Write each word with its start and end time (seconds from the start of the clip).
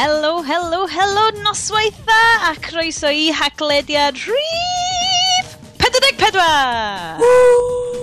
Helo, 0.00 0.40
helo, 0.40 0.86
helo, 0.88 1.24
noswaith 1.44 1.98
dda 2.06 2.20
a 2.48 2.52
croeso 2.64 3.10
i 3.12 3.26
haglediad 3.36 4.16
rhif 4.16 5.50
44! 5.76 7.18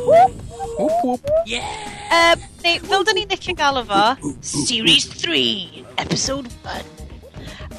Whoop, 0.06 0.36
whoop. 0.78 1.32
Yeah! 1.48 1.66
Um, 2.14 2.44
neu, 2.62 2.78
fel 2.86 3.08
da 3.08 3.16
ni'n 3.18 3.34
licio 3.34 3.56
o 3.82 3.84
fo, 3.90 4.04
Series 4.46 5.10
3, 5.10 5.86
Episode 6.06 6.54
1. 6.62 6.86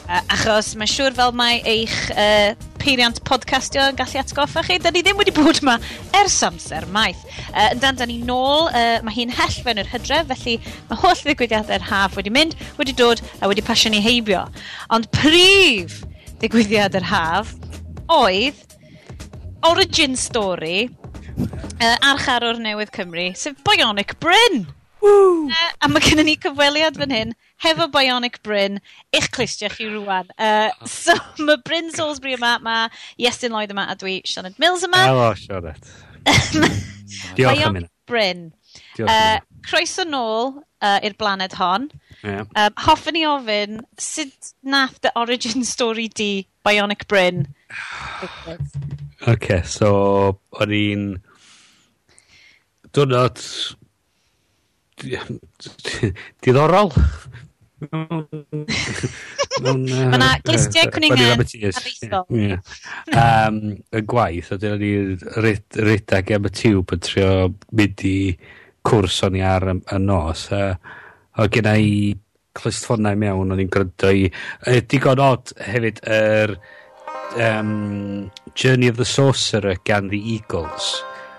Uh, 0.08 0.18
achos 0.34 0.74
mae'n 0.74 0.90
siŵr 0.96 1.14
fel 1.14 1.36
mae 1.38 1.62
eich 1.62 1.96
uh, 2.10 2.58
peiriant 2.88 3.18
podcastio 3.28 3.82
yn 3.90 3.96
gallu 3.98 4.16
atgoffa 4.22 4.62
chi. 4.64 4.78
Da 4.80 4.88
ni 4.88 5.02
ddim 5.04 5.18
wedi 5.20 5.32
bod 5.36 5.58
yma 5.60 5.74
ers 6.16 6.38
amser 6.46 6.86
maith. 6.94 7.20
Uh, 7.50 7.66
yn 7.74 7.82
dan, 7.82 7.98
da 8.00 8.06
ni 8.08 8.16
nôl, 8.24 8.70
uh, 8.70 9.02
mae 9.04 9.12
hi'n 9.12 9.32
hell 9.34 9.56
fewn 9.66 9.80
yr 9.82 9.90
hydref, 9.92 10.30
felly 10.30 10.54
mae 10.88 11.00
holl 11.02 11.20
ddigwyddiadau'r 11.20 11.84
haf 11.90 12.16
wedi 12.16 12.32
mynd, 12.32 12.56
wedi 12.78 12.94
dod 12.96 13.20
a 13.42 13.50
wedi 13.50 13.64
pasio 13.66 13.92
ni 13.92 14.00
heibio. 14.04 14.46
Ond 14.94 15.10
prif 15.12 15.98
ddigwyddiad 16.40 16.96
yr 16.96 17.10
haf 17.10 17.52
oedd 18.14 18.64
origin 19.68 20.16
story 20.16 20.88
uh, 20.88 21.96
archarwr 22.08 22.56
newydd 22.62 22.94
Cymru, 22.96 23.28
sef 23.36 23.60
Bionic 23.68 24.16
Bryn. 24.24 24.64
Uh, 25.04 25.52
a 25.84 25.92
mae 25.92 26.08
gennym 26.08 26.30
ni 26.30 26.38
cyfweliad 26.40 26.96
fan 26.96 27.12
hyn 27.12 27.36
hefo 27.64 27.88
bionic 27.92 28.40
Bryn 28.42 28.80
i'ch 29.14 29.30
clistio 29.34 29.70
chi 29.72 29.88
rwan. 29.92 30.30
Uh, 30.38 30.70
oh. 30.70 30.86
so, 30.86 31.14
mae 31.44 31.58
Bryn 31.64 31.90
Salisbury 31.94 32.36
yma, 32.38 32.56
mae 32.64 32.88
Iestyn 33.18 33.54
Lloyd 33.54 33.74
yma, 33.74 33.88
a 33.90 33.98
dwi 33.98 34.20
Sioned 34.28 34.58
Mills 34.62 34.86
yma. 34.86 35.04
Helo, 35.08 35.32
Sioned. 35.38 35.92
Diolch 37.38 37.64
am 37.66 37.80
hynny. 37.80 37.90
Bryn. 38.08 38.48
Uh, 38.98 39.38
croeso 39.66 40.04
nôl 40.08 40.58
uh, 40.82 40.98
i'r 41.04 41.16
blaned 41.18 41.54
hon. 41.58 41.90
Yeah. 42.22 42.46
Um, 42.56 42.74
hoffwn 42.86 43.18
i 43.18 43.24
ofyn, 43.28 43.82
sut 44.00 44.52
nath 44.62 45.00
the 45.02 45.12
origin 45.16 45.64
story 45.64 46.08
di 46.08 46.46
Bionic 46.66 47.06
Bryn? 47.08 47.46
OK, 49.28 49.62
so 49.66 49.90
o'n 50.58 50.74
i'n 50.74 51.04
diwrnod 52.94 53.42
diddorol 56.42 56.94
Mae 59.62 60.18
na 60.18 60.30
glistiau 60.44 60.90
cwningen 60.94 61.20
hanaethol. 61.32 62.26
Y 63.08 64.02
gwaith, 64.12 64.52
a 64.54 64.58
dyna 64.60 64.78
ni 64.80 64.92
redag 65.86 66.32
am 66.34 66.48
y 66.48 66.52
tiwb 66.60 66.94
yn 66.96 67.02
trio 67.06 67.32
mynd 67.78 68.04
i 68.06 68.16
cwrs 68.88 69.20
o'n 69.26 69.38
i 69.38 69.44
ar 69.46 69.68
y 69.70 70.00
nos. 70.02 70.48
A 70.52 71.46
gen 71.54 71.70
i 71.74 71.92
clustfonau 72.58 73.18
mewn, 73.18 73.54
o'n 73.54 73.62
i'n 73.62 73.70
gryndo 73.72 74.10
i... 74.10 74.26
Digon 74.90 75.22
od 75.22 75.54
hefyd, 75.62 76.02
yr 76.10 76.56
um, 77.38 78.30
Journey 78.58 78.88
of 78.90 78.98
the 78.98 79.06
Sorcerer 79.06 79.78
gan 79.84 80.10
The 80.10 80.18
Eagles. 80.18 80.96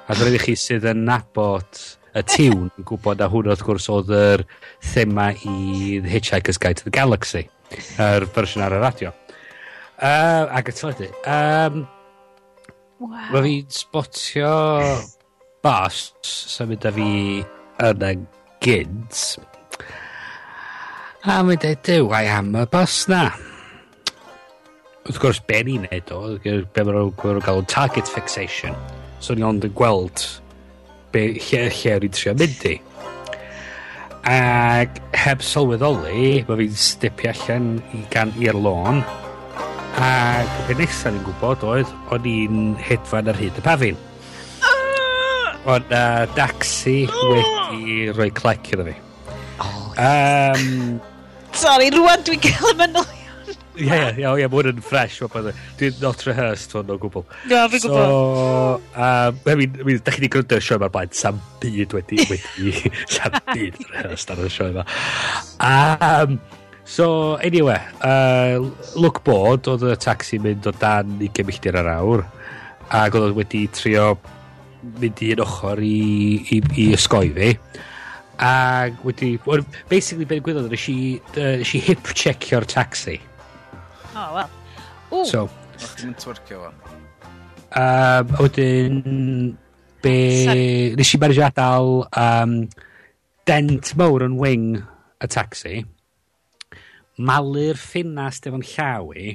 A 0.08 0.16
dyna 0.16 0.38
i 0.40 0.42
chi 0.42 0.56
sydd 0.58 0.88
yn 0.90 1.04
nabod 1.08 1.99
y 2.18 2.24
tiwn 2.26 2.68
yn 2.70 2.88
gwybod 2.88 3.22
a 3.22 3.30
hwn 3.30 3.50
wrth 3.52 3.64
gwrs 3.66 3.90
oedd 3.94 4.12
yr 4.16 4.44
thema 4.94 5.30
i 5.36 6.00
The 6.02 6.10
Hitchhiker's 6.10 6.58
Guide 6.62 6.82
to 6.82 6.88
the 6.88 6.94
Galaxy 6.96 7.46
yr 8.02 8.26
fersiwn 8.34 8.66
ar 8.66 8.76
y 8.78 8.82
radio 8.82 9.12
uh, 9.14 10.50
ac 10.58 10.72
y 10.72 10.76
teledu 10.80 11.10
um, 11.22 11.84
wow. 13.04 13.28
mae 13.34 13.44
fi'n 13.46 13.70
spotio 13.74 14.56
bas 15.66 16.02
sy'n 16.26 16.72
mynd 16.72 16.90
â 16.90 16.96
fi 16.96 17.12
yn 17.90 18.10
y 18.10 18.16
gynt 18.66 19.22
a 21.28 21.42
mae'n 21.44 21.62
dweud 21.62 21.86
dew 21.86 22.12
I 22.16 22.26
am 22.32 22.54
y 22.58 22.66
bus 22.74 23.04
na 23.12 23.28
wrth 25.06 25.22
gwrs 25.22 25.44
be 25.50 25.62
ni'n 25.68 25.86
neud 25.88 26.14
o 26.16 26.24
be 26.42 26.86
mae'n 26.86 27.44
gael 27.46 27.66
target 27.70 28.10
fixation 28.10 28.78
so 29.20 29.36
ni 29.36 29.46
ond 29.46 29.66
yn 29.68 29.76
gweld 29.76 30.26
be, 31.14 31.26
lle, 31.38 31.66
lle 31.74 31.98
rwy'n 32.00 32.16
trio 32.16 32.36
mynd 32.40 32.66
i. 32.70 32.76
Ac 34.30 35.00
heb 35.18 35.44
sylweddoli, 35.46 36.44
mae 36.48 36.60
fi'n 36.62 36.78
stipio 36.78 37.32
allan 37.34 37.70
i 37.96 38.04
gan 38.14 38.34
i'r 38.42 38.58
lôn. 38.58 39.02
Ac 40.00 40.50
pe 40.68 40.78
nesaf 40.80 41.14
ni'n 41.14 41.26
gwybod 41.28 41.66
oedd, 41.68 41.94
o'n 42.14 42.28
i'n 42.30 42.64
hedfan 42.86 43.32
ar 43.32 43.40
hyd 43.40 43.58
y 43.60 43.66
pafin. 43.66 44.02
Ah! 44.64 45.56
Ond 45.76 45.94
uh, 45.96 46.26
Daxi 46.38 46.98
wedi 47.10 48.10
rhoi 48.14 48.30
clec 48.36 48.74
iddo 48.74 48.90
fi. 48.90 48.98
Oh. 49.66 49.94
Um, 49.98 51.00
Sorry, 51.58 51.90
rwan 51.96 52.22
dwi'n 52.28 52.44
cael 52.44 52.76
y 52.76 52.78
mynol 52.84 53.19
Ie, 53.78 53.86
ie, 53.86 53.98
ie, 54.18 54.24
yeah, 54.24 54.50
mae 54.50 54.50
hwn 54.50 54.72
yn 54.74 54.82
fresh. 54.84 55.20
Dwi'n 55.80 56.00
not 56.02 56.24
rehearsed 56.28 56.74
hwn 56.76 56.90
o 56.92 56.98
gwbl. 57.00 57.26
Na, 57.52 57.68
fi'n 57.72 57.84
gwybod. 57.84 58.14
So, 58.14 58.80
um, 58.96 59.40
I 59.46 59.56
mean, 59.60 59.76
I 59.80 59.86
mean, 59.88 60.02
da 60.04 60.14
chi 60.16 60.24
wedi 60.24 60.32
gwrando 60.34 60.58
y 60.58 60.66
sioe 60.66 60.80
ma'r 60.82 60.94
blaen, 60.96 61.14
sam 61.16 61.42
byd 61.62 61.94
wedi, 61.98 62.24
wedi, 62.32 62.94
sam 63.06 63.38
byd 63.52 63.78
rehearsed 63.92 64.34
ar 64.34 64.42
y 64.44 64.50
sioe 64.54 64.72
yma. 64.74 64.88
Um, 65.70 66.40
so, 66.84 67.36
anyway, 67.46 67.80
uh, 68.02 68.58
look 69.00 69.22
bod, 69.28 69.70
oedd 69.72 69.86
y 69.88 69.96
taxi 70.02 70.42
mynd 70.44 70.68
o 70.68 70.76
dan 70.82 71.16
20 71.22 71.48
milltir 71.48 71.80
ar 71.80 71.94
awr, 71.94 72.26
ac 72.90 73.22
oedd 73.22 73.38
wedi 73.38 73.68
trio 73.78 74.16
mynd 75.00 75.24
i 75.24 75.34
un 75.36 75.46
ochr 75.46 75.86
i, 75.86 75.96
i, 76.58 76.62
i 76.80 76.90
ysgoi 76.98 77.30
fi 77.36 77.54
ac 78.40 79.02
wedi... 79.04 79.34
Basically, 79.92 80.26
beth 80.26 80.44
gwybod, 80.46 80.70
nes 80.72 80.86
i, 80.92 81.00
uh, 81.36 81.58
nes 81.60 81.74
i 81.76 81.82
hip-checio'r 81.84 82.68
taxi. 82.72 83.20
O, 84.10 84.20
oh, 84.20 84.30
wel. 84.36 84.50
Ww. 85.12 85.26
So. 85.30 85.48
O'ch 85.80 85.96
ti'n 86.00 86.16
twercio 86.20 86.64
fo? 86.66 86.72
Um, 87.70 88.32
a 88.34 88.42
wedyn... 88.42 89.58
Be... 90.02 90.16
Sorry. 90.46 90.96
Nes 90.96 91.12
i 91.14 91.20
marw 91.20 91.42
adael 91.44 91.90
um, 92.08 92.56
dent 93.50 93.92
mawr 94.00 94.26
yn 94.26 94.40
wing 94.40 94.72
y 94.80 95.30
taxi. 95.30 95.84
Malu'r 97.20 97.78
ffinast 97.78 98.48
efo'n 98.48 98.64
llaw 98.64 99.12
i. 99.20 99.34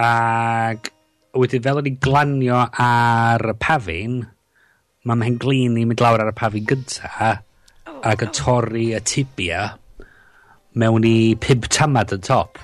Ag 0.00 0.92
wedyn 1.36 1.64
fel 1.66 1.82
o'n 1.82 1.90
i 1.90 1.94
glanio 2.02 2.62
ar 2.86 3.44
y 3.52 3.56
pafin, 3.60 4.20
mae 5.04 5.18
mhen 5.18 5.38
glin 5.42 5.78
i 5.80 5.84
mynd 5.88 6.02
lawr 6.02 6.22
ar 6.24 6.32
y 6.32 6.36
pafin 6.38 6.66
gynta 6.70 7.10
oh, 7.10 8.00
ac 8.06 8.24
yn 8.26 8.34
torri 8.36 8.90
y 8.96 9.00
tibia 9.06 9.66
mewn 10.78 11.06
i 11.08 11.34
pimp 11.40 11.68
tamad 11.72 12.14
yn 12.14 12.24
top. 12.26 12.60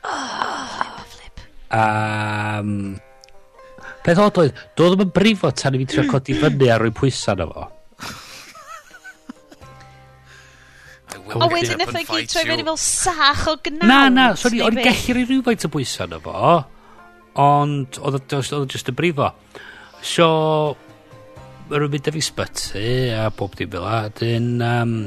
Flip, 0.00 1.46
Um, 1.70 2.98
Peth 4.00 4.20
od 4.22 4.38
oedd, 4.40 4.56
doedd 4.78 4.94
ddim 4.94 5.04
yn 5.04 5.12
brifo 5.12 5.50
tan 5.52 5.76
i 5.76 5.82
fi 5.82 5.86
trio 5.92 6.06
codi 6.08 6.36
fyny 6.38 6.70
a 6.72 6.78
rhoi 6.80 6.92
pwysau 6.96 7.36
na 7.36 7.46
fo. 7.50 7.66
O 11.36 11.48
wedyn 11.52 11.78
nath 11.78 11.92
o'i 11.92 12.06
gyd 12.08 12.32
troi 12.32 12.46
fyny 12.48 12.64
fel 12.66 12.80
sach 12.80 13.44
o 13.52 13.56
gnawn. 13.60 13.86
Na, 13.90 14.00
na, 14.14 14.26
sori, 14.40 14.62
o'n 14.64 14.78
i'n 14.78 14.86
gallu 14.88 15.18
rhoi 15.18 15.26
rhywfaint 15.28 15.68
o 15.68 15.72
bwysau 15.76 16.08
na 16.10 16.20
fo, 16.24 16.54
ond 17.44 18.00
oedd 18.00 18.36
o 18.40 18.64
just 18.64 18.88
yn 18.90 18.96
brifo. 18.96 19.28
So, 20.00 20.26
rwy'n 21.68 21.92
mynd 21.92 22.08
â 22.08 22.16
fi 22.16 22.24
sbyty 22.24 22.90
a 23.20 23.28
bob 23.36 23.58
dim 23.60 23.74
fel 23.76 23.84
a, 23.84 24.06
dyn, 24.16 24.52
um, 24.64 25.00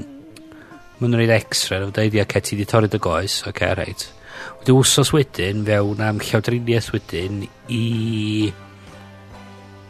maen 1.02 1.10
nhw'n 1.10 1.18
rhaid 1.18 1.40
extra, 1.42 1.82
nhw'n 1.82 1.98
dweud, 1.98 2.20
ia, 2.22 2.30
ce 2.30 2.46
ti 2.46 2.62
di 2.62 2.70
torri 2.70 2.94
dy 2.94 3.02
goes, 3.02 3.42
oce, 3.42 3.50
okay, 3.50 3.74
reit. 3.74 4.06
Right 4.06 4.23
Wedi 4.60 4.76
wsos 4.78 5.14
wedyn, 5.16 5.64
fewn 5.68 6.04
am 6.04 6.22
llawdriniaeth 6.24 6.92
wedyn, 6.96 7.44
i 7.74 7.84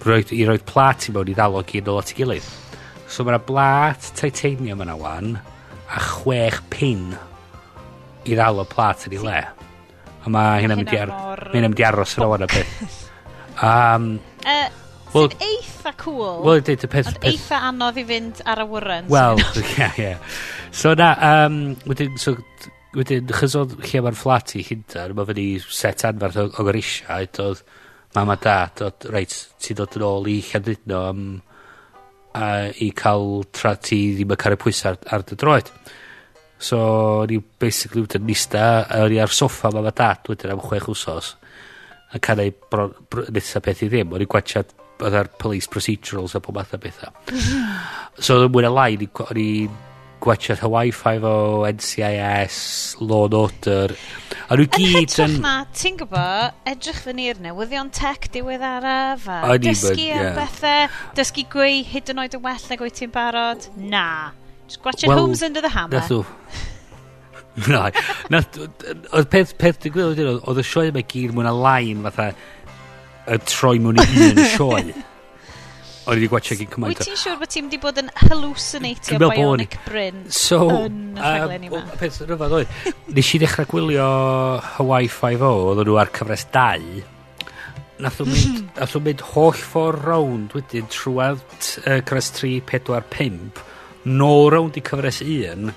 roed, 0.05 0.33
i 0.33 0.43
roed 0.47 0.65
plat 0.67 1.07
i 1.07 1.15
mewn 1.15 1.31
i 1.31 1.37
ddalog 1.37 1.73
i 1.75 1.81
nôl 1.85 2.01
at 2.01 2.13
ei 2.13 2.19
gilydd. 2.21 2.51
So 3.07 3.25
mae 3.27 3.41
blat 3.45 4.11
titanium 4.17 4.81
yna 4.83 4.97
wan, 4.99 5.35
a 5.93 6.01
chwech 6.01 6.61
pin 6.73 7.11
i 8.23 8.33
ddal 8.35 8.63
o 8.63 8.67
plat 8.69 9.07
yn 9.07 9.17
ei 9.17 9.23
le. 9.23 9.41
A 10.23 10.31
mae 10.31 10.63
hynna'n 10.63 10.79
mynd 10.79 10.93
i 10.93 11.01
ar, 11.01 11.11
mor... 11.11 11.83
aros 11.89 12.15
yn 12.17 12.25
o'n 12.25 12.45
y 12.45 12.49
beth. 12.53 13.01
Um, 13.63 14.07
uh, 14.47 14.69
well, 15.13 15.27
sydd 15.27 15.43
eitha 15.45 15.91
cool. 16.01 16.39
Wel, 16.45 16.63
dweud 16.65 16.85
y 16.87 16.89
peth... 16.89 17.11
Ond 17.11 17.19
peth... 17.19 17.33
eitha 17.33 17.59
anodd 17.69 17.99
i 17.99 18.05
fynd 18.07 18.39
ar 18.49 18.63
y 18.63 18.67
wyrren. 18.71 19.11
Wel, 19.11 19.43
ie, 19.61 19.89
ie. 20.07 20.13
So 20.73 20.95
na, 20.97 21.11
um, 21.29 21.59
wedyn, 21.89 22.15
so, 22.21 22.37
wedyn, 22.97 23.31
chys 23.33 23.55
oedd 23.57 23.73
lle 23.81 24.03
mae'r 24.05 24.17
fflat 24.17 24.53
i 24.57 24.63
Llundain, 24.67 25.15
mae 25.17 25.29
fyny 25.29 25.47
set 25.63 26.05
anferth 26.07 26.39
o, 26.41 26.45
o 26.49 26.65
gorisiau, 26.67 27.27
oedd 27.45 27.63
mam 28.13 28.31
a 28.33 28.37
dad, 28.41 28.83
oedd, 28.85 29.07
reit, 29.13 29.35
ti'n 29.63 29.79
dod 29.79 29.97
yn 29.97 30.05
ôl 30.07 30.29
i 30.29 30.37
Llandudno 30.51 31.01
am, 31.09 31.23
a, 32.37 32.47
i 32.85 32.91
cael 32.97 33.43
tra 33.53 33.75
ti 33.77 33.99
ddim 34.17 34.33
yn 34.35 34.41
cael 34.41 34.57
y 34.57 34.61
pwysau 34.61 34.93
ar, 34.93 34.99
ar 35.17 35.25
dy 35.29 35.37
droed. 35.39 35.71
So, 36.63 36.79
ni 37.27 37.39
basically 37.59 38.05
wedi'n 38.05 38.27
nista, 38.27 38.65
a 38.85 39.01
o'n 39.03 39.15
i 39.15 39.19
ar 39.19 39.33
soffa 39.33 39.73
mam 39.73 39.89
a 39.89 39.95
dad 39.95 40.29
wedyn 40.29 40.53
am 40.53 40.61
chwech 40.63 40.87
wsos, 40.93 41.33
a 42.13 42.21
canau 42.23 42.53
bron, 42.71 42.93
bron, 43.09 43.31
nesaf 43.35 43.65
beth 43.65 43.83
i 43.83 43.89
ddim, 43.91 44.13
o'n 44.13 44.23
i 44.23 44.29
gwachad 44.29 44.71
oedd 45.03 45.17
ar 45.17 45.31
police 45.41 45.67
procedurals 45.67 46.37
a 46.37 46.41
pob 46.43 46.55
math 46.55 46.77
o 46.77 46.79
bethau. 46.79 47.11
so, 48.25 48.37
mwy 48.47 48.63
na 48.63 48.71
lai, 48.71 48.93
o'n 49.01 49.41
i'n 49.41 49.81
gwachod 50.23 50.61
Hawaii 50.63 50.91
5 50.91 51.23
o 51.27 51.65
NCIS, 51.67 52.57
and 53.01 53.33
Order. 53.33 53.95
A 54.47 54.55
nhw 54.55 54.67
gyd 54.71 54.85
yn... 54.87 54.95
hytrach 54.95 55.35
na, 55.43 55.53
ti'n 55.75 55.97
gwybod, 55.99 56.55
edrych 56.69 57.01
fy 57.03 57.15
ni'r 57.17 57.41
newyddion 57.43 57.91
tech 57.95 58.29
diweddaraf, 58.33 59.27
a 59.27 59.57
dysgu 59.61 60.07
am 60.13 60.23
yeah. 60.29 60.37
bethau, 60.37 60.87
dysgu 61.17 61.45
gwy 61.51 61.81
hyd 61.89 62.13
yn 62.13 62.23
oed 62.23 62.37
yn 62.39 62.45
well 62.45 62.67
na 62.69 62.79
gwy 62.79 62.91
ti'n 62.95 63.13
barod. 63.13 63.67
Na. 63.77 64.07
Just 64.67 64.81
gwachod 64.83 65.11
well, 65.11 65.25
Homes 65.25 65.43
Under 65.43 65.61
the 65.61 65.73
Hammer. 65.75 65.99
Nath 65.99 66.11
o. 66.11 66.25
Na, 67.69 67.85
nath, 68.33 68.55
oedd 69.13 69.27
peth, 69.29 69.51
peth 69.61 69.83
dwi'n 69.83 70.15
digwydd 70.17 70.39
oedd 70.41 70.57
y 70.57 70.63
sioe 70.65 70.89
yma 70.89 71.03
gyd 71.05 71.35
mwyn 71.37 71.45
a 71.45 71.53
lain 71.53 72.01
fatha 72.07 72.31
y 73.29 73.37
troi 73.45 73.75
mewn 73.83 74.01
i 74.01 74.29
un 74.31 74.45
sioe. 74.55 74.87
O'n 76.03 76.17
i 76.17 76.19
wedi 76.19 76.27
gwachio 76.27 76.57
gyn 76.59 76.67
cymaint. 76.67 76.99
Wyt 76.99 77.07
ti'n 77.07 77.19
siŵr 77.21 77.37
bod 77.39 77.51
ti'n 77.53 77.67
wedi 77.69 77.77
bod 77.79 77.99
yn 78.01 78.09
hallucinatio 78.25 79.19
bionic 79.21 79.77
bryn 79.85 80.25
so, 80.35 80.57
yn 80.83 80.97
y 81.15 81.21
rhaglen 81.21 81.67
yma? 81.69 81.79
Um, 81.79 81.93
peth 82.01 82.17
rhyfedd 82.25 82.55
oedd. 82.57 82.73
Nes 83.15 83.29
i 83.31 83.39
ddechrau 83.39 83.69
gwylio 83.71 84.07
Hawaii 84.73 85.07
5-0, 85.07 85.51
oedden 85.69 85.87
nhw 85.87 85.99
ar 86.01 86.11
cyfres 86.17 86.43
2. 86.51 87.05
Nath 88.03 88.19
nhw 88.19 88.27
mynd, 88.33 88.65
nath 88.81 88.97
nhw 88.97 89.03
mynd 89.05 89.23
holl 89.29 89.55
ffordd 89.61 90.03
rownd 90.09 90.57
wedyn 90.57 90.91
trwad 90.91 91.39
uh, 91.45 92.01
cyfres 92.01 92.33
3, 92.41 92.51
4, 92.73 93.07
5. 93.15 93.63
nôl 94.11 94.49
rownd 94.51 94.81
i 94.81 94.83
cyfres 94.83 95.21
1, 95.23 95.71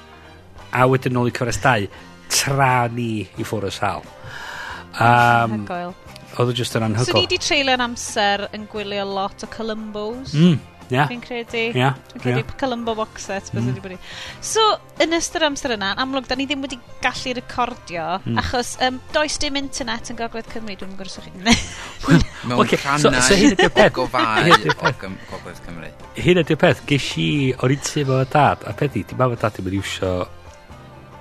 a 0.75 0.89
wedyn 0.91 1.15
nôl 1.15 1.31
i 1.31 1.37
cyfres 1.39 1.63
2, 1.63 1.87
tra 2.35 2.73
ni 2.91 3.13
i 3.23 3.47
ffwrdd 3.47 3.71
y 3.71 3.77
sal. 3.79 4.03
Um, 4.97 5.61
Hagoel. 5.63 5.95
Oedd 6.37 6.53
o 6.53 6.57
just 6.57 6.77
yn 6.77 6.85
anhygoel. 6.85 7.09
So 7.09 7.17
ni 7.17 7.29
di 7.31 7.39
treulio'n 7.41 7.83
amser 7.85 8.49
yn 8.57 8.67
gwylio 8.73 9.07
lot 9.09 9.45
o 9.47 9.49
Columbos. 9.49 10.35
Mm, 10.37 10.59
yeah. 10.93 11.09
Fi'n 11.09 11.23
credu. 11.25 11.63
Yeah, 11.75 11.97
Fi'n 12.13 12.23
credu 12.23 12.43
yeah. 12.43 12.53
Columbo 12.61 12.95
box 12.99 13.29
set. 13.31 13.49
Mm. 13.55 13.79
Wedi. 13.81 13.99
So, 14.45 14.63
yn 15.03 15.17
ystod 15.17 15.47
amser 15.47 15.77
yna, 15.77 15.95
yn 15.95 16.03
amlwg, 16.05 16.29
da 16.29 16.37
ni 16.39 16.47
ddim 16.49 16.65
wedi 16.67 16.79
gallu 17.05 17.35
recordio, 17.39 18.07
mm. 18.21 18.41
achos 18.43 18.75
um, 18.85 19.01
does 19.17 19.39
dim 19.43 19.57
internet 19.63 20.13
yn 20.13 20.21
gogledd 20.21 20.53
Cymru, 20.53 20.77
dwi'n 20.83 20.95
gwrs 21.01 21.19
o'ch 21.23 21.31
chi. 21.31 21.57
Mewn 22.47 22.61
okay, 22.63 22.81
so, 23.01 23.13
so 23.17 23.39
hyn 23.41 23.57
ydy'r 23.57 23.73
peth. 23.77 23.95
gofau 24.01 24.53
o 24.53 24.77
gogledd 25.33 25.63
Cymru. 25.65 25.93
Hyn 26.21 26.45
ydy'r 26.45 26.63
peth, 26.67 26.85
ges 26.91 27.13
i 27.23 27.29
o'r 27.57 27.77
un 27.77 27.87
sy'n 27.89 28.11
fawr 28.13 28.33
dad, 28.37 28.69
a 28.69 28.77
peth 28.77 29.01
i, 29.01 29.07
di 29.09 29.17
mam 29.17 29.33
fawr 29.33 29.47
dad 29.47 29.57
ddim 29.57 29.73
yn 29.73 29.81
iwsio 29.81 30.17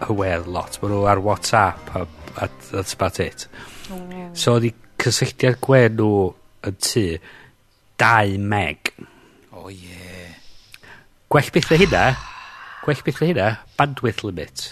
hywedd 0.10 0.50
lot. 0.52 0.80
Mae 0.82 0.92
nhw 0.92 1.06
ar 1.08 1.24
WhatsApp 1.24 1.96
a, 1.96 2.08
a, 2.36 2.50
that's 2.72 2.94
about 3.00 3.24
it. 3.24 3.48
Oh. 3.94 4.02
So 4.36 4.58
oedd 4.60 4.74
cysylltiad 5.02 5.60
gwen 5.64 5.98
nhw 6.00 6.12
yn 6.66 6.80
tu 6.82 7.06
2 8.02 8.40
meg. 8.52 8.94
O 9.52 9.66
oh, 9.66 9.70
ie. 9.72 9.92
Yeah. 9.92 10.16
Gwell 11.32 11.52
beth 11.52 11.72
na 11.72 11.78
hynna, 11.82 12.02
gwell 12.86 13.02
beth 13.04 13.18
na 13.20 13.28
hynna, 13.28 13.48
bandwidth 13.80 14.22
limit. 14.24 14.68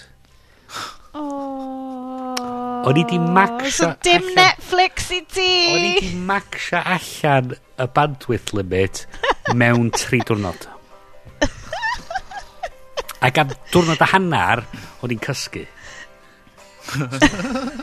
Oh. 1.14 2.36
O'n 2.84 3.00
i 3.00 3.04
di 3.10 3.18
maxio 3.20 3.72
so 3.74 3.90
dim 4.06 4.22
allan, 4.22 4.36
Netflix 4.38 5.10
i 5.16 5.20
ti! 5.34 5.50
O'n 5.74 5.88
i 5.88 5.94
di 6.04 6.12
maxio 6.30 6.80
allan 6.80 7.56
y 7.56 7.88
bandwidth 7.98 8.54
limit 8.56 9.04
mewn 9.60 9.90
3 9.96 10.22
diwrnod. 10.30 10.70
Ac 13.24 13.40
am 13.40 13.52
diwrnod 13.72 14.04
a 14.04 14.12
hannar, 14.14 14.64
o'n 15.04 15.16
i'n 15.16 15.24
cysgu. 15.24 15.66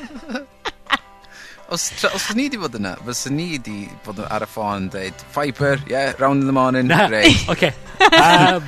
os, 1.70 1.84
os 2.10 2.24
ni 2.34 2.48
wedi 2.48 2.58
bod 2.60 2.74
yna, 2.78 2.94
fyswn 3.06 3.36
ni 3.38 3.46
wedi 3.54 3.76
bod 4.04 4.18
ar 4.26 4.42
y 4.46 4.48
ffôn 4.50 4.84
yn 4.84 4.88
dweud, 4.92 5.24
Fiber, 5.34 5.78
yeah, 5.90 6.12
round 6.20 6.42
in 6.42 6.48
the 6.50 6.56
morning, 6.56 6.88
Na. 6.90 7.06
great. 7.08 7.44
Oce. 7.52 7.70
Um, 8.10 8.66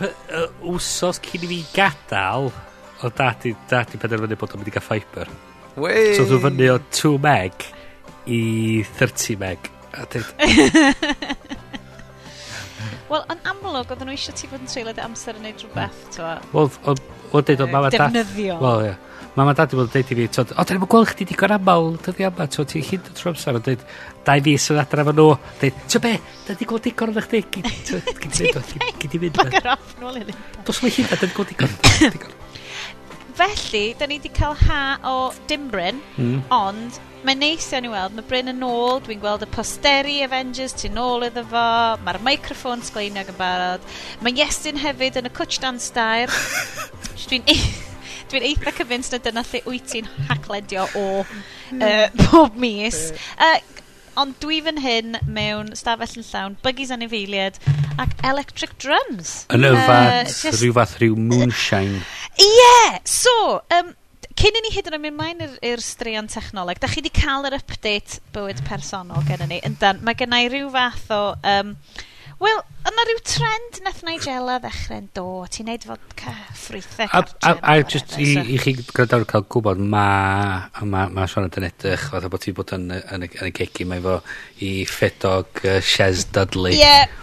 p- 0.00 0.12
yy, 0.32 0.46
Wsos 0.74 1.20
cyn 1.24 1.46
i 1.46 1.50
fi 1.54 1.60
gadael, 1.76 2.50
o 3.00 3.10
dati, 3.16 3.54
dati 3.70 4.00
penderfynu 4.00 4.36
bod 4.40 4.52
o'n 4.56 4.60
mynd 4.62 4.72
i 4.72 4.76
gael 4.76 4.86
Fiber. 4.86 5.30
Wey! 5.80 6.14
So 6.18 6.26
dwi'n 6.28 6.42
fyny 6.48 6.68
o 6.74 6.78
2 6.92 7.14
meg 7.24 7.68
i 8.28 8.40
30 8.98 9.38
meg. 9.40 9.70
A 9.96 10.04
dweud, 10.06 10.28
Wel, 13.10 13.24
yn 13.32 13.40
amlwg, 13.50 13.88
oedden 13.90 14.06
nhw 14.06 14.14
eisiau 14.14 14.36
ti 14.38 14.46
fod 14.46 14.60
yn 14.62 14.68
treulio 14.70 14.92
dy 14.94 15.02
amser 15.02 15.34
yn 15.34 15.42
neud 15.48 15.62
rhywbeth, 15.64 15.96
ti'n 16.14 16.22
wel, 16.22 16.38
o- 16.60 16.92
o- 16.92 16.94
o- 17.34 17.40
deud 17.42 17.62
o'n 17.64 17.72
mam 17.72 17.88
a 17.88 17.90
dat. 17.90 18.12
Defnyddio. 18.14 18.58
Wel, 18.62 18.84
ie 18.86 18.92
mam 19.40 19.48
a 19.48 19.54
dad 19.56 19.72
i 19.72 19.78
bod 19.78 19.88
yn 19.88 19.94
deud 19.94 20.10
i 20.12 20.16
fi, 20.18 20.26
tod, 20.36 20.50
o, 20.52 20.64
da 20.68 20.76
ni'n 20.76 20.84
gweld 20.84 21.08
chdi 21.14 21.26
digon 21.30 21.54
aml, 21.56 21.94
dyddi 22.04 22.26
yma, 22.28 22.46
tod, 22.52 22.68
ti'n 22.68 22.84
hyn 22.84 23.06
trwy 23.08 23.30
amser, 23.32 23.56
yn 23.56 23.64
dweud, 23.64 23.86
dau 24.26 24.42
fus 24.44 24.66
yn 24.74 24.80
adra 24.82 25.04
efo 25.06 25.14
nhw, 25.16 25.28
dweud, 25.62 25.80
ti'n 25.94 26.04
be, 26.04 26.12
da 26.44 26.56
ni'n 26.58 26.70
gweld 26.74 26.84
digon 26.84 27.14
o'n 27.14 27.24
chdi, 27.24 27.40
gyd 27.56 29.16
i 29.16 29.22
fynd. 29.24 29.40
Bagger 29.40 29.72
off, 29.72 29.96
nôl 30.02 30.20
i 30.20 30.26
ni. 30.28 30.36
Dos 30.68 30.82
mae 30.84 30.92
hyn, 30.98 31.08
da 31.08 31.20
ni'n 31.24 31.34
gweld 31.38 31.54
digon. 31.54 32.36
Felly, 33.40 33.84
da 33.96 34.04
ni 34.04 34.18
wedi 34.18 34.28
cael 34.36 34.58
ha 34.66 34.82
o 35.08 35.14
Dimbrin, 35.48 36.02
mm. 36.20 36.42
ond 36.52 37.00
mae'n 37.24 37.40
neis 37.40 37.70
iawn 37.72 37.88
i 37.88 37.92
weld, 37.92 38.12
mae 38.18 38.28
Bryn 38.28 38.52
yn 38.52 38.64
ôl, 38.66 39.00
dwi'n 39.06 39.22
gweld 39.22 39.46
y 39.46 39.48
posteri 39.54 40.18
Avengers 40.26 40.76
tu 40.76 40.92
nôl 40.92 41.24
iddo 41.24 41.46
fo, 41.48 41.66
mae'r 42.04 42.20
microffon 42.26 42.84
sgleiniog 42.84 43.32
yn 43.32 43.38
barod, 43.40 43.86
mae 44.20 44.36
Iestyn 44.44 44.80
hefyd 44.80 45.22
yn 45.22 45.30
y 45.30 45.36
cwtch 45.40 45.62
dan 45.64 45.80
stair, 45.80 46.32
dwi'n... 47.30 47.48
Dwi'n 48.30 48.46
eitha 48.46 48.70
convinced 48.76 49.14
na 49.14 49.18
dyna 49.24 49.42
lle 49.42 49.60
wyt 49.66 49.88
ti'n 49.90 50.08
hacledio 50.28 50.86
o 50.98 51.04
uh, 51.22 52.06
bob 52.20 52.58
mis. 52.62 53.08
Uh, 53.34 53.58
ond 54.20 54.36
dwi 54.42 54.60
fan 54.62 54.80
hyn 54.82 55.16
mewn 55.26 55.72
stafell 55.78 56.18
yn 56.20 56.26
llawn, 56.26 56.58
buggies 56.64 56.92
anifeiliad 56.94 57.58
ac 58.02 58.12
electric 58.26 58.76
drums. 58.82 59.32
Yn 59.54 59.66
y 59.66 59.72
fath, 59.76 60.36
uh, 60.46 60.52
rhyw 60.60 60.76
fath 60.76 60.94
rhyw 61.00 61.16
moonshine. 61.18 62.04
Ie! 62.38 62.50
Yeah! 62.60 63.00
So, 63.08 63.34
um, 63.74 63.94
cyn 64.40 64.60
i 64.60 64.62
ni 64.64 64.72
hyd 64.76 64.90
yn 64.90 64.98
oed 64.98 65.04
mynd 65.08 65.18
mlaen 65.18 65.58
i'r 65.72 65.82
straeon 65.84 66.30
technoleg, 66.30 66.78
da 66.80 66.90
chi 66.90 67.02
wedi 67.02 67.12
cael 67.18 67.48
yr 67.50 67.58
update 67.58 68.20
bywyd 68.34 68.62
personol 68.68 69.26
gen 69.28 69.42
i 69.46 69.50
ni. 69.56 69.60
Yndan, 69.66 70.04
mae 70.06 70.18
gen 70.18 70.38
i 70.38 70.46
rhyw 70.46 70.70
fath 70.76 71.10
o... 71.16 71.24
Um, 71.42 71.74
Wel, 72.40 72.60
yna 72.88 73.02
rhyw 73.04 73.18
trend 73.28 73.78
nath 73.84 73.98
Nigella 74.06 74.54
ddechrau'n 74.62 75.10
do, 75.16 75.24
ti'n 75.52 75.66
neud 75.68 75.82
fodca 75.84 76.32
ffrwythau. 76.56 77.10
A, 77.12 77.20
a, 77.44 77.52
a 77.60 77.74
jyst 77.82 78.14
i, 78.16 78.30
i 78.40 78.56
chi 78.62 78.72
gwrandawyr 78.80 79.26
cael 79.28 79.44
gwybod, 79.52 79.82
mae 79.92 80.86
ma, 80.88 81.04
ma 81.12 81.26
Sean 81.28 81.50
yn 81.50 81.68
edrych, 81.68 82.08
fatha 82.14 82.32
bod 82.32 82.40
ti'n 82.46 82.56
bod 82.56 82.72
yn, 82.78 82.88
yn, 82.96 83.26
yn, 83.28 83.50
y 83.50 83.52
cegi, 83.58 83.84
mae 83.88 84.00
fo 84.06 84.22
i 84.64 84.72
ffedog 84.88 85.66
uh, 85.66 85.82
Shez 85.84 86.30
Dudley. 86.32 86.78
Ie, 86.78 86.86
yeah. 86.86 87.18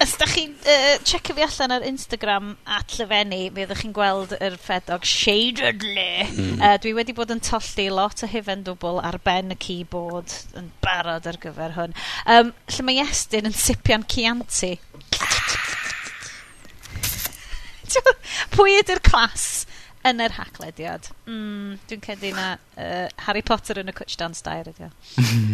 Os 0.00 0.16
da 0.16 0.26
chi 0.30 0.44
uh, 0.46 0.98
checio 1.02 1.34
fi 1.34 1.42
allan 1.42 1.72
ar 1.74 1.82
Instagram 1.82 2.52
at 2.70 2.92
Lyfenni, 3.00 3.48
mi 3.50 3.64
ydych 3.64 3.80
chi'n 3.82 3.94
gweld 3.96 4.36
yr 4.36 4.54
ffedog 4.60 5.06
Shadedly. 5.08 6.28
Mm. 6.28 6.60
Uh, 6.60 6.76
dwi 6.82 6.92
wedi 6.94 7.14
bod 7.16 7.32
yn 7.34 7.42
tollu 7.42 7.88
lot 7.96 8.22
o 8.22 8.28
hyfen 8.30 8.62
dwbl 8.66 9.00
ar 9.02 9.18
ben 9.24 9.50
y 9.54 9.58
keyboard 9.58 10.36
yn 10.58 10.70
barod 10.88 11.28
ar 11.28 11.38
gyfer 11.42 11.74
hwn. 11.76 11.96
Um, 12.34 12.52
lle 12.74 12.86
mae 12.88 13.02
Estyn 13.04 13.48
yn 13.48 13.56
sipian 13.56 14.06
Cianti. 14.08 14.74
Pwy 18.54 18.78
ydy'r 18.82 19.00
clas 19.04 19.66
yn 20.08 20.22
yr 20.22 20.34
haglediad? 20.36 21.08
Mm, 21.28 21.76
Dwi'n 21.90 22.02
cedi 22.04 22.30
na 22.36 22.46
uh, 22.56 23.06
Harry 23.26 23.42
Potter 23.46 23.80
yn 23.82 23.90
y 23.90 23.94
Cwtch 23.96 24.18
Dan 24.20 24.36
Stair 24.38 24.70
ydy 24.70 24.88
o. 24.88 24.90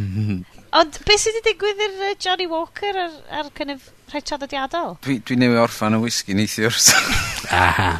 Ond 0.80 0.98
beth 1.06 1.22
sydd 1.22 1.38
wedi 1.38 1.52
digwydd 1.52 1.84
i'r 1.86 2.00
uh, 2.10 2.14
Johnny 2.20 2.48
Walker 2.50 2.98
ar, 3.06 3.14
ar 3.40 3.52
kind 3.58 3.74
of 3.74 3.86
rhai 4.12 4.22
traddodiadol? 4.22 4.98
Dwi, 5.06 5.20
dwi 5.26 5.38
newid 5.40 5.62
orffan 5.62 5.98
y 5.98 6.02
whisky 6.04 6.36
neithiwr. 6.38 6.74
Aha. 7.54 7.90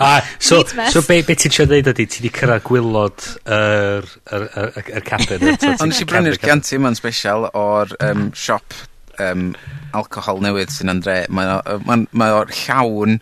A 0.00 0.22
so, 0.38 0.62
so 0.64 1.02
be, 1.06 1.20
be 1.26 1.36
ti'n 1.36 1.52
siarad 1.52 1.72
ddeud 1.72 1.92
ydy, 1.92 2.06
ti 2.06 2.22
wedi 2.22 2.32
cyrraedd 2.38 2.64
gwylod 2.68 3.26
yr, 3.44 4.08
yr, 4.32 4.46
yr, 4.62 4.88
yr 4.98 5.06
cabinet. 5.06 5.68
Ond 5.82 5.96
si 5.96 6.06
i 6.06 6.08
brynu'r 6.08 6.40
ganti 6.42 6.78
yma'n 6.78 6.98
special 6.98 7.48
o'r 7.50 7.92
um, 8.08 8.30
siop 8.36 8.76
um, 9.20 9.52
alcohol 9.96 10.42
newydd 10.44 10.72
sy'n 10.74 10.92
andre. 10.92 11.22
Mae 11.32 11.60
ma, 11.86 12.00
ma 12.10 12.32
o'r 12.38 12.52
llawn 12.64 13.20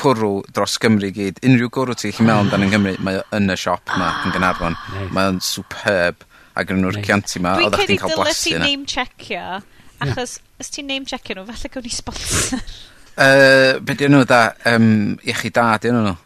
cwrw 0.00 0.32
dros 0.54 0.78
Gymru 0.82 1.10
gyd. 1.14 1.40
Unrhyw 1.46 1.70
gwrw 1.74 1.96
ti'n 1.98 2.14
chi'n 2.16 2.28
meddwl 2.28 2.46
amdano 2.46 2.68
yn 2.68 2.74
Gymru, 2.74 2.96
mae 3.04 3.20
o 3.20 3.24
yn 3.36 3.50
y 3.50 3.58
siop 3.60 3.94
yma 3.96 4.10
ah. 4.10 4.20
yn 4.26 4.36
Gynarfon. 4.36 4.78
Mae 5.14 5.32
o'n 5.32 5.40
superb 5.44 6.24
ac 6.58 6.72
yn 6.72 6.82
nhw'r 6.84 7.00
cianti 7.04 7.40
yma. 7.40 7.56
Dwi'n 7.58 7.76
cedi 7.78 7.98
dylet 8.04 8.46
i 8.50 8.54
name 8.60 8.88
checkio, 8.90 9.60
achos 10.04 10.38
os 10.60 10.72
ti'n 10.74 10.88
name 10.90 11.08
checkio 11.08 11.38
nhw, 11.38 11.46
falle 11.50 11.74
gawn 11.74 11.86
ni 11.86 11.94
sponsor. 11.94 12.62
uh, 13.20 13.78
be' 13.84 13.96
'di 13.96 14.08
nhw 14.10 14.24
da 14.28 14.42
um, 14.72 15.16
iechi 15.26 15.52
Da 15.54 15.76
'di 15.78 15.92
enw 15.92 16.04
nw. 16.06 16.16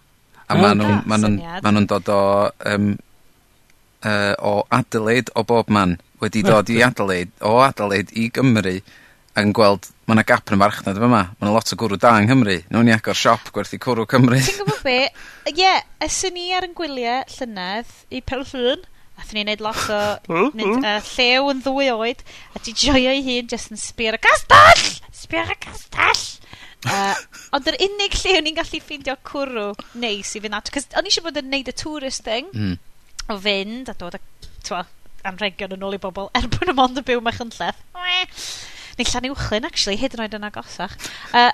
A 0.45 0.59
ma' 0.61 0.75
nhw'n 0.77 1.03
ma' 1.09 1.19
nw'n 1.21 1.39
ma' 1.65 1.73
nw'n 1.73 1.89
dod 1.91 2.11
o 2.13 2.21
um, 2.71 2.91
uh, 4.05 4.35
o 4.39 4.53
Adelaide 4.71 5.33
o 5.35 5.45
bob 5.49 5.73
man 5.73 5.97
wedi 6.23 6.45
dod 6.45 6.71
i 6.73 6.83
Adelaide 6.85 7.33
o 7.45 7.59
Adelaide 7.65 8.13
i 8.21 8.29
Gymru 8.33 8.79
yn 9.41 9.53
gweld 9.57 9.89
mae 10.07 10.15
yna 10.15 10.25
gap 10.29 10.51
yn 10.51 10.55
y 10.55 10.61
marchnad 10.61 10.99
yma, 11.01 11.23
mae 11.33 11.43
yna 11.43 11.53
lot 11.57 11.73
o 11.73 11.79
gwrw 11.81 11.99
da 11.99 12.13
yng 12.21 12.29
Nghymru. 12.29 12.59
Newn 12.71 12.87
ni 12.87 12.93
agor 12.95 13.19
siop 13.19 13.49
gwerthu 13.55 13.81
cwrw 13.83 14.05
Cymru. 14.11 14.39
Ti'n 14.39 14.61
gwybod 14.61 14.83
be'? 14.85 15.09
Ie, 15.49 15.55
yeah, 15.59 15.81
ysyn 16.05 16.37
ni 16.37 16.53
ar 16.55 16.67
'yn 16.69 16.77
gwylie 16.77 17.23
llynedd 17.33 17.91
i 18.15 18.21
Caerffyrddin, 18.21 18.85
athon 19.19 19.41
ni'n 19.41 19.51
neud 19.51 19.65
lot 19.65 19.83
o 19.91 20.01
mynd 20.59 20.85
uh, 20.87 21.01
llew 21.09 21.51
yn 21.51 21.65
ddwy 21.65 21.91
oed, 21.97 22.23
a 22.53 22.63
'di 22.63 22.77
joio 22.85 23.11
ei 23.11 23.25
hun 23.27 23.51
jyst 23.51 23.73
yn 23.75 23.81
sbio 23.81 24.13
ar 24.13 24.21
y 24.21 24.23
castell! 24.29 24.87
Sbio 25.25 25.43
ar 25.43 25.55
y 25.57 25.59
castell! 25.67 26.25
Uh, 26.85 27.15
ond 27.57 27.71
yr 27.71 27.79
unig 27.87 28.19
lle 28.21 28.37
o'n 28.39 28.51
i'n 28.51 28.59
gallu 28.59 28.81
ffeindio 28.85 29.17
cwrw 29.27 29.71
neis 30.01 30.35
i 30.37 30.43
fynd 30.45 30.59
at... 30.59 30.71
Cos 30.75 30.89
o'n 30.93 31.09
i 31.09 31.13
eisiau 31.13 31.27
bod 31.27 31.41
yn 31.41 31.51
neud 31.53 31.71
y 31.71 31.77
tourist 31.81 32.25
thing. 32.27 32.51
Mm. 32.53 32.77
O 33.33 33.39
fynd 33.41 33.91
a 33.93 33.97
dod 33.99 34.19
a... 34.19 34.23
Twa, 34.65 34.85
anregion 35.29 35.75
yn 35.77 35.85
ôl 35.85 35.97
i 35.97 36.01
bobl 36.01 36.31
er 36.37 36.49
bod 36.53 36.69
nhw'n 36.69 36.79
mond 36.79 37.01
yn 37.01 37.07
byw 37.09 37.23
mewn 37.25 37.37
chynlleth. 37.37 37.85
Neu 38.99 39.11
llan 39.11 39.29
uwchlyn, 39.33 39.69
actually, 39.69 39.99
hyd 40.01 40.17
yn 40.17 40.25
oed 40.25 40.37
yn 40.39 40.49
agosach. 40.49 40.97
Uh, 41.33 41.53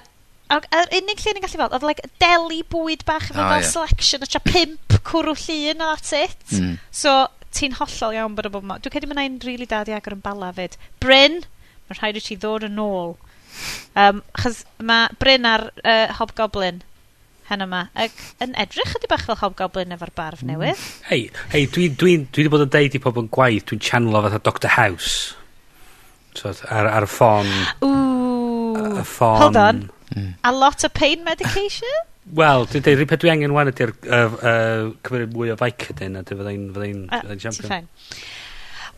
Ac 0.51 0.65
yr 0.75 0.89
unig 0.99 1.21
llun 1.23 1.39
yn 1.39 1.45
gallu 1.45 1.59
fod, 1.61 1.75
oedd 1.77 1.85
like, 1.87 2.09
deli 2.19 2.65
bwyd 2.73 3.05
bach 3.07 3.29
efo 3.29 3.39
oh, 3.39 3.51
fel 3.53 3.61
yeah. 3.63 3.69
selection, 3.71 4.25
a 4.27 4.41
pimp 4.43 4.97
cwrw 5.07 5.37
llun, 5.39 5.85
a 5.85 5.93
that's 5.93 6.11
it. 6.17 6.43
Mm. 6.57 6.73
So, 6.91 7.13
ti'n 7.55 7.77
hollol 7.79 8.17
iawn 8.17 8.35
bod 8.35 8.49
y 8.49 8.53
bobl 8.57 8.67
ma. 8.67 8.81
Dwi'n 8.83 8.97
cedi 8.97 9.11
mae'n 9.11 9.39
rili 9.39 9.53
really 9.53 9.69
dad 9.71 9.91
i 9.91 9.95
agor 9.95 10.17
yn 10.17 10.25
bala 10.25 10.51
fyd. 10.57 10.75
Bryn, 11.03 11.39
mae'n 11.87 12.01
rhaid 12.01 12.19
i 12.19 12.25
ti 12.27 12.39
ddod 12.39 12.67
yn 12.67 12.83
ôl 12.83 13.15
Um, 13.99 14.23
chos 14.39 14.63
ma' 14.79 15.09
Bryn 15.21 15.49
a'r 15.49 15.67
uh, 15.83 16.07
Hobgoblin 16.21 16.83
hen 17.51 17.65
yma. 17.65 17.83
Ac 17.99 18.15
yn 18.45 18.55
edrych 18.61 18.95
ydy 18.99 19.11
bach 19.11 19.25
fel 19.27 19.39
Hobgoblin 19.41 19.95
efo'r 19.97 20.13
barf 20.17 20.45
mm. 20.45 20.53
newydd. 20.53 20.85
Hei, 21.11 21.23
hei 21.55 21.67
dwi'n 21.75 21.97
dwi'n 21.99 22.29
dwi 22.31 22.45
wedi 22.45 22.53
bod 22.53 22.67
yn 22.67 22.75
deud 22.77 22.97
i 22.97 23.03
pobl 23.03 23.25
yn 23.25 23.33
gwaith 23.35 23.67
dwi'n 23.71 23.83
tsianlo 23.83 24.23
fatha 24.27 24.43
Dr 24.47 24.75
House. 24.77 25.35
So, 26.39 26.53
ar 26.71 26.87
ar 26.87 27.09
y 27.09 27.11
ffon... 27.11 27.51
Ooh. 27.83 28.79
Y 29.01 29.03
ffon... 29.03 29.41
Hold 29.43 29.59
on. 29.59 29.83
Mm. 30.15 30.31
A 30.47 30.53
lot 30.55 30.85
of 30.87 30.95
pain 30.95 31.25
medication? 31.27 31.91
Wel, 32.39 32.69
dwi'n 32.71 32.85
deud, 32.87 33.01
rhywbeth 33.01 33.25
dwi 33.25 33.33
angen 33.33 33.55
wan 33.57 33.71
ydy'r 33.73 33.91
uh, 34.07 34.37
uh, 34.39 34.85
cymryd 35.07 35.35
mwy 35.35 35.51
o 35.51 35.59
Vicodin 35.59 36.21
a 36.21 36.23
dy 36.23 36.39
fyddai'n 36.39 36.69
fyddai'n 36.77 37.03
uh, 37.09 37.35
champion. 37.35 37.57
Ti'n 37.57 37.67
ffain. 37.67 37.91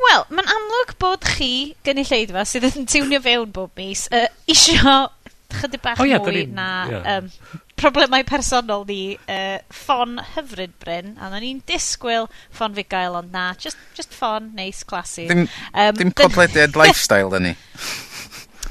Wel, 0.03 0.25
mae'n 0.35 0.49
amlwg 0.51 0.95
bod 1.03 1.27
chi, 1.37 1.51
gynulleidfa, 1.87 2.43
sydd 2.49 2.67
yn 2.73 2.89
tiwnio 2.91 3.21
fewn 3.23 3.53
bob 3.55 3.77
mis, 3.79 4.07
uh, 4.15 4.27
isio 4.51 4.97
chydig 5.53 5.83
bach... 5.85 6.01
O 6.01 6.07
ia, 6.09 6.17
'dan 6.19 6.27
mwy 6.27 6.35
ni'n... 6.41 6.55
na 6.57 6.69
Ia. 6.91 7.03
um, 7.19 7.29
problemau 7.83 8.25
personol 8.27 8.87
ni 8.89 9.15
uh, 9.31 9.59
ffon 9.75 10.17
hyfryd 10.35 10.73
bryn, 10.83 11.13
a 11.21 11.29
na 11.33 11.39
ni'n 11.43 11.61
disgwyl 11.69 12.27
ffon 12.55 12.75
fugail, 12.79 13.19
ond 13.21 13.31
na, 13.35 13.51
just, 13.61 13.79
just 13.99 14.17
ffon 14.17 14.51
neis, 14.59 14.83
classy. 14.89 15.29
Dim, 15.31 15.45
um, 15.47 15.95
dim 16.01 16.11
dyn- 16.11 16.17
podlediad 16.19 16.79
lifestyle, 16.83 17.31
da 17.35 17.43
ni. 17.43 17.55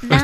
Na, 0.10 0.22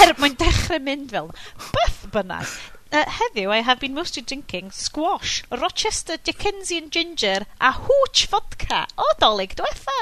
er 0.00 0.14
mae'n 0.16 0.36
dechrau 0.40 0.80
mynd 0.82 1.10
fel 1.12 1.28
'na. 1.30 1.70
Beth 1.76 2.04
bynnag. 2.14 2.52
Uh, 2.90 3.04
heddiw, 3.20 3.52
I 3.54 3.60
have 3.62 3.78
been 3.78 3.94
mostly 3.94 4.22
drinking 4.26 4.72
squash, 4.74 5.44
Rochester 5.52 6.16
Dickensian 6.16 6.88
ginger 6.90 7.44
a 7.60 7.70
hooch 7.86 8.24
vodka 8.32 8.86
o 8.98 9.12
dolig 9.22 9.52
diwetha. 9.54 9.98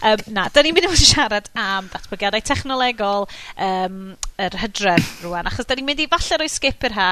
Um, 0.00 0.20
na, 0.32 0.46
da 0.48 0.62
ni'n 0.64 0.72
mynd 0.72 0.86
i 0.86 0.88
fod 0.88 0.96
yn 0.96 1.08
siarad 1.10 1.48
am 1.60 1.88
ddatblygiadau 1.92 2.40
technolegol 2.48 3.26
um, 3.60 3.98
yr 4.40 4.56
Hydref 4.62 5.10
rwan, 5.26 5.48
achos 5.50 5.68
da 5.68 5.76
ni'n 5.76 5.84
mynd 5.90 6.00
i 6.00 6.08
falle 6.08 6.38
roi 6.40 6.48
skip 6.48 6.86
i'r 6.88 6.96
ha, 6.96 7.10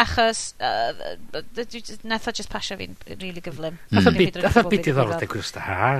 achos 0.00 0.40
uh, 0.64 1.10
nath 2.08 2.30
o 2.30 2.34
just 2.38 2.48
pasio 2.52 2.78
fi'n 2.80 2.96
rili 3.20 3.44
gyflym. 3.44 3.76
Nath 3.92 4.08
o 4.08 4.14
byd 4.16 4.40
diddorol 4.40 5.18
digwydd 5.20 5.44
os 5.44 5.52
da 5.58 5.66
ha. 5.66 5.92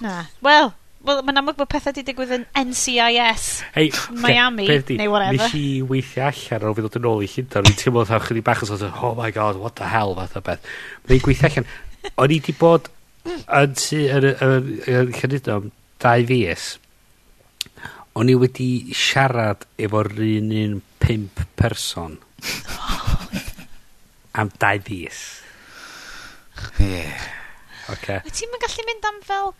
Na, 0.00 0.16
wel, 0.46 0.72
well, 1.04 1.22
mae'n 1.26 1.42
amlwg 1.42 1.60
bod 1.60 1.72
pethau 1.76 1.92
wedi 1.92 2.08
digwydd 2.08 2.36
yn 2.38 2.48
NCIS, 2.64 3.48
hey, 3.76 3.92
Miami, 4.24 4.64
okay, 4.70 4.96
neu 4.96 5.12
whatever. 5.12 5.44
Nes 5.44 5.60
i 5.60 5.66
weithio 5.92 6.30
allan 6.30 6.62
ar 6.62 6.70
ôl 6.70 6.78
fi 6.78 6.86
ddod 6.86 7.00
yn 7.02 7.12
ôl 7.12 7.26
i 7.26 7.28
Llundain, 7.34 7.68
fi'n 7.68 7.82
teimlo 7.84 8.08
fatha 8.08 8.30
chydig 8.30 8.48
bach 8.48 8.64
yn 8.64 8.72
sort 8.72 8.88
of, 8.88 9.02
oh 9.04 9.12
my 9.18 9.28
god, 9.34 9.60
what 9.60 9.76
the 9.76 9.92
hell, 9.92 10.16
fath 10.16 10.40
o 10.40 10.46
beth. 10.48 10.76
Mae'n 11.04 11.26
gweithio 11.26 11.52
allan. 11.52 11.68
O'n 12.14 12.32
i 12.32 12.38
wedi 12.38 12.56
bod 12.56 12.88
yn 13.28 13.74
tu, 13.78 14.02
yn, 14.16 14.28
yn, 14.32 14.68
yn 14.88 15.12
Llanidom, 15.16 15.70
dau 16.02 16.26
fes, 16.28 16.68
o'n 18.18 18.30
i 18.32 18.36
wedi 18.38 18.70
siarad 18.96 19.66
efo'r 19.78 20.12
un 20.26 20.52
un 20.62 20.78
pimp 20.98 21.44
person 21.58 22.18
am 24.40 24.50
dau 24.58 24.80
fes. 24.86 25.22
Yeah. 26.82 27.28
Okay. 27.88 28.20
Wyt 28.26 28.36
ti'n 28.36 28.60
gallu 28.60 28.84
mynd 28.88 29.08
am 29.08 29.18
fel 29.24 29.52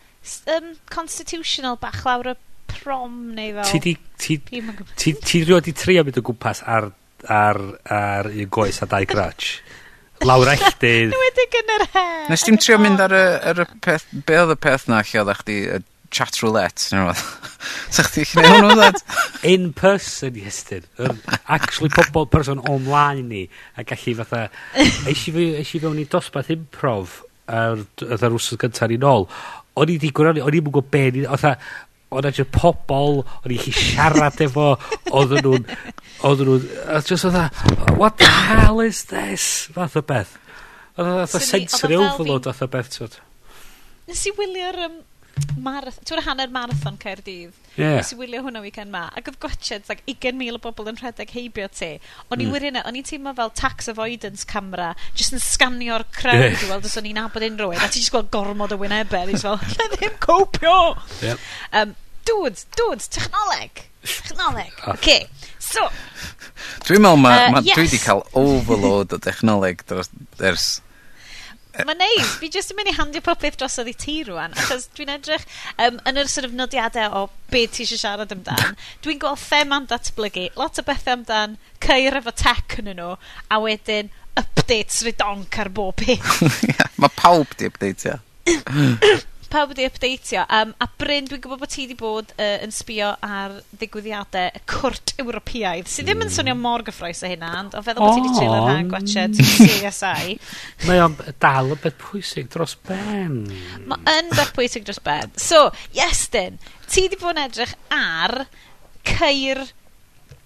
um, 0.53 0.69
constitutional 0.91 1.79
bach 1.81 2.03
lawr 2.05 2.33
y 2.33 2.35
prom 2.69 3.31
neu 3.37 3.55
fel... 3.57 3.69
Ti 3.71 3.81
di... 3.85 3.95
Ti, 4.19 4.37
ti, 4.45 4.61
ti, 4.95 5.15
ti 5.23 5.43
rioed 5.47 5.69
i 5.71 5.73
trio 5.73 6.03
mynd 6.05 6.19
o 6.19 6.23
gwmpas 6.27 6.61
ar, 6.67 6.91
ar, 7.25 7.59
ar 7.89 8.29
un 8.29 8.51
goes 8.51 8.83
a 8.83 8.89
dau 8.91 9.07
grudge? 9.13 9.63
lawr 10.27 10.51
elldydd. 10.55 11.13
wedi 11.23 11.47
yn 11.61 11.71
yr 11.77 11.85
he. 11.93 12.07
Nes 12.31 12.43
ti'n 12.45 12.59
trio 12.61 12.79
mynd 12.81 13.03
ar 13.03 13.15
y, 13.15 13.23
ar 13.51 13.63
y 13.63 13.67
peth, 13.85 14.07
be 14.27 14.37
oedd 14.41 14.55
y 14.55 14.59
peth 14.65 14.89
na 14.91 15.01
lle 15.05 15.23
oedd 15.23 15.41
chdi, 15.41 15.57
y 15.77 15.79
chat 16.15 16.39
roulette, 16.41 16.89
neu 16.93 17.05
rhywbeth. 17.05 17.23
Sa 17.95 18.05
chdi 18.07 18.25
chi'n 18.27 18.43
ei 18.43 18.53
hwnnw 18.55 18.75
ddod? 18.79 19.01
In 19.49 19.71
person, 19.77 20.37
Iestyn. 20.41 20.87
Actually, 21.45 21.91
pobol 21.93 22.29
person 22.31 22.61
online 22.69 23.27
ni, 23.29 23.43
a 23.77 23.85
gallu 23.87 24.15
fatha, 24.23 24.47
eisi 25.09 25.33
fe, 25.35 25.49
fewn 25.69 26.01
i 26.01 26.07
dosbarth 26.09 26.51
improv, 26.55 27.19
er, 27.49 27.83
ar, 27.85 28.13
ar 28.17 28.29
yr 28.29 28.37
wsod 28.39 28.61
gyntaf 28.63 28.89
ni 28.91 28.99
nôl. 29.01 29.29
o'n 29.79 29.87
i 29.87 29.95
wedi 29.95 30.09
gwrando, 30.11 30.43
o'n 30.43 30.55
i'n 30.57 30.65
gwybod 30.65 30.89
be, 30.91 31.03
o'n 31.29 31.45
Oedd 32.09 32.25
na 32.25 32.31
jyst 32.33 32.49
pobol, 32.55 33.19
o'n 33.43 33.53
i 33.53 33.57
chi 33.61 33.73
siarad 33.75 34.39
efo, 34.41 34.71
oedden 35.13 35.43
nhw'n, 35.45 35.65
oedden 36.25 36.47
nhw'n, 36.49 36.63
a 36.89 37.01
jyst 37.05 37.27
oedd 37.29 37.37
e, 37.37 37.43
what 37.99 38.17
the 38.17 38.29
hell 38.49 38.81
is 38.81 39.03
this? 39.11 39.67
Fath 39.75 39.99
o 39.99 40.01
beth. 40.01 40.31
Oedd 40.97 41.11
e 41.11 41.27
o 41.27 41.43
sensory 41.45 41.99
overload 41.99 42.49
fath 42.49 42.65
o 42.65 42.71
beth, 42.73 42.89
ti'n 42.95 43.19
Nes 44.09 44.23
i 44.25 44.33
wylio'r 44.33 44.79
um, 44.87 44.95
marath 45.59 45.99
ti'n 46.07 46.21
hanner 46.25 46.51
marathon 46.53 46.97
Caerdydd. 46.99 47.53
Ie. 47.75 47.81
Yeah. 47.81 47.97
Nes 47.99 48.11
i 48.13 48.17
wylio 48.19 48.41
hwnna 48.45 48.61
weekend 48.63 48.91
ma. 48.93 49.05
Ac 49.17 49.29
oedd 49.31 49.39
gwachod 49.43 49.87
like, 49.91 50.03
20,000 50.07 50.57
o 50.57 50.61
bobl 50.63 50.89
yn 50.91 50.99
rhedeg 50.99 51.33
heibio 51.35 51.69
ti. 51.73 51.91
O'n 52.29 52.41
i 52.41 52.47
mm. 52.47 52.55
wirio'n 52.55 52.81
o'n 52.83 52.99
i'n 52.99 53.07
teimlo 53.07 53.33
fel 53.37 53.53
tax 53.59 53.91
avoidance 53.91 54.47
camera, 54.49 54.91
jyst 55.17 55.35
yn 55.37 55.43
scanio'r 55.43 56.05
crowd 56.15 56.45
yeah. 56.47 56.65
i 56.65 56.71
weld 56.71 56.89
os 56.89 56.97
o'n 56.99 57.09
i'n 57.11 57.21
abod 57.23 57.45
unrhyw 57.47 57.75
un. 57.75 57.79
A 57.83 57.87
ti'n 57.87 58.03
jyst 58.03 58.15
gweld 58.15 58.31
gormod 58.33 58.75
o 58.75 58.79
wynebau. 58.81 59.29
Ti'n 59.29 59.43
fel, 59.45 59.61
lle 59.75 59.89
ddim 59.95 60.17
copio! 60.23 60.75
Yep. 61.25 61.47
Um, 61.81 61.95
dudes, 62.27 62.67
dudes, 62.77 63.09
technoleg! 63.15 63.85
Technoleg. 64.03 64.75
Oce, 64.85 64.97
okay. 64.97 65.25
so... 65.59 65.87
Dwi'n 66.87 67.03
meddwl 67.03 67.23
ma, 67.23 67.31
uh, 67.31 67.49
ma 67.55 67.63
yes. 67.63 67.75
dwi 67.77 67.87
wedi 67.87 67.99
cael 68.03 68.21
overload 68.37 69.15
o 69.15 69.19
technoleg 69.23 69.83
dros, 69.87 70.11
ers 70.43 70.69
Mae'n 71.87 72.01
neis. 72.01 72.35
Fi 72.41 72.49
jyst 72.53 72.73
yn 72.73 72.79
mynd 72.79 72.91
i 72.91 72.95
handio 72.97 73.21
popeth 73.25 73.57
drosodd 73.59 73.89
i 73.91 73.95
ti 73.97 74.19
rwan, 74.27 74.55
achos 74.59 74.87
dwi'n 74.97 75.13
edrych 75.15 75.45
um, 75.77 75.99
yn 76.09 76.21
yr 76.21 76.31
sort 76.31 76.49
of 76.49 76.55
nodiadau 76.57 77.15
o 77.15 77.23
beth 77.53 77.75
ti 77.77 77.85
eisiau 77.85 78.01
siarad 78.03 78.35
amdan. 78.35 78.77
Dwi'n 79.05 79.21
gweld 79.23 79.43
them 79.49 79.75
am 79.75 79.89
datblygu, 79.89 80.49
lot 80.59 80.81
o 80.81 80.85
bethau 80.87 81.17
amdan 81.17 81.57
ceir 81.85 82.19
efo 82.19 82.35
tech 82.43 82.79
yn 82.81 82.91
nhw, 82.93 83.15
a 83.49 83.61
wedyn 83.63 84.11
updates 84.39 85.03
rydonc 85.07 85.59
ar 85.63 85.71
bob 85.73 85.97
peth. 86.03 86.43
Mae 87.01 87.17
pawb 87.17 87.57
di 87.57 87.69
update, 87.69 88.13
ia. 88.13 88.19
pawb 89.51 89.73
wedi 89.73 89.87
updateio. 89.89 90.43
Um, 90.53 90.73
a 90.81 90.87
Bryn, 90.99 91.27
dwi'n 91.29 91.41
gwybod 91.43 91.61
bod 91.63 91.71
ti 91.73 91.85
wedi 91.85 91.97
bod 91.99 92.33
uh, 92.35 92.57
yn 92.65 92.73
sbio 92.75 93.11
ar 93.25 93.57
ddigwyddiadau 93.79 94.51
y 94.59 94.61
cwrt 94.69 95.15
Ewropeaidd, 95.21 95.89
sydd 95.91 96.09
ddim 96.09 96.23
yn 96.25 96.33
swnio 96.33 96.55
mm. 96.55 96.63
mor 96.65 96.85
gyffroes 96.87 97.23
o 97.25 97.31
hynna, 97.31 97.51
ond 97.63 97.77
o 97.77 97.83
feddwl 97.85 98.05
bod 98.05 98.17
ti 98.17 98.23
'di 98.25 98.33
treulio 98.37 98.61
rhag 98.67 98.93
watsiad 98.95 99.37
CSI. 99.39 100.37
Mae 100.87 101.03
o'n 101.05 101.17
dal 101.41 101.73
y 101.75 101.79
beth 101.83 101.99
pwysig 102.05 102.49
dros 102.53 102.77
ben. 102.89 103.41
Mae 103.89 104.17
yn 104.19 104.31
beth 104.35 104.53
pwysig 104.57 104.87
dros 104.87 105.01
ben. 105.05 105.33
So, 105.39 105.67
Iestyn, 105.97 106.61
ti 106.87 107.07
wedi 107.07 107.19
bod 107.21 107.37
yn 107.37 107.45
edrych 107.47 107.75
ar 107.93 108.43
ceir 109.09 109.65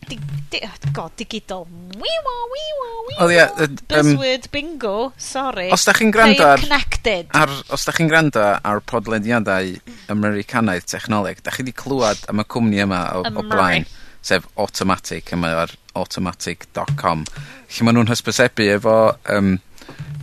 Di, 0.09 0.17
di, 0.51 0.59
oh 0.65 0.91
god, 0.95 1.15
digidol. 1.19 1.65
Wiwa, 1.97 2.35
wiwa, 2.53 2.89
wiwa. 3.07 3.17
Oedd 3.25 3.33
ie... 3.33 3.43
Yym, 3.63 3.77
Buzzword 3.89 4.47
bingo, 4.53 4.95
sorry. 5.17 5.67
Os 5.75 5.85
da 5.87 5.95
chi'n 5.97 6.13
gwrando 6.13 6.45
ar... 6.47 6.61
connected. 6.61 7.29
Ar, 7.37 7.53
os 7.73 7.87
da 7.87 7.95
chi'n 7.95 8.11
gwrando 8.11 8.45
ar 8.55 8.81
podlediadau 8.89 9.73
Americanaidd 10.13 10.87
technoleg, 10.89 11.43
da 11.45 11.53
chi 11.53 11.65
wedi 11.65 11.75
clywed 11.83 12.25
am 12.31 12.43
y 12.43 12.47
cwmni 12.55 12.83
yma 12.85 13.03
o, 13.19 13.25
o 13.27 13.45
blaen, 13.49 13.87
sef 14.23 14.47
Automatic, 14.59 15.33
yma 15.35 15.51
ar 15.65 15.75
automatic.com, 15.99 17.25
lle 17.27 17.85
maen 17.85 17.99
nhw'n 17.99 18.11
hysbysebu 18.13 18.69
efo 18.77 18.97
um, 19.35 19.55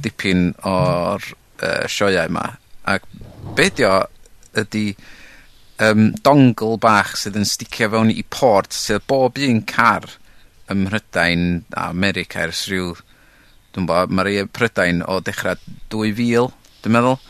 dipyn 0.05 0.51
o'r 0.67 1.25
uh, 1.31 1.87
sioiau 1.91 2.31
yma. 2.31 2.47
Ac 2.91 3.07
be 3.57 3.69
ydi 3.71 3.87
o 3.87 3.97
ydy 4.61 4.85
um, 5.85 6.11
dongle 6.25 6.79
bach 6.81 7.15
sydd 7.19 7.39
yn 7.41 7.49
sticio 7.49 7.91
fewn 7.93 8.13
i 8.13 8.25
port 8.37 8.77
sydd 8.77 9.07
bob 9.11 9.41
un 9.41 9.63
car 9.67 10.07
ym 10.71 10.85
Mhrydain 10.87 11.47
a 11.75 11.89
America 11.91 12.45
ers 12.47 12.67
rhyw 12.71 12.95
dwi'n 13.75 13.87
'bo 13.87 14.01
ma' 14.11 14.27
rei 14.27 14.47
Prydain 14.47 15.05
o 15.07 15.21
dechrau 15.25 15.59
2000 15.95 16.51
dwi'n 16.85 16.97
meddwl. 16.97 17.21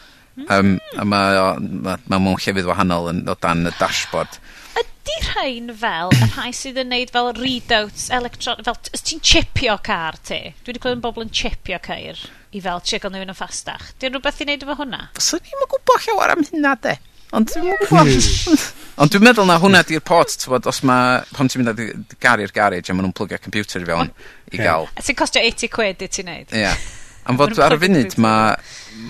um, 0.48 0.78
a 0.96 1.04
mae 1.04 1.36
o 1.36 1.46
ma' 1.60 1.98
ma' 2.08 2.18
mewn 2.22 2.40
llefydd 2.40 2.68
wahanol 2.68 3.10
yn 3.10 3.26
o 3.28 3.36
dan 3.44 3.66
y 3.68 3.72
dashboard. 3.80 4.38
Ydy 4.80 5.16
rhain 5.26 5.72
fel 5.76 6.14
y 6.14 6.28
rhai 6.30 6.50
sydd 6.56 6.78
yn 6.80 6.92
neud 6.94 7.12
fel 7.12 7.32
readouts 7.36 8.08
electron 8.16 8.62
fel 8.64 8.78
os 8.78 9.04
ti'n 9.04 9.20
chipio 9.20 9.76
car 9.84 10.16
ti? 10.16 10.40
Dwi 10.62 10.72
wedi 10.72 10.82
clywed 10.82 11.00
yn 11.00 11.04
bobl 11.04 11.26
yn 11.26 11.34
chipio 11.34 11.80
ceir 11.84 12.22
i 12.56 12.62
fel 12.64 12.80
trio 12.84 13.02
ga'l 13.02 13.16
rywun 13.18 13.34
yn 13.34 13.38
fastach. 13.38 13.90
'Di 13.98 14.08
o'n 14.08 14.16
i 14.16 14.22
wneud 14.22 14.66
efo 14.66 14.78
hwnna? 14.80 15.02
Fyswn 15.18 15.50
i'm 15.50 15.64
yn 15.66 15.72
gwbo 15.74 15.98
llawer 16.06 16.34
am 16.36 16.46
hynna 16.48 16.76
'de. 16.80 16.96
Ond 17.36 17.50
dwi'n 17.52 17.70
yn. 17.70 18.56
Ond 19.00 19.12
dwi'n 19.12 19.22
meddwl 19.24 19.46
na 19.48 19.56
hwnna 19.62 19.80
di'r 19.86 20.02
port, 20.04 20.34
tywod, 20.42 20.66
os 20.68 20.82
mae, 20.84 21.20
pan 21.32 21.48
ti'n 21.48 21.62
mynd 21.62 21.70
â 21.72 22.16
garu'r 22.20 22.52
garage 22.52 22.90
a 22.90 22.96
maen 22.96 23.06
nhw'n 23.06 23.14
plugio 23.16 23.38
computer 23.40 23.80
i 23.80 23.86
fewn 23.88 24.10
i 24.50 24.58
gael. 24.60 24.88
A 24.92 25.04
ti'n 25.04 25.16
costio 25.16 25.40
80 25.40 25.72
quid 25.72 26.04
i 26.04 26.10
ti'n 26.10 26.28
neud. 26.28 26.52
Ie. 26.58 26.74
Am 27.30 27.38
fod 27.38 27.56
ar 27.62 27.76
y 27.76 27.80
funud 27.80 28.16
mae 28.20 28.58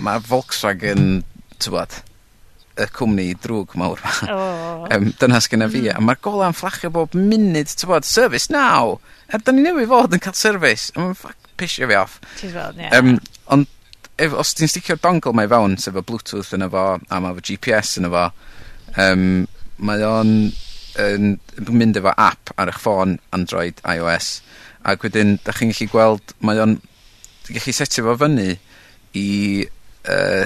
ma 0.05 0.15
Volkswagen, 0.23 1.25
tywod, 1.63 1.97
y 2.79 2.87
cwmni 2.95 3.27
drwg 3.41 3.75
mawr. 3.79 4.03
Oh. 4.29 4.85
um, 4.93 5.09
dyna 5.19 5.41
sgynna 5.43 5.67
fi. 5.71 5.87
Mm. 5.87 5.97
A 5.97 6.05
mae'r 6.05 6.21
gola'n 6.23 6.55
fflachio 6.55 6.93
bob 6.93 7.17
munud, 7.17 7.73
tywod, 7.81 8.07
service 8.07 8.53
now. 8.53 8.99
Er, 9.31 9.41
da 9.43 9.55
ni 9.55 9.65
newid 9.65 9.89
fod 9.91 10.15
yn 10.15 10.23
cael 10.23 10.37
service. 10.37 10.93
A 10.95 11.01
mae'n 11.01 11.17
ffac 11.17 11.51
pisio 11.59 11.89
fi 11.89 11.99
off. 11.99 12.19
Ti'n 12.39 12.53
fel, 12.55 12.79
ie. 12.79 12.91
Um, 12.95 13.15
ond 13.51 13.67
ef- 14.25 14.37
os 14.43 14.53
ti'n 14.57 14.69
sticio'r 14.71 15.01
dongle 15.03 15.33
mae 15.37 15.49
fewn 15.51 15.77
sef 15.81 15.97
y 15.97 16.03
Bluetooth 16.05 16.53
yn 16.57 16.67
efo 16.67 16.85
a 16.97 17.21
mae 17.21 17.33
efo 17.33 17.45
GPS 17.49 17.97
yn 18.01 18.09
efo 18.09 18.27
um, 19.01 19.25
mae 19.81 20.05
o'n 20.07 20.33
yn 21.01 21.27
mynd 21.71 21.99
efo 22.01 22.13
app 22.19 22.51
ar 22.59 22.71
eich 22.71 22.79
ffôn 22.83 23.17
Android, 23.35 23.79
iOS 23.87 24.39
ac 24.91 25.05
wedyn 25.05 25.37
da 25.45 25.53
chi'n 25.55 25.71
gallu 25.73 25.91
gweld 25.91 26.33
mae 26.45 26.61
o'n 26.61 26.79
ti'n 27.45 27.57
gallu 27.57 27.75
setio 27.75 28.07
fo 28.09 28.17
fyny 28.23 28.49
i 29.17 29.29
uh, 30.09 30.45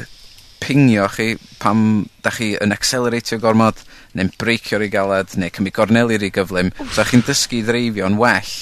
pingio 0.63 1.07
chi 1.11 1.35
pam 1.61 2.05
da 2.23 2.31
chi 2.33 2.53
yn 2.61 2.73
acceleratio 2.73 3.39
gormod 3.41 3.81
neu'n 4.17 4.31
breicio'r 4.39 4.85
i 4.85 4.89
galed 4.93 5.35
neu 5.37 5.51
cymryd 5.53 5.75
gorneli 5.75 6.17
i 6.23 6.31
gyflym. 6.33 6.71
So 6.79 7.01
da 7.01 7.07
chi'n 7.09 7.25
dysgu 7.27 7.59
i 7.59 7.65
ddreifio'n 7.67 8.17
well 8.21 8.53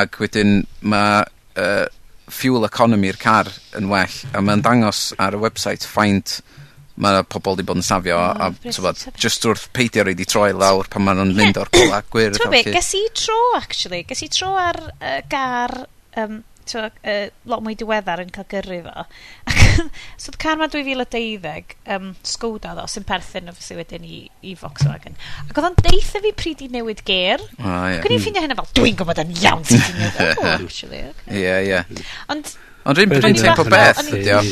ac 0.00 0.20
wedyn 0.22 0.62
mae 0.80 1.24
uh, 1.60 1.86
fuel 2.34 2.66
economy'r 2.68 3.18
car 3.20 3.50
yn 3.78 3.90
well 3.90 4.16
a 4.34 4.42
mae'n 4.44 4.64
dangos 4.64 5.10
ar 5.18 5.36
y 5.36 5.42
website 5.42 5.86
faint 5.86 6.40
mae 7.00 7.22
pobl 7.32 7.56
wedi 7.56 7.66
bod 7.68 7.80
yn 7.80 7.86
safio 7.86 8.18
oh, 8.18 8.48
a 8.48 8.50
tywod, 8.66 9.00
just 9.20 9.46
wrth 9.48 9.68
peidio 9.76 10.04
roed 10.04 10.20
i 10.20 10.26
troi 10.28 10.50
lawr 10.52 10.90
pan 10.92 11.06
maen 11.06 11.20
nhw'n 11.22 11.32
mynd 11.38 11.60
o'r 11.60 11.70
cola 11.72 12.02
gwir. 12.12 12.34
Ti'n 12.36 12.50
gwybod 12.50 12.74
ges 12.76 12.92
i 12.98 13.02
tro 13.16 13.38
actually, 13.56 14.02
ges 14.08 14.24
i 14.26 14.28
tro 14.32 14.50
ar 14.60 14.80
uh, 14.98 15.20
gar 15.32 15.76
um, 16.20 16.42
t'wo 16.70 16.86
uh, 16.86 17.26
lot 17.50 17.64
mwy 17.64 17.76
diweddar 17.78 18.22
yn 18.24 18.32
cael 18.34 18.48
gyrru 18.50 18.80
fo. 18.86 19.04
Ac 19.50 19.60
so 20.20 20.32
oedd 20.32 20.38
car 20.42 20.58
'ma 20.60 20.70
2012, 20.72 21.76
um, 21.96 22.10
Skoda 22.26 22.74
ddo, 22.76 22.86
sy'n 22.90 23.06
perthyn 23.08 23.50
obviously 23.52 23.78
wedyn 23.80 24.06
i 24.06 24.22
i 24.46 24.56
Volkswagen. 24.60 25.18
Ac 25.46 25.54
oedd 25.54 25.70
o'n 25.70 25.78
deitha 25.82 26.22
fi 26.24 26.34
pryd 26.36 26.64
i 26.66 26.70
newid 26.72 27.04
ger. 27.08 27.44
o 27.58 27.76
ie. 27.90 28.00
Ac 28.00 28.08
o'n 28.08 28.16
i'n 28.16 28.24
ffeindio 28.24 28.44
hynna 28.46 28.58
fel 28.60 28.72
dwi'n 28.80 28.98
gwybod 29.00 29.22
yn 29.24 29.36
iawn 29.40 29.64
sy'n 29.68 29.86
i 29.86 29.94
newid 30.00 30.20
o 30.44 30.50
actually 30.56 31.04
oce 31.10 31.40
ie 31.40 31.56
ie. 31.70 32.04
Ond 32.32 32.54
ond 32.84 32.98
rhywun 33.00 33.16
pryd 33.20 33.42
tempo 33.44 33.66
beth 33.68 34.04
ydi 34.08 34.36
o. 34.36 34.44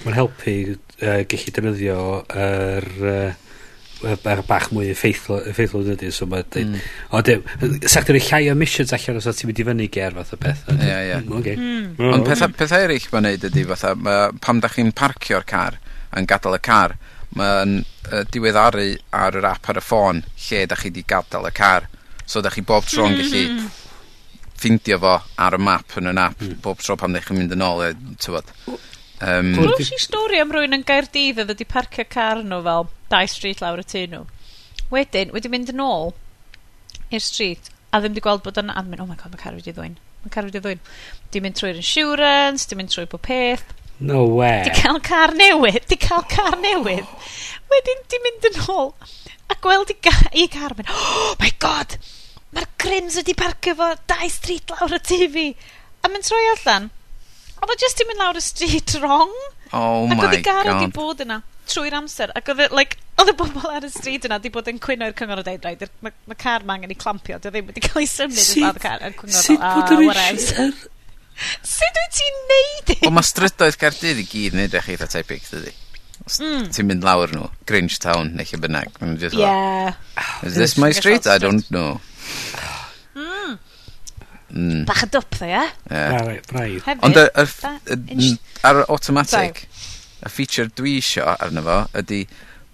Mae'n 0.00 0.16
helpu 0.16 0.56
uh, 0.72 1.22
gallu 1.28 1.54
defnyddio 1.56 2.00
yr 2.32 2.86
er, 2.88 2.90
uh, 3.12 3.49
bach 4.48 4.70
mwy 4.74 4.90
effeithlon, 4.94 5.42
effeithlon 5.50 5.84
dydy. 5.90 6.10
so 6.12 6.26
mae 6.30 6.44
dweud... 6.46 6.72
Mm. 6.72 6.88
O, 7.12 7.20
de, 7.26 7.36
sa'ch 7.88 8.08
dweud 8.08 8.26
llai 8.26 8.42
o 8.52 8.56
missions 8.58 8.94
allan 8.96 9.20
os 9.20 9.28
ti'n 9.28 9.50
mynd 9.50 9.60
i 9.60 9.66
fyny 9.68 9.88
ger 9.92 10.16
fath 10.16 10.34
o 10.36 10.40
beth. 10.40 10.64
Ie, 10.72 10.78
ie. 10.80 11.04
Yeah. 11.10 11.28
Okay. 11.40 11.56
Mm. 11.56 12.12
Ond 12.14 12.26
pethau, 12.28 12.52
pethau 12.56 12.86
eraill 12.86 13.08
mae'n 13.12 13.28
neud 13.28 13.46
ydy, 13.50 13.64
fatha, 13.72 13.94
ma, 13.98 14.16
pam 14.40 14.62
da 14.62 14.72
chi'n 14.72 14.92
parcio'r 14.96 15.46
car, 15.48 15.78
yn 16.16 16.28
gadael 16.30 16.58
y 16.58 16.62
car, 16.64 16.96
mae'n 17.38 17.76
uh, 17.82 18.24
diweddaru 18.32 18.88
ar 19.20 19.38
yr 19.38 19.50
app 19.52 19.70
ar 19.70 19.78
y 19.78 19.84
ffôn 19.84 20.24
lle 20.48 20.64
da 20.70 20.78
chi 20.80 20.92
di 20.94 21.04
gadael 21.06 21.50
y 21.50 21.54
car. 21.54 21.88
So 22.24 22.42
da 22.44 22.52
chi 22.52 22.64
bob 22.66 22.88
tro'n 22.88 23.14
mm. 23.14 23.20
gallu 23.20 23.70
ffindio 24.60 25.00
fo 25.00 25.16
ar 25.40 25.56
y 25.56 25.60
map 25.60 25.96
yn 26.00 26.10
y 26.12 26.16
app, 26.20 26.40
mm. 26.40 26.62
bob 26.64 26.80
tro 26.84 26.96
pam 27.00 27.12
da 27.16 27.22
chi'n 27.24 27.38
mynd 27.38 27.56
yn 27.56 27.64
ôl 27.64 27.84
tywod 28.20 28.48
um, 29.24 29.52
Gwrs 29.56 29.92
i 29.94 30.00
stori 30.00 30.40
am 30.40 30.52
rwy'n 30.52 30.76
yn 30.76 30.86
Gaerdydd 30.86 31.40
oedd 31.42 31.52
wedi 31.54 31.66
parcio 31.68 32.04
car 32.08 32.42
nhw 32.44 32.60
fel 32.66 32.88
dau 33.10 33.26
street 33.30 33.62
lawr 33.62 33.82
y 33.82 33.86
tu 33.86 34.04
nhw. 34.06 34.24
Wedyn, 34.90 35.34
wedi 35.34 35.50
mynd 35.52 35.72
yn 35.72 35.82
ôl 35.84 36.14
i'r 37.10 37.24
street, 37.24 37.70
a 37.90 38.00
ddim 38.00 38.14
wedi 38.14 38.24
gweld 38.24 38.44
bod 38.46 38.58
yn 38.60 38.70
a 38.72 38.82
mynd, 38.86 39.02
oh 39.02 39.08
my 39.08 39.18
god, 39.18 39.34
mae 39.34 39.42
car 39.42 39.56
wedi 39.56 39.74
ddwyn. 39.74 39.98
Mae 40.24 40.34
car 40.34 40.46
wedi 40.46 40.62
ddwyn. 40.62 40.82
Di 41.32 41.42
mynd 41.42 41.58
trwy'r 41.58 41.80
insurance, 41.80 42.68
di 42.70 42.78
mynd 42.78 42.92
trwy 42.92 43.08
bob 43.10 43.24
peth. 43.26 43.74
No 44.00 44.24
way. 44.24 44.62
Di 44.64 44.72
cael 44.76 45.00
car 45.04 45.34
newydd, 45.36 45.84
di 45.90 45.98
cael 46.00 46.24
car 46.30 46.56
newydd. 46.60 47.10
Wedyn, 47.72 48.06
di 48.10 48.22
mynd 48.24 48.48
yn 48.50 48.62
ôl 48.72 48.94
a 49.50 49.58
gweld 49.60 49.90
i, 49.92 49.98
ga, 50.06 50.14
i 50.38 50.46
car, 50.50 50.76
mynd, 50.78 50.90
oh 50.94 51.34
my 51.42 51.50
god, 51.62 51.98
mae'r 52.54 52.68
grims 52.80 53.18
wedi 53.20 53.34
parcio 53.38 53.74
fo 53.78 53.92
dau 54.10 54.30
street 54.32 54.72
lawr 54.74 54.96
y 54.96 55.02
TV. 55.04 55.46
A 56.00 56.10
mynd 56.10 56.26
troi 56.26 56.46
allan. 56.54 56.90
Oedd 57.60 57.74
o 57.74 57.78
just 57.82 58.00
di 58.00 58.06
mynd 58.08 58.22
lawr 58.22 58.38
y 58.40 58.44
street 58.44 58.96
wrong. 59.02 59.34
Oh 59.74 60.06
my 60.06 60.16
god. 60.16 60.22
Ac 60.22 60.26
oedd 60.28 60.38
i 60.38 60.44
gar 60.46 60.70
wedi 60.70 60.92
bod 60.94 61.24
yna 61.26 61.42
trwy'r 61.70 61.96
amser, 62.00 62.32
ac 62.36 62.50
oedd 62.52 62.62
y, 62.66 62.68
like, 62.76 63.00
oedd 63.20 63.32
y 63.32 63.34
bobl 63.38 63.66
ar 63.70 63.86
y 63.86 63.90
stryd 63.92 64.28
yna 64.28 64.38
wedi 64.40 64.52
bod 64.54 64.70
yn 64.70 64.80
cwyno 64.82 65.10
i'r 65.10 65.16
cyngor 65.18 65.42
o 65.42 65.44
deud, 65.46 65.66
rhaid, 65.66 65.84
mae 66.04 66.14
ma 66.30 66.38
car 66.38 66.66
ma 66.66 66.76
angen 66.76 66.94
i 66.94 66.98
clampio, 66.98 67.38
dy 67.40 67.52
ddim 67.52 67.70
wedi 67.70 67.84
cael 67.84 68.02
ei 68.02 68.08
symud 68.10 68.40
yn 68.40 68.64
fath 68.66 68.80
car 68.84 69.04
yn 69.06 69.16
cyngor. 69.18 69.36
Sut 69.40 69.62
bod 69.62 69.94
yr 69.96 70.24
eisiau? 70.26 70.72
Sut 71.74 72.00
wyt 72.00 72.18
ti'n 72.18 72.40
neud 72.50 72.92
i? 72.92 72.98
Wel, 73.06 73.14
mae 73.16 73.24
strydoedd 73.24 73.78
Caerdydd 73.80 74.20
i 74.20 74.26
gyd 74.28 74.56
yn 74.58 74.66
edrych 74.66 74.90
e 74.90 74.96
eitha 74.96 75.08
tebyg, 75.08 75.46
dydy. 75.48 75.72
Mm. 76.36 76.66
Ti'n 76.74 76.88
mynd 76.90 77.06
lawr 77.06 77.32
nhw, 77.32 77.48
Grinch 77.68 77.96
Town, 78.02 78.34
neu 78.36 78.44
lle 78.46 78.60
bynnag. 78.60 79.00
Yeah. 79.32 79.94
Is 80.44 80.58
this 80.60 80.76
my 80.76 80.92
street? 80.92 81.26
I 81.26 81.38
don't 81.40 81.70
know. 81.72 82.00
Mm. 84.50 84.84
Bach 84.86 85.04
y 85.06 85.08
dwp 85.14 85.36
dda, 85.38 85.48
ie? 85.48 85.64
Ie. 85.94 86.38
Braidd. 86.50 86.88
Ond 87.06 87.18
ar 88.66 88.82
automatic, 88.88 89.30
Sorry 89.30 89.68
y 90.20 90.32
feature 90.32 90.70
dwi 90.76 90.98
isio 91.00 91.26
arno 91.32 91.64
fo 91.64 91.80
ydy 92.00 92.24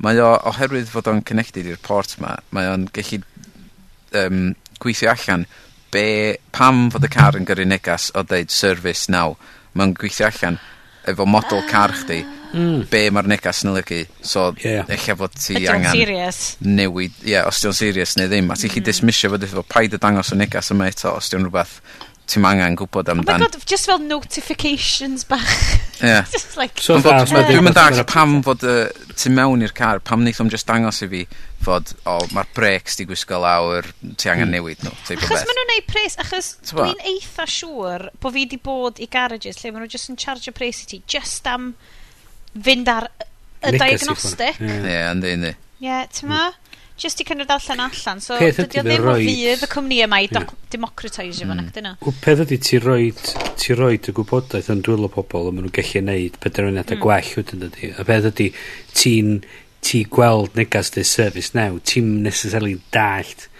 mae 0.04 0.20
o, 0.20 0.32
oherwydd 0.50 0.90
fod 0.92 1.08
o'n 1.10 1.24
connected 1.26 1.68
i'r 1.68 1.80
port 1.82 2.16
ma, 2.20 2.34
mae 2.52 2.68
o'n 2.72 2.88
gallu 2.94 3.22
um, 4.20 4.54
gweithio 4.82 5.12
allan 5.12 5.46
be, 5.92 6.36
pam 6.52 6.88
fod 6.92 7.06
y 7.06 7.12
car 7.12 7.38
yn 7.38 7.46
gyrru 7.48 7.66
negas 7.68 8.10
o 8.14 8.24
ddeud 8.26 8.52
service 8.52 9.12
now. 9.12 9.36
Mae'n 9.76 9.94
gweithio 9.96 10.28
allan 10.28 10.58
efo 11.06 11.26
model 11.28 11.62
ah. 11.62 11.68
car 11.70 11.94
chdi, 11.94 12.18
mm. 12.52 12.88
be 12.90 13.04
mae'r 13.14 13.30
negas 13.30 13.62
yn 13.64 13.72
olygu. 13.72 14.02
So, 14.20 14.50
yeah. 14.64 14.88
eich 14.92 15.06
fod 15.18 15.36
ti 15.38 15.56
Ydy 15.60 15.70
angen... 15.72 15.92
serious. 15.94 16.42
Newid, 16.66 17.14
ie, 17.22 17.36
yeah, 17.36 17.48
os 17.48 17.62
di'n 17.62 17.76
serious 17.76 18.16
neu 18.18 18.28
ddim. 18.32 18.50
A 18.50 18.58
ti'n 18.58 18.72
chi 18.74 18.82
mm. 18.82 18.88
dismisio 18.90 19.32
fod 19.32 19.46
efo 19.46 19.64
paid 19.70 19.96
y 19.96 20.02
dangos 20.02 20.34
o 20.34 20.38
negas 20.38 20.72
yma 20.74 20.90
eto, 20.90 21.14
os 21.16 21.30
di'n 21.32 21.46
rhywbeth 21.46 21.78
ti'n 22.26 22.46
angen 22.48 22.76
gwybod 22.78 23.10
amdan. 23.12 23.42
Oh 23.42 23.46
my 23.46 23.46
god, 23.46 23.66
just 23.70 23.86
fel 23.86 24.00
notifications 24.02 25.24
bach. 25.24 25.50
Yeah. 26.02 26.24
just 26.32 26.56
like... 26.56 26.80
So 26.82 26.98
far, 27.00 27.22
yeah. 27.22 27.50
Dwi'n 27.50 27.66
mynd 27.66 27.78
all 27.80 28.02
pam 28.08 28.40
fod 28.46 28.64
uh, 28.66 28.88
ti 29.14 29.30
mewn 29.32 29.62
i'r 29.64 29.74
car, 29.76 30.00
pam 30.02 30.24
wnaethom 30.24 30.50
just 30.52 30.66
dangos 30.68 31.02
i 31.06 31.08
fi 31.12 31.22
fod, 31.66 31.94
o, 32.02 32.16
oh, 32.16 32.26
mae'r 32.34 32.50
breaks 32.56 32.98
di 32.98 33.06
gwisgo 33.08 33.38
lawr, 33.42 33.86
ti 34.18 34.30
angen 34.32 34.50
newid 34.54 34.82
nhw. 34.82 34.90
No, 34.90 35.16
achos 35.16 35.46
maen 35.46 35.60
nhw'n 35.60 35.72
neud 35.72 35.88
pres, 35.90 36.18
achos 36.22 36.50
dwi'n 36.72 37.00
eitha 37.14 37.46
siŵr 37.56 38.08
bod 38.22 38.36
fi 38.36 38.46
di 38.50 38.60
bod 38.62 39.00
i 39.02 39.08
garages 39.10 39.62
lle 39.62 39.72
maen 39.72 39.86
nhw 39.86 39.94
just 39.94 40.10
yn 40.12 40.20
charge 40.20 40.54
pres 40.56 40.82
i 40.82 40.90
ti, 40.92 41.02
just 41.10 41.46
am 41.50 41.72
fynd 42.56 42.90
ar 42.90 43.10
y 43.62 43.76
diagnostic. 43.78 44.58
Ie, 44.60 44.66
yeah. 44.66 44.86
yeah, 44.90 45.10
yndi, 45.14 45.34
yndi. 45.38 45.54
Ie, 45.54 45.86
yeah, 45.86 46.06
ti'n 46.10 46.32
ma? 46.32 46.48
Mm. 46.50 46.65
Just 46.96 47.20
i 47.20 47.26
cynnydd 47.28 47.50
allan 47.52 47.82
allan. 47.84 48.20
So, 48.24 48.38
peth 48.40 48.62
dydy 48.62 48.80
o 48.80 48.84
ddim 48.86 49.08
o 49.10 49.16
fydd 49.18 49.64
y 49.66 49.68
cwmni 49.68 49.98
yma 50.06 50.22
i 50.24 50.28
yeah. 50.30 50.46
democratisio 50.72 51.44
mm. 51.44 51.50
fan 51.52 51.60
ac 51.60 51.74
dyna. 51.74 51.92
Peth 52.24 52.42
ydy 52.46 52.58
ti 52.64 52.80
roed, 52.80 53.20
ti 53.60 53.76
roed 53.76 54.08
y 54.08 54.14
gwybodaeth 54.16 54.70
yn 54.72 54.80
dwylo 54.86 55.10
pobl 55.12 55.50
a 55.50 55.52
maen 55.52 55.66
nhw'n 55.66 55.74
gallu 55.76 55.92
gwneud 56.00 56.38
penderfyniadau 56.40 56.96
mm. 56.96 57.02
gwell 57.04 57.32
wedyn 57.36 57.66
ydy. 57.68 57.90
A 57.92 58.06
peth 58.08 58.30
ydy 58.32 58.48
ti'n 58.96 59.34
ti 59.84 60.02
gweld 60.16 60.56
negas 60.56 60.94
dy 60.96 61.04
service 61.04 61.52
now, 61.58 61.76
ti'n 61.84 62.08
necessarily 62.24 62.78
dallt 62.96 63.50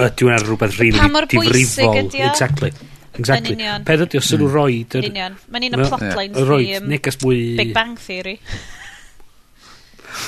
ydy 0.00 0.26
hwnna 0.26 0.40
rhywbeth 0.42 0.80
really 0.80 0.98
difrifol. 1.30 2.02
Exactly. 2.26 2.74
Exactly. 3.20 3.56
Peth 3.86 4.04
ydy 4.08 4.18
os 4.18 4.34
mm. 4.34 4.42
nhw 4.42 4.50
roed... 4.50 4.98
Yr, 4.98 5.08
Union. 5.12 5.38
Mae'n 5.52 5.70
un 5.70 5.78
o 5.78 5.86
plotlines 5.86 6.36
fi. 6.36 6.44
Roed 6.48 6.90
negas 6.90 7.22
mwy... 7.22 7.40
Big 7.60 7.72
Bang 7.76 7.94
Theory. 8.00 8.38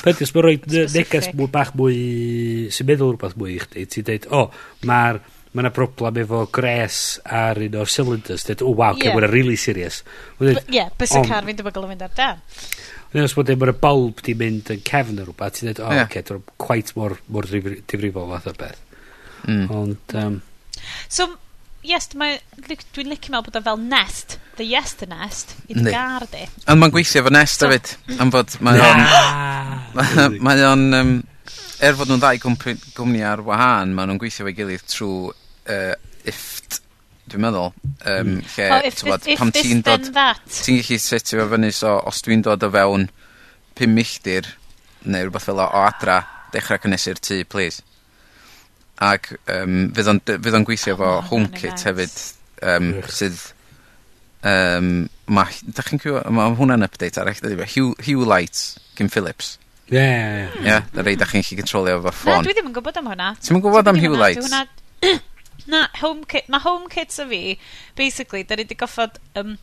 Pedys, 0.05 0.33
mae'n 0.35 0.47
rhoi 0.47 0.57
neges 0.95 1.31
mwy 1.37 1.51
bach 1.53 1.73
mwy, 1.79 1.97
sy'n 2.75 2.89
meddwl 2.89 3.15
rhywbeth 3.15 3.39
mwy 3.41 3.57
i 3.57 3.61
chdi. 3.63 3.87
Ti'n 3.93 4.09
dweud, 4.09 4.29
o, 4.35 4.43
mae'r 4.89 5.21
mae 5.53 5.65
yna 5.67 5.73
broblem 5.77 6.23
efo 6.23 6.45
gres 6.55 7.01
ar 7.29 7.61
un 7.61 7.81
o'r 7.83 7.91
cylinders. 7.93 8.47
Dweud, 8.49 8.65
o, 8.65 8.71
oh, 8.71 8.79
wow, 8.79 8.97
yeah. 9.01 9.17
mae'n 9.17 9.29
really 9.33 9.59
serious. 9.61 10.01
Ie, 10.41 10.57
yeah, 10.73 10.93
bys 10.99 11.17
y 11.19 11.25
car 11.29 11.49
fi'n 11.49 11.59
debygol 11.59 11.89
yn 11.89 11.95
mynd 11.95 12.07
ar 12.07 12.15
dan. 12.17 12.41
Ond 13.13 13.27
os 13.27 13.35
bod 13.37 13.51
e, 13.53 13.59
mae'r 13.61 13.75
bulb 13.83 14.23
di 14.25 14.37
mynd 14.39 14.71
yn 14.73 14.81
cefn 14.89 15.21
o 15.21 15.27
rhywbeth, 15.27 15.59
ti'n 15.59 15.69
dweud, 15.73 15.83
o, 15.83 15.91
oh, 15.91 15.99
yeah. 15.99 16.09
okay, 16.09 16.25
dwi'n 16.29 16.47
quite 16.57 16.97
mor, 16.97 17.19
mor 17.33 17.51
difrifol 17.51 18.33
fath 18.37 18.49
o 18.55 18.57
beth. 18.63 18.81
Mm. 19.43 19.69
Ond, 19.75 20.17
um, 20.23 20.41
So, 21.09 21.29
yes, 21.87 22.09
mae, 22.19 22.39
dwi'n 22.67 23.11
licio 23.11 23.33
meddwl 23.33 23.49
bod 23.49 23.59
o 23.59 23.65
fel 23.67 23.83
nest. 23.83 24.39
The 24.59 24.67
yes 24.69 24.95
the 25.01 25.09
nest. 25.09 25.57
I 25.69 25.77
dy 25.79 25.91
gar 25.91 26.27
di. 26.31 26.45
Ond 26.71 26.83
mae'n 26.83 26.95
gweithio 26.95 27.23
efo 27.23 27.33
nest 27.33 27.63
so, 27.63 27.71
hefyd. 27.71 27.93
Am 28.23 28.33
fod 28.35 28.57
mae 28.65 28.81
o'n... 28.87 29.05
Mae 30.47 30.65
o'n... 30.69 30.87
Um, 30.99 31.13
er 31.83 31.97
fod 31.99 32.13
nhw'n 32.13 32.23
ddau 32.23 32.39
gwmni 32.95 33.25
ar 33.27 33.43
wahân, 33.47 33.95
mae 33.97 34.07
nhw'n 34.09 34.21
gweithio 34.23 34.45
efo'i 34.45 34.57
gilydd 34.57 34.85
trwy 34.87 35.33
uh, 35.33 35.95
IFT, 36.31 36.79
dwi'n 37.33 37.43
meddwl. 37.43 37.73
Um, 38.07 38.37
lle, 38.55 38.69
oh, 38.69 38.87
if, 38.87 39.01
twad, 39.01 39.27
if, 39.27 39.33
if 39.35 39.43
pan 39.43 39.55
ti'n 39.57 39.83
dod... 39.87 40.11
Ti'n 40.13 40.79
gallu 40.79 41.01
setio 41.03 41.43
fo 41.43 41.49
fyny, 41.57 41.73
so 41.75 41.97
os 42.09 42.23
dwi'n 42.23 42.45
dod 42.47 42.69
o 42.69 42.71
fewn 42.73 43.09
5 43.81 43.91
milltir, 43.91 44.53
neu 45.03 45.27
rhywbeth 45.27 45.49
fel 45.49 45.65
o, 45.65 45.67
o 45.67 45.83
adra, 45.89 46.21
dechrau 46.55 46.81
cynnesu'r 46.85 47.19
tŷ, 47.19 47.43
please. 47.51 47.83
Ac 49.03 49.33
um, 49.51 49.89
fydd 49.97 50.13
o'n, 50.13 50.23
fydd 50.29 50.59
o'n 50.59 50.69
gweithio 50.69 50.95
efo 50.97 51.09
oh, 51.09 51.25
HomeKit 51.31 51.87
hefyd 51.89 52.15
yym 52.63 52.93
sydd 53.11 53.41
um, 54.47 54.93
ma' 55.27 55.49
da 55.75 55.85
chi'n 55.87 56.03
clwa- 56.03 56.29
ma' 56.31 56.53
hwnna'n 56.59 56.87
update 56.87 57.19
arall 57.23 57.43
dydi 57.43 57.59
fe? 57.63 57.69
Hue, 57.75 57.97
Hue 58.07 58.29
Lights 58.29 58.77
gin 58.99 59.11
Phillips 59.11 59.57
Ie, 59.93 59.99
ie, 59.99 60.47
ie. 60.63 60.69
Ie, 60.71 60.79
da 60.95 61.03
rei 61.05 61.19
dach 61.21 61.35
chi'n 61.35 61.43
gallu 61.45 61.59
controlio 61.61 61.99
efo 61.99 62.13
ffôn. 62.15 62.39
Na, 62.39 62.47
dwi 62.47 62.55
ddim 62.57 62.71
yn 62.71 62.77
gwybod 62.77 63.01
am 63.01 63.11
hwnna. 63.11 63.33
ti'n 63.43 63.59
yn 63.59 63.65
gwybod 63.65 63.91
am 63.91 63.99
Hue 64.01 64.15
Lights? 64.17 64.47
Hwnna, 64.47 65.19
na, 65.75 65.83
HomeKit, 65.99 66.49
ma' 66.53 66.63
HomeKit 66.65 67.19
a 67.21 67.27
fi, 67.29 67.43
basically, 67.99 68.41
da 68.47 68.57
ni 68.57 68.65
wedi 68.65 68.79
goffod 68.81 69.19
um, 69.43 69.59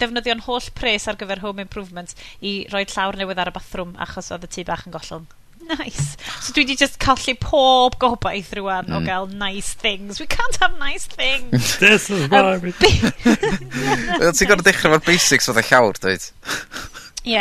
defnyddio'n 0.00 0.42
holl 0.48 0.66
pres 0.76 1.06
ar 1.08 1.20
gyfer 1.20 1.44
home 1.44 1.62
improvements 1.62 2.18
i 2.42 2.56
roi 2.72 2.82
llawr 2.90 3.20
newydd 3.20 3.40
ar 3.44 3.52
y 3.52 3.54
bathroom 3.54 3.94
achos 4.02 4.32
oedd 4.34 4.48
y 4.48 4.50
tŷ 4.56 4.66
bach 4.72 4.84
yn 4.88 4.96
gollwng. 4.96 5.28
Nice. 5.78 6.16
So 6.42 6.52
dwi 6.52 6.64
wedi 6.64 6.76
just 6.78 6.98
colli 7.00 7.34
pob 7.40 7.96
gobaith 8.02 8.52
rwan 8.58 8.88
mm. 8.88 8.96
o 8.96 9.00
gael 9.06 9.26
nice 9.26 9.72
things. 9.74 10.20
We 10.20 10.26
can't 10.26 10.56
have 10.60 10.78
nice 10.78 11.06
things. 11.06 11.78
This 11.82 12.10
is 12.10 12.24
Um, 12.24 12.30
my... 12.30 12.56
Wel, 14.20 14.32
Ti'n 14.36 14.50
gorau 14.50 14.64
dechrau 14.66 14.94
fo'r 14.94 15.04
basics 15.06 15.48
oedd 15.50 15.62
y 15.62 15.66
llawr, 15.70 16.00
dweud. 16.02 16.26
Ie. 17.24 17.40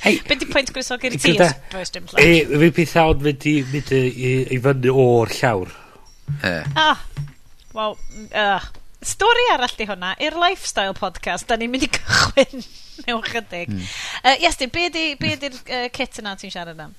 Hey, 0.00 0.20
Be 0.28 0.38
di 0.40 0.48
pwynt 0.48 0.72
gwrysog 0.72 1.04
i'r 1.04 1.18
ti? 1.20 1.34
Does 1.36 1.92
dim 1.92 2.08
llawr. 2.08 2.24
E, 2.24 2.44
fi 2.48 2.70
bydd 2.78 2.94
awd 3.02 3.24
mynd 3.26 3.48
i, 3.50 3.56
mynd 3.72 3.92
i, 3.96 4.04
i 4.56 4.60
fyny 4.64 4.94
o'r 5.04 5.34
llawr. 5.40 5.74
He. 6.44 6.54
Ah. 6.80 7.02
Wel, 7.76 7.98
uh, 8.32 8.70
stori 9.04 9.44
arall 9.52 9.76
di 9.76 9.88
hwnna, 9.88 10.14
i'r 10.24 10.36
Lifestyle 10.40 10.96
Podcast, 10.96 11.48
da 11.48 11.60
ni'n 11.60 11.72
mynd 11.72 11.86
i 11.88 11.92
cychwyn 11.92 12.64
mewn 13.06 13.22
chydig. 13.28 13.72
Mm. 13.72 13.86
Uh, 14.22 14.36
yes, 14.40 14.58
di, 14.60 14.68
be 14.72 14.88
di'r 14.92 15.56
uh, 15.60 15.86
kit 15.92 16.20
yna 16.22 16.36
ti'n 16.40 16.52
siarad 16.52 16.80
am? 16.84 16.96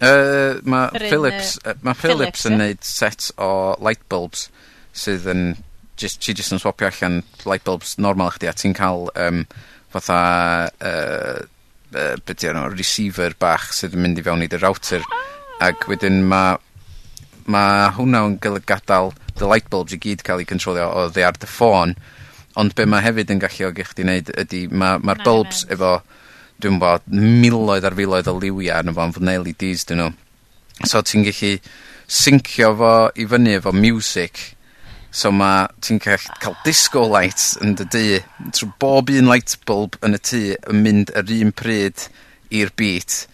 Yy 0.00 0.60
ma' 0.68 0.88
Philips 0.92 1.56
yy 1.64 1.74
ma' 1.82 1.94
Philips 1.96 2.42
Philips 2.42 2.46
yn 2.50 2.58
neud 2.60 2.82
set 2.84 3.30
o 3.40 3.76
light 3.80 4.02
bulbs 4.12 4.48
sydd 4.96 5.28
yn 5.32 5.44
just, 5.96 6.20
ti 6.20 6.34
jyst 6.36 6.52
yn 6.52 6.60
swapio 6.60 6.90
allan 6.90 7.22
light 7.48 7.64
bulbs 7.64 7.96
normal 7.96 8.34
chdi 8.34 8.50
a 8.50 8.52
ti'n 8.56 8.76
cael 8.76 9.08
um, 9.16 9.44
fatha 9.94 10.18
uh, 10.84 11.38
uh, 11.96 12.16
beth 12.26 12.42
'di 12.42 12.50
enw 12.52 12.66
receiver 12.74 13.36
bach 13.40 13.70
sydd 13.76 13.96
yn 13.96 14.04
mynd 14.04 14.20
i 14.20 14.26
fewn 14.26 14.44
i 14.44 14.50
dy 14.52 14.60
router. 14.60 15.06
Ac 15.64 15.88
wedyn 15.88 16.20
mae 16.28 16.58
ma' 17.46 17.94
hwnna 17.96 18.24
yn 18.28 18.36
gel- 18.42 18.60
gadal 18.68 19.14
the 19.38 19.48
light 19.48 19.70
bulbs 19.72 19.96
i 19.96 20.00
gyd 20.02 20.24
cael 20.26 20.42
'u 20.42 20.48
controlio 20.48 20.90
o 20.90 21.06
oddi 21.06 21.24
ar 21.24 21.40
dy 21.40 21.48
ffôn. 21.48 21.96
Ond 22.56 22.76
be' 22.76 22.88
mae 22.88 23.04
hefyd 23.04 23.32
yn 23.32 23.40
galluogi 23.40 23.84
chdi 23.88 24.04
ydy 24.44 24.66
mae'r 24.68 25.00
ma' 25.00 25.12
ma'r 25.12 25.24
bulbs 25.24 25.64
efo 25.72 26.00
dwi'n 26.62 26.78
bod, 26.80 27.06
miloedd 27.12 27.86
ar 27.86 27.96
filoedd 27.96 28.30
o 28.30 28.36
liwiau 28.40 28.84
yn 28.84 28.94
fo, 28.96 29.06
yn 29.06 29.16
fod 29.16 29.28
LEDs 29.28 29.86
dyn 29.88 30.02
nhw. 30.02 30.12
So 30.84 31.02
ti'n 31.04 31.24
gallu 31.26 31.56
syncio 32.06 32.72
fo 32.80 32.92
i 33.16 33.26
fyny 33.28 33.56
efo 33.58 33.72
music. 33.76 34.42
So 35.16 35.32
ma, 35.32 35.68
ti'n 35.80 36.00
cael 36.02 36.56
disco 36.64 37.06
lights 37.08 37.54
yn 37.64 37.76
dy 37.78 37.86
dy. 37.92 38.04
Trwy 38.52 38.72
bob 38.82 39.12
un 39.14 39.30
light 39.30 39.56
bulb 39.68 39.96
yn 40.04 40.16
y 40.18 40.20
tŷ 40.20 40.42
yn 40.72 40.82
mynd 40.84 41.14
yr 41.16 41.32
un 41.38 41.54
pryd 41.56 42.08
i'r 42.52 42.72
beat. 42.76 43.24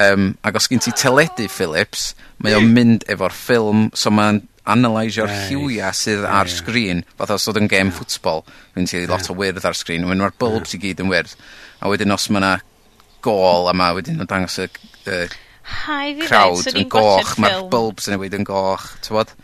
Um, 0.00 0.34
ac 0.44 0.58
os 0.60 0.68
gen 0.68 0.82
ti 0.84 0.92
teledu 0.92 1.48
Philips, 1.48 2.10
mae 2.44 2.56
o'n 2.56 2.68
mynd 2.76 3.06
efo'r 3.12 3.32
ffilm, 3.32 3.86
so 3.96 4.12
mae'n 4.12 4.42
analysio'r... 4.72 5.30
Neis. 5.32 5.48
...lliwia' 5.50 5.92
sydd 5.96 6.26
ar 6.28 6.50
sgrin, 6.50 7.02
fath 7.18 7.34
os 7.36 7.48
oedd 7.50 7.62
yn 7.62 7.70
gêm 7.70 7.92
ffwtbol, 7.94 8.44
fynd 8.74 8.90
ti 8.92 9.02
lot 9.10 9.30
o 9.30 9.36
wyrdd 9.38 9.66
ar 9.68 9.78
sgrin, 9.78 10.06
ma' 10.06 10.18
ma'r 10.18 10.36
bylbs 10.40 10.76
i 10.76 10.82
gyd 10.82 11.02
yn 11.04 11.12
wyrdd, 11.12 11.34
a 11.80 11.90
wedyn 11.92 12.14
os 12.16 12.28
ma' 12.34 12.42
'na 12.42 12.54
gôl 13.26 13.70
a 13.70 13.74
ma' 13.76 13.92
wedyn 13.96 14.22
yn 14.22 14.30
dangos 14.30 14.60
y 14.62 14.68
y... 15.06 15.26
Hai 15.86 16.14
fi 16.14 16.22
'fyd. 16.22 16.28
...crowd 16.28 16.70
yn 16.72 16.88
goch, 16.92 17.34
mae'r 17.42 17.66
bulbs 17.72 18.06
yn 18.06 18.16
newid 18.16 18.36
yn 18.38 18.46
goch, 18.46 18.92
t'mod? 19.06 19.34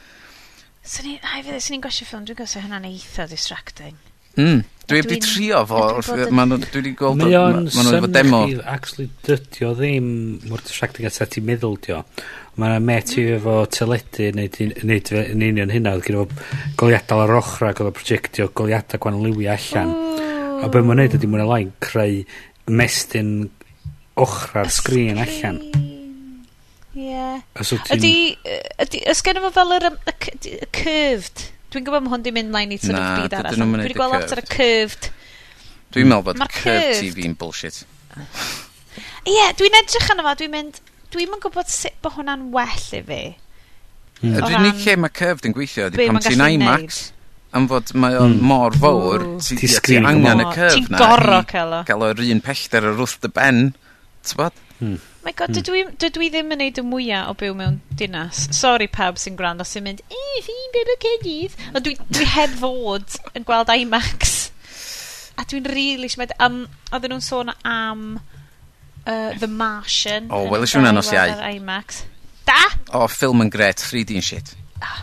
'Swn 0.83 1.15
i... 1.15 1.19
Hai 1.23 1.43
fi 1.43 1.51
'fyd, 1.51 1.65
'swn 1.67 1.79
i'n 1.79 1.85
gwatsio 1.87 2.09
ffilm, 2.09 2.27
dwi'n 2.29 2.43
gweld 2.43 2.57
hynna'n 2.67 2.89
eitha 2.91 3.29
distracting. 3.31 3.99
Mm. 4.37 4.63
Dwi 4.89 4.99
wedi 4.99 5.19
'di 5.19 5.19
trio 5.23 5.63
fo 5.69 5.81
wrth... 5.99 6.31
Ma' 6.35 6.47
nw... 6.49 6.59
Dwi 6.65 6.83
'di 6.85 6.93
gweld... 6.99 7.21
Ma' 7.21 7.43
o'n 7.43 7.69
symud 7.71 8.17
chi, 8.17 8.57
actually 8.75 9.09
dydio 9.27 9.75
ddim 9.79 10.07
mor 10.51 10.63
distracting 10.65 11.07
a 11.07 11.13
'sa 11.13 11.29
ti'n 11.31 11.47
meddwl 11.49 11.77
dio. 11.85 12.01
o. 12.01 12.25
Ma' 12.61 12.77
met 12.85 13.15
i 13.17 13.23
efo 13.33 13.63
teledu 13.73 14.27
yn 14.29 14.37
neud 14.37 14.57
un, 14.61 14.73
neud 14.85 15.09
fe 15.09 15.23
yn 15.33 15.45
union 15.47 15.71
hynna. 15.73 15.95
Oedd 15.97 16.05
gyda 16.05 16.25
fo 16.27 16.75
goliadau 16.83 17.23
ar 17.25 17.33
ochr 17.39 17.71
ac 17.71 17.81
oedd 17.81 17.89
o 17.89 17.95
projectio 17.97 18.51
goliadau 18.53 19.01
gwan 19.01 19.23
liwi 19.25 19.49
allan. 19.49 19.95
Oh. 19.97 20.67
A 20.67 20.69
be 20.73 20.83
mae'n 20.85 21.01
neud 21.01 21.17
ydy 21.17 21.31
mwyn 21.33 21.47
alain 21.47 21.73
creu 21.83 22.21
mestyn 22.69 23.33
ochr 24.21 24.61
ar 24.61 24.69
sgrin 24.75 25.23
allan. 25.23 25.63
Ie. 26.93 27.09
Yeah. 27.09 27.41
So 27.65 27.81
ydy, 27.97 28.37
ydy, 28.85 29.01
ys 29.09 29.25
gen 29.25 29.41
fo 29.41 29.53
fel 29.55 29.73
yr, 29.79 29.89
y, 29.89 30.13
y, 30.13 30.55
y 30.61 30.71
curved? 30.77 31.47
Dwi'n 31.73 31.87
gwybod 31.89 32.05
mae 32.05 32.13
hwn 32.13 32.25
di 32.27 32.37
mynd 32.37 32.53
nain 32.53 32.77
i 32.77 32.77
ty'n 32.77 32.93
byd 32.93 33.37
arall. 33.39 33.57
Dwi 33.57 33.81
wedi 33.81 33.97
gweld 33.97 34.13
lot 34.19 34.37
ar 34.37 34.43
y 34.45 34.49
curved. 34.51 35.09
Dwi'n 35.97 36.13
meddwl 36.13 36.27
bod 36.29 36.57
curved 36.61 37.01
TV 37.01 37.25
yn 37.31 37.37
bullshit. 37.41 37.81
Ie, 39.25 39.33
yeah, 39.39 39.55
dwi'n 39.57 39.81
edrych 39.81 40.13
arno 40.13 40.29
fo, 40.29 40.37
dwi'n 40.37 40.53
mynd, 40.53 40.83
dwi'm 41.13 41.37
yn 41.37 41.43
gwybod 41.45 41.71
sut 41.73 41.99
bod 42.05 42.17
hwnna'n 42.19 42.51
well 42.55 42.87
i 42.99 43.03
fi. 43.09 43.23
Mm. 44.23 44.37
Yr 44.39 44.47
unig 44.61 44.85
lle 44.85 45.01
mae 45.03 45.17
curved 45.19 45.49
yn 45.49 45.57
gweithio 45.57 45.91
ydy 45.91 46.07
pan 46.09 46.23
ti'n 46.23 46.47
IMAX 46.47 47.03
am 47.57 47.69
fod 47.69 47.93
mae 48.01 48.17
o'n 48.17 48.37
mm. 48.39 48.45
mor 48.49 48.77
fawr 48.81 49.25
ti, 49.45 49.57
ti, 49.61 49.69
ti 49.69 49.97
angen 50.01 50.41
y 50.41 50.49
curve 50.55 50.85
na 50.89 50.99
ti'n 50.99 51.01
gorro 51.01 51.41
cael 51.49 51.75
o 51.77 51.81
cael 51.89 52.05
o'r 52.09 52.23
un 52.25 52.41
pellter 52.45 52.87
ar 52.89 52.97
wrth 52.97 53.19
dy 53.25 53.31
ben 53.37 53.59
tybod 54.25 54.57
mm. 54.79 54.95
my 55.27 55.35
god 55.37 55.53
dydw 55.53 55.75
hmm. 55.75 55.91
i, 55.93 55.99
dydw 56.01 56.25
i 56.25 56.31
ddim 56.33 56.55
yn 56.57 56.63
neud 56.65 56.81
y 56.81 56.85
mwyaf 56.87 57.29
o 57.31 57.37
byw 57.43 57.57
mewn 57.59 57.77
dinas. 57.99 58.47
Sorry 58.57 58.89
pawb 58.91 59.21
sy'n 59.21 59.37
gwrando 59.39 59.67
sy'n 59.69 59.85
mynd 59.87 60.01
e 60.09 60.23
fi'n 60.47 60.73
byw 60.77 60.95
y 60.95 60.99
cynnydd 61.05 61.59
ond 61.73 61.87
dwi, 61.87 61.95
dwi 62.09 62.29
heb 62.33 62.57
fod 62.63 63.19
yn 63.37 63.47
gweld 63.49 63.71
IMAX. 63.75 64.39
A 65.39 65.45
dwi'n 65.49 65.69
really 65.71 66.11
siarad 66.13 66.35
um, 66.45 66.65
oedden 66.91 67.15
nhw'n 67.15 67.25
sôn 67.25 67.53
am 67.69 68.07
uh, 69.07 69.39
The 69.39 69.49
Martian. 69.49 70.31
O, 70.31 70.43
oh, 70.43 70.51
welais 70.53 70.75
i 70.75 70.79
hwnna 70.79 70.93
nos 70.95 71.11
iau. 71.13 71.35
Ar 71.37 71.57
IMAX. 71.57 72.03
Da? 72.49 72.61
O, 72.93 73.03
oh, 73.03 73.09
ffilm 73.11 73.45
yn 73.45 73.53
gret, 73.53 73.83
3D 73.83 74.17
yn 74.19 74.25
shit. 74.27 74.55
Ah. 74.83 75.03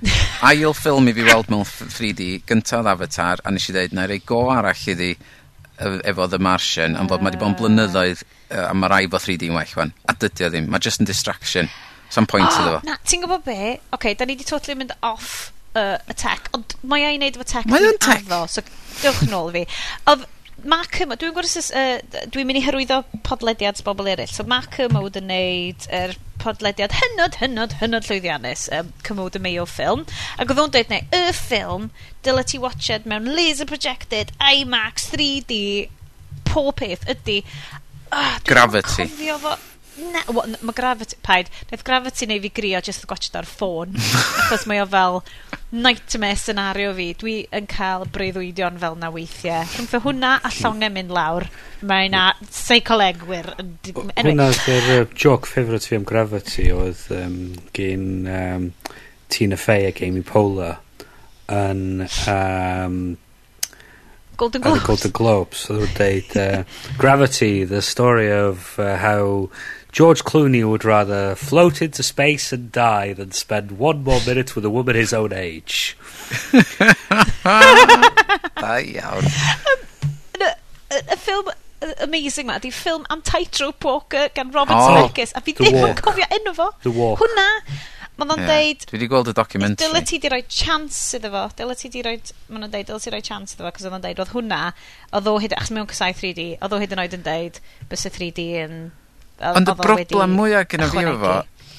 Ail 0.50 0.72
ffilm 0.76 1.10
i 1.10 1.14
fi 1.16 1.26
weld 1.26 1.50
mewn 1.52 1.66
3D, 1.66 2.30
gyntaf 2.48 2.88
Avatar, 2.88 3.42
a 3.44 3.52
nes 3.52 3.68
i 3.68 3.76
ddeud, 3.76 3.94
na 3.96 4.08
rei 4.08 4.22
go 4.24 4.46
arall 4.54 4.88
iddi 4.94 5.12
e, 5.12 5.92
efo 6.08 6.28
The 6.30 6.40
Martian, 6.40 6.96
am 6.96 7.10
fod 7.10 7.20
uh... 7.20 7.26
mae 7.26 7.34
wedi 7.34 7.42
bod 7.42 7.50
yn 7.50 7.54
ah. 7.54 7.60
blynyddoedd, 7.60 8.24
uh, 8.48 8.66
a 8.70 8.74
mae 8.74 8.92
rai 8.92 9.04
fo 9.12 9.20
3D 9.20 9.50
yn 9.50 9.58
well 9.58 9.76
fan. 9.76 9.94
A 10.08 10.16
dydy 10.16 10.48
o 10.48 10.52
ddim, 10.52 10.68
mae 10.72 10.82
just 10.82 11.04
yn 11.04 11.08
distraction. 11.10 11.70
Some 12.10 12.26
point 12.26 12.48
oh, 12.48 12.58
iddo 12.58 12.76
fo. 12.78 12.82
Na, 12.88 12.98
ti'n 13.06 13.24
gwybod 13.24 13.46
be? 13.46 13.58
Oce, 13.76 13.94
okay, 13.98 14.16
da 14.18 14.26
ni 14.26 14.38
wedi 14.38 14.48
totally 14.48 14.78
mynd 14.80 14.96
off 15.06 15.52
uh, 15.78 15.98
y 16.10 16.16
tech, 16.18 16.50
ond 16.56 16.74
mae 16.82 17.06
ei 17.06 17.18
wneud 17.18 17.38
efo 17.38 17.46
tech. 17.46 17.68
Mae 17.70 17.86
o'n 17.86 18.00
tech. 18.02 18.24
Addo, 18.26 18.44
so 18.50 18.64
dywch 19.02 19.24
nôl 19.30 19.52
fi. 19.54 19.64
Oedd 20.10 20.26
ma' 20.68 20.82
cymo... 20.92 21.16
Dwi'n 21.20 21.36
gwrs, 21.36 21.70
uh, 21.70 22.24
dwi'n 22.32 22.48
mynd 22.48 22.60
i 22.60 22.64
hyrwyddo 22.64 23.02
podlediad 23.26 23.80
bobl 23.86 24.10
eraill. 24.12 24.32
So 24.32 24.46
ma' 24.48 24.62
Kermode 24.72 25.22
yn 25.22 25.30
neud 25.30 25.88
yr 25.88 26.12
er 26.14 26.18
podlediad 26.40 26.94
hynod, 26.96 27.38
hynod, 27.40 27.76
hynod 27.80 28.06
llwyddiannus, 28.08 28.66
um, 28.74 28.92
Cymod 29.06 29.36
y 29.36 29.42
Mayo 29.44 29.66
ffilm. 29.68 30.06
Ac 30.40 30.52
oedd 30.52 30.62
o'n 30.62 30.74
dweud, 30.74 30.92
neu, 30.92 31.06
y 31.16 31.32
ffilm, 31.36 31.88
dylai 32.24 32.46
ti 32.48 32.60
watched 32.62 33.08
mewn 33.08 33.28
laser 33.36 33.68
projected, 33.68 34.32
IMAX, 34.40 35.10
3D, 35.14 35.60
pob 36.48 36.76
peth 36.80 37.06
ydy... 37.10 37.42
Uh, 38.10 38.22
ah, 38.22 38.38
Gravity. 38.46 39.06
Cofio 39.06 39.36
Fo, 39.42 39.54
na, 40.14 40.24
well, 40.32 40.56
mae 40.64 40.76
Gravity, 40.76 41.18
paid, 41.26 41.52
daeth 41.70 41.84
Gravity 41.86 42.30
neu 42.30 42.42
fi 42.46 42.52
grio 42.60 42.80
jyst 42.84 43.06
gwachod 43.10 43.36
ar 43.42 43.48
ffôn, 43.48 43.94
achos 44.46 44.66
mae 44.70 44.82
o 44.82 44.88
fel, 44.90 45.20
nightmare 45.70 46.36
scenario 46.36 46.92
fi. 46.94 47.08
Dwi 47.18 47.34
yn 47.56 47.68
cael 47.70 48.06
breuddwydion 48.12 48.78
fel 48.82 48.98
na 48.98 49.10
weithiau. 49.14 49.64
Rhwngth 49.70 50.04
hwnna 50.04 50.32
a 50.42 50.52
llongau 50.58 50.92
mynd 50.94 51.14
lawr, 51.14 51.46
mae 51.86 52.10
na 52.12 52.26
seicolegwyr. 52.50 53.52
Anyway. 53.60 54.12
Hwnna 54.20 54.50
yw'r 54.50 54.92
uh, 54.96 55.08
joc 55.14 55.48
favourite 55.50 55.86
fi 55.86 56.00
am 56.00 56.06
Gravity 56.08 56.68
oedd 56.74 57.06
um, 57.16 57.40
gen 57.76 58.06
um, 58.26 58.70
Tina 59.30 59.58
Fey 59.60 59.88
ac 59.90 60.04
Amy 60.06 60.22
Poehler 60.26 60.78
yn... 61.50 62.06
Um, 62.30 63.02
Golden 64.40 64.62
Globes. 64.62 64.84
Golden 64.86 65.10
Globes. 65.10 65.58
So 65.58 65.84
they 65.84 66.24
would 66.24 66.36
uh, 66.36 66.64
Gravity, 66.96 67.64
the 67.64 67.82
story 67.82 68.32
of 68.32 68.78
uh, 68.78 68.96
how 68.96 69.50
George 69.92 70.22
Clooney 70.24 70.68
would 70.68 70.84
rather 70.84 71.34
float 71.34 71.82
into 71.82 72.02
space 72.02 72.52
and 72.52 72.70
die 72.70 73.12
than 73.12 73.32
spend 73.32 73.72
one 73.72 74.04
more 74.04 74.20
minute 74.26 74.54
with 74.54 74.64
a 74.64 74.70
woman 74.70 74.94
his 74.94 75.12
own 75.12 75.32
age. 75.32 75.96
Da 78.60 78.76
iawn. 78.76 79.24
Y 80.90 81.16
ffilm 81.16 81.48
amazing 82.04 82.46
ma, 82.46 82.58
di 82.58 82.70
ffilm 82.70 83.06
am 83.10 83.22
tightrope 83.22 83.84
walker 83.84 84.28
gan 84.34 84.50
Robert 84.50 84.76
oh, 84.76 84.90
Zemeckis, 84.90 85.32
a 85.34 85.40
fi 85.40 85.54
ddim 85.56 85.78
yn 85.80 85.96
cofio 85.98 86.26
enw 86.36 86.52
fo. 86.56 86.68
The 86.84 86.92
Walk. 86.92 87.22
Hwna, 87.22 87.46
ma 88.20 88.28
nhw'n 88.28 88.44
yeah. 88.44 88.52
deud... 88.52 88.86
Dwi 88.90 88.98
wedi 88.98 89.10
gweld 89.10 89.32
y 89.32 89.34
documentary. 89.38 89.88
Dyle 89.88 90.04
ti 90.06 90.20
di 90.20 90.30
roi 90.32 90.42
chance 90.44 91.16
iddo 91.16 91.32
fo. 91.32 91.46
Dyle 91.56 91.76
ti 91.80 91.90
di 91.92 92.04
roi... 92.04 92.16
Ma 92.52 92.60
nhw'n 92.60 92.74
deud, 92.74 92.88
dyle 92.90 93.00
ti 93.00 93.14
roi 93.14 93.22
chance 93.24 93.56
iddo 93.56 93.66
fo, 93.66 93.72
cos 93.74 93.88
oedd 93.88 93.96
nhw'n 93.96 94.06
deud, 94.06 94.22
oedd 94.22 94.34
hwnna, 94.36 94.62
oedd 95.16 95.30
o 95.32 95.36
hyd... 95.40 95.56
Achos 95.56 95.72
mewn 95.76 95.88
cysau 95.90 96.16
3D, 96.20 96.50
oedd 96.60 96.76
o 96.76 96.82
hyd 96.82 96.96
yn 96.96 97.04
oed 97.06 97.16
yn 97.16 97.24
deud, 97.26 97.62
bys 97.88 98.06
y 98.10 98.12
3D 98.18 98.48
yn 98.66 98.76
Ond 99.40 99.70
y 99.72 99.74
broblem 99.78 100.36
mwyaf 100.36 100.68
gyda 100.70 100.88
fi 100.92 101.02
efo 101.04 101.16
fo, 101.22 101.36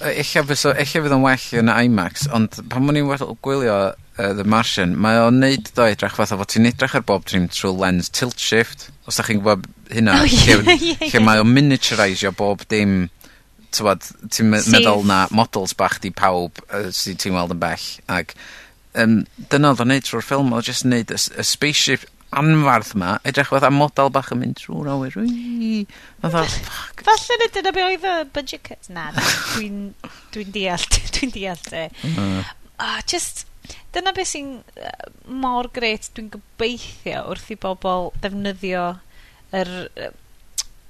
ella 0.09 0.43
fysa, 0.49 0.73
ella 0.73 1.01
fydd 1.05 1.15
o'n 1.15 1.25
well 1.25 1.47
yn 1.61 1.71
IMAX, 1.73 2.25
ond 2.33 2.57
pan 2.71 2.89
o'n 2.89 2.97
i'n 2.97 3.09
well 3.09 3.35
gwylio 3.45 3.75
uh, 3.91 4.31
The 4.37 4.45
Martian, 4.49 4.95
mae 5.01 5.19
o'n 5.21 5.37
neud 5.43 5.69
do 5.77 5.85
edrach 5.85 6.17
fatha 6.17 6.39
fod 6.39 6.49
ti'n 6.53 6.69
edrych 6.71 6.95
ar 6.97 7.05
bob 7.07 7.27
trim 7.29 7.47
trwy 7.51 7.73
lens 7.77 8.09
tilt 8.09 8.41
shift, 8.41 8.89
os 9.05 9.19
da 9.19 9.25
chi'n 9.27 9.43
gwybod 9.43 9.67
hynna, 9.93 10.17
oh, 10.23 10.29
yeah, 10.29 10.61
lle, 10.61 10.77
yeah, 10.77 10.95
yeah. 10.95 11.11
lle 11.13 11.23
mae 11.25 11.43
o'n 11.43 11.53
miniaturisio 11.53 12.33
bob 12.37 12.65
dim, 12.71 13.03
tywad, 13.71 14.07
ti'n 14.33 14.49
meddwl 14.51 15.05
na 15.07 15.23
models 15.31 15.75
bach 15.77 15.99
di 16.03 16.11
pawb 16.11 16.57
uh, 16.71 16.89
sydd 16.95 17.21
ti'n 17.21 17.37
weld 17.37 17.53
yn 17.55 17.61
bell, 17.61 17.87
ac 18.11 18.33
um, 18.97 19.21
dyna 19.53 19.75
oedd 19.75 19.85
o'n 19.85 19.93
neud 19.93 20.07
trwy'r 20.07 20.25
ffilm, 20.25 20.51
oedd 20.57 20.71
jyst 20.71 20.89
neud 20.89 21.13
y, 21.13 21.21
y 21.21 21.47
spaceship 21.47 22.09
anfarth 22.31 22.93
ma, 22.95 23.17
edrych 23.27 23.51
fatha 23.51 23.71
model 23.73 24.11
bach 24.13 24.31
yn 24.33 24.41
mynd 24.41 24.59
trwy'r 24.61 24.89
awyr. 24.93 25.17
Fatha, 26.23 26.45
ffuck. 26.47 27.03
Falle 27.07 27.37
nid 27.41 27.59
yna 27.61 27.75
be 27.75 27.85
oedd 27.85 28.07
y 28.07 28.15
budget 28.37 28.63
cut 28.67 28.91
Na, 28.93 29.09
dwi'n 29.17 29.91
dwi 30.33 30.47
deall, 30.55 30.87
dwi'n 31.17 31.35
deall 31.35 31.63
te. 31.67 31.87
Mm. 32.07 32.41
Ah, 32.81 32.99
just, 33.05 33.45
dyna 33.93 34.15
beth 34.15 34.31
sy'n 34.31 34.55
uh, 34.61 35.11
mor 35.43 35.69
gret 35.75 36.09
dwi'n 36.15 36.31
gobeithio 36.33 37.27
wrth 37.33 37.51
i 37.53 37.59
bobl 37.59 38.09
ddefnyddio 38.21 38.87
yr 39.59 39.71
uh, 39.91 40.11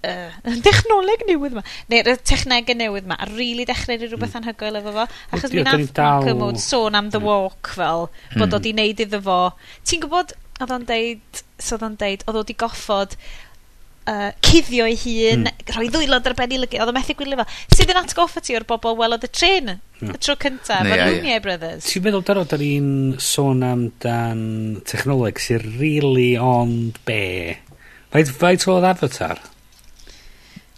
uh, 0.09 0.55
dechnoleg 0.65 1.25
newydd 1.29 1.55
yma, 1.57 1.63
neu'r 1.91 2.15
technegau 2.25 2.77
newydd 2.77 3.05
yma, 3.05 3.17
a 3.17 3.27
rili 3.29 3.37
really 3.37 3.65
dechrau 3.69 3.97
i 3.97 4.05
rhywbeth 4.05 4.33
mm. 4.33 4.39
anhygoel 4.39 4.79
efo 4.79 4.93
fo, 4.95 5.07
achos 5.35 5.53
mi 5.53 5.65
nath 5.65 5.91
Malcolm 5.97 6.45
Owen 6.47 6.61
sôn 6.61 6.97
am 6.97 7.11
The 7.13 7.21
Walk 7.21 7.73
fel, 7.75 8.07
bod 8.37 8.47
o 8.47 8.57
mm. 8.57 8.63
di 8.65 8.73
neud 8.77 9.03
iddo 9.05 9.21
fo. 9.25 9.37
Ti'n 9.85 10.01
gwybod, 10.05 10.33
Oedd 10.61 10.75
o'n 10.75 10.83
deud, 10.89 11.45
so 11.57 11.77
oedd 11.77 11.87
o'n 11.87 11.95
deud, 12.01 12.27
oedd 12.27 12.37
o 12.37 12.43
wedi 12.43 12.57
goffod 12.59 13.15
uh, 14.09 14.29
cuddio 14.45 14.85
ei 14.89 14.97
hun, 14.97 15.45
mm. 15.45 15.71
rhoi 15.75 15.87
ddwylod 15.91 16.27
ar 16.29 16.35
ben 16.37 16.55
i 16.55 16.59
lygu, 16.61 16.79
oedd 16.81 16.91
o 16.91 16.95
methu 16.95 17.15
gwylio 17.17 17.39
fo. 17.41 17.45
Sydd 17.73 17.93
yn 17.93 18.01
atgoffa 18.01 18.43
ti 18.43 18.55
o'r 18.57 18.65
bobl 18.69 18.97
welodd 18.99 19.27
y 19.27 19.31
tren 19.31 19.73
y 19.73 19.77
hmm. 20.01 20.19
tro 20.23 20.35
cyntaf, 20.41 20.87
o'r 20.87 21.03
Lumiere 21.07 21.43
Brothers. 21.43 21.87
Ti'n 21.89 22.05
meddwl 22.07 22.25
daro, 22.27 22.45
da 22.49 22.59
ni'n 22.61 22.91
sôn 23.21 23.65
am 23.65 23.87
dan 24.03 24.43
technoleg 24.89 25.41
sy'n 25.41 25.65
really 25.79 26.33
ond 26.41 26.99
be? 27.07 27.57
Faint, 28.11 28.33
faint 28.41 28.67
oedd 28.71 28.89
Avatar? 28.89 29.41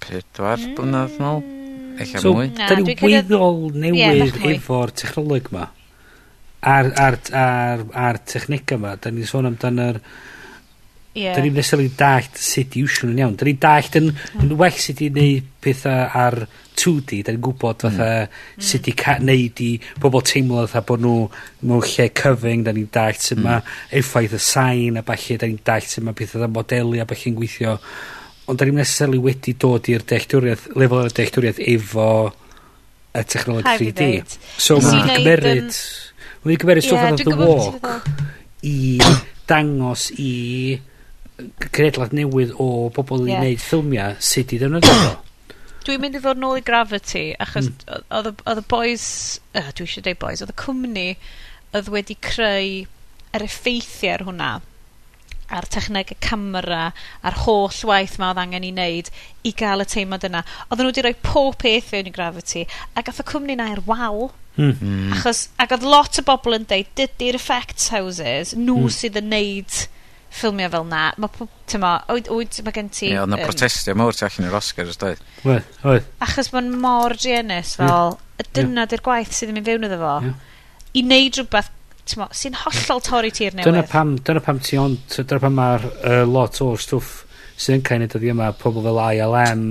Pedwar 0.04 0.60
mm. 0.60 0.74
blynedd 0.78 1.20
nôl? 1.24 1.44
Eich 2.02 2.18
so, 2.18 2.34
mwy? 2.34 2.50
Na, 2.58 2.68
da 2.72 2.80
ni 2.82 2.96
weddol 2.98 3.68
newydd 3.72 4.38
yeah, 4.42 4.52
efo'r 4.56 4.94
technoleg 4.98 5.50
ma 5.54 5.70
ar, 6.64 6.92
ar, 6.96 7.18
ar, 7.36 7.88
ar 7.94 8.22
technega 8.28 8.78
yma, 8.78 8.96
da 9.02 9.12
ni'n 9.12 9.30
sôn 9.30 9.52
amdan 9.52 9.82
yr... 9.90 10.00
Yeah. 11.14 11.36
Da 11.38 11.44
ni'n 11.44 11.54
necessarily 11.54 11.92
dallt 11.94 12.40
sut 12.42 12.74
i 12.74 12.82
iwsio 12.82 13.06
nhw'n 13.06 13.20
iawn. 13.22 13.34
Da 13.38 13.46
ni'n 13.46 13.60
dallt 13.62 13.98
yn, 14.00 14.08
yn 14.42 14.54
well 14.58 14.80
sut 14.82 15.04
i 15.06 15.12
wneud 15.14 15.52
pethau 15.62 16.08
ar 16.18 16.40
2D. 16.74 17.20
Da 17.28 17.36
ni'n 17.36 17.44
gwybod 17.46 17.84
fatha 17.86 18.08
sut 18.58 18.90
i 18.90 18.96
wneud 18.98 19.62
i 19.62 19.68
bobl 20.02 20.24
teimlo 20.26 20.64
fatha 20.64 20.82
bod 20.90 21.04
nhw 21.06 21.28
mewn 21.70 21.86
lle 21.86 22.08
cyfyng. 22.18 22.64
Da 22.66 22.74
ni'n 22.74 22.90
dallt 22.98 23.28
sut 23.28 23.44
mae 23.46 23.62
effaith 23.94 24.34
y 24.40 24.42
sain 24.42 24.98
a 24.98 25.06
falle. 25.06 25.38
Da 25.38 25.52
ni'n 25.52 25.62
dallt 25.70 25.92
sut 25.92 26.08
mae 26.08 26.18
pethau 26.18 26.50
modelu 26.50 27.04
a 27.04 27.06
falle'n 27.12 27.38
gweithio. 27.38 27.76
Ond 28.50 28.58
da 28.58 28.66
ni'n 28.66 28.82
necessarily 28.82 29.22
wedi 29.22 29.54
dod 29.54 29.92
i'r 29.94 30.08
dealltwriaeth, 30.10 30.72
lefel 30.74 31.04
o'r 31.04 31.14
dealltwriaeth 31.20 31.62
efo 31.76 32.08
y 33.14 33.24
technolog 33.30 33.70
3D. 33.70 34.10
So 34.58 34.82
mae'n 34.82 35.14
gymeryd... 35.14 35.70
Um, 35.70 36.10
Wedi'n 36.44 36.60
cymeru 36.60 36.84
stwff 36.84 37.00
yeah, 37.00 37.16
The 37.24 37.36
Walk 37.40 38.10
i 38.64 39.00
dangos 39.48 40.10
i 40.20 40.80
credlad 41.74 42.16
newydd 42.16 42.54
o 42.62 42.90
bobl 42.96 43.28
yeah. 43.28 43.40
i 43.40 43.54
wneud 43.54 43.64
ffilmiau 43.64 44.18
sut 44.24 44.52
i 44.56 44.60
ddefnyddio 44.60 44.98
fo. 45.04 45.14
Dwi'n 45.84 46.04
mynd 46.04 46.16
i 46.16 46.22
ddod 46.24 46.40
nôl 46.40 46.60
i 46.60 46.64
Gravity, 46.64 47.24
achos 47.44 47.68
mm. 47.68 48.04
oedd 48.16 48.62
y 48.62 48.66
boys, 48.72 49.08
uh, 49.52 49.72
dwi 49.76 49.88
eisiau 49.88 50.06
dweud 50.06 50.20
boys, 50.22 50.44
oedd 50.44 50.54
y 50.54 50.60
cwmni 50.62 51.08
oedd 51.76 51.90
wedi 51.92 52.16
creu 52.24 52.86
yr 53.36 53.44
effeithiau 53.48 54.14
ar 54.14 54.24
hwnna, 54.30 54.52
a'r 55.54 55.68
techneg 55.74 56.14
y 56.16 56.20
camera, 56.24 56.86
a'r 57.26 57.42
holl 57.44 57.82
waith 57.90 58.16
ma 58.22 58.32
oedd 58.32 58.44
angen 58.46 58.68
i 58.68 58.72
wneud 58.72 59.12
i 59.44 59.52
gael 59.60 59.84
y 59.84 59.90
teimlad 59.92 60.28
yna. 60.30 60.46
Oedden 60.70 60.88
nhw 60.88 60.94
wedi 60.94 61.04
rhoi 61.08 61.18
pob 61.26 61.60
peth 61.64 61.92
fewn 61.92 62.08
i 62.08 62.16
Gravity, 62.16 62.64
a 62.96 63.04
gath 63.04 63.20
y 63.20 63.28
cwmni 63.34 63.60
na'r 63.60 63.84
wal, 63.90 64.28
wow, 64.28 64.32
Mm. 64.56 64.76
mm. 64.78 65.10
Achos, 65.18 65.48
ac 65.62 65.74
oedd 65.78 65.88
lot 65.88 66.20
o 66.22 66.24
bobl 66.28 66.58
yn 66.60 66.68
deud, 66.70 66.90
dydy'r 67.00 67.40
effects 67.40 67.90
houses, 67.94 68.54
nhw 68.58 68.86
mm. 68.86 68.94
sydd 68.94 69.20
yn 69.22 69.30
neud 69.34 69.78
ffilmio 70.34 70.70
fel 70.74 70.88
na. 70.90 71.04
Mae, 71.22 71.48
tyma, 71.70 71.94
oed, 72.14 72.30
oed, 72.34 72.60
mae 72.66 72.76
gen 72.76 72.90
ti... 72.94 73.12
Ie, 73.12 73.20
oedd 73.22 73.34
na 73.34 73.40
um, 73.40 73.46
protestio 73.46 73.96
mawr 73.98 74.18
tu 74.18 74.26
allan 74.28 74.50
i'r 74.50 74.58
Oscar, 74.58 74.90
os 74.90 75.00
doedd. 75.02 75.22
Oedd, 75.46 75.70
oedd. 75.90 76.10
Achos 76.26 76.50
mae'n 76.56 76.74
mor 76.82 77.18
genus, 77.22 77.76
fel, 77.80 78.18
yeah. 78.18 78.42
y 78.42 78.50
dyna 78.58 78.88
yeah. 78.88 79.06
gwaith 79.06 79.34
sydd 79.38 79.54
yn 79.54 79.60
mynd 79.60 79.70
fewn 79.70 79.88
iddo 79.90 80.02
fo. 80.02 80.18
Yeah. 80.26 80.52
I 80.94 81.06
neud 81.10 81.40
rhywbeth 81.40 81.72
sy'n 82.36 82.58
hollol 82.60 83.02
torri 83.06 83.32
ti'r 83.34 83.56
newydd. 83.56 83.70
Dyna 83.70 83.86
pam, 83.90 84.18
dyna 84.28 84.42
pam 84.44 84.60
ti 84.62 84.78
ond, 84.78 85.06
dyna 85.16 85.40
pam 85.40 85.56
mae'r 85.58 85.86
uh, 85.90 86.24
lot 86.28 86.60
o'r 86.66 86.82
stwff 86.82 87.24
sy'n 87.64 87.84
cael 87.86 88.04
ei 88.04 88.12
dyddi 88.12 88.34
yma, 88.34 88.50
pobl 88.60 88.84
fel 88.84 89.00
ILM, 89.06 89.64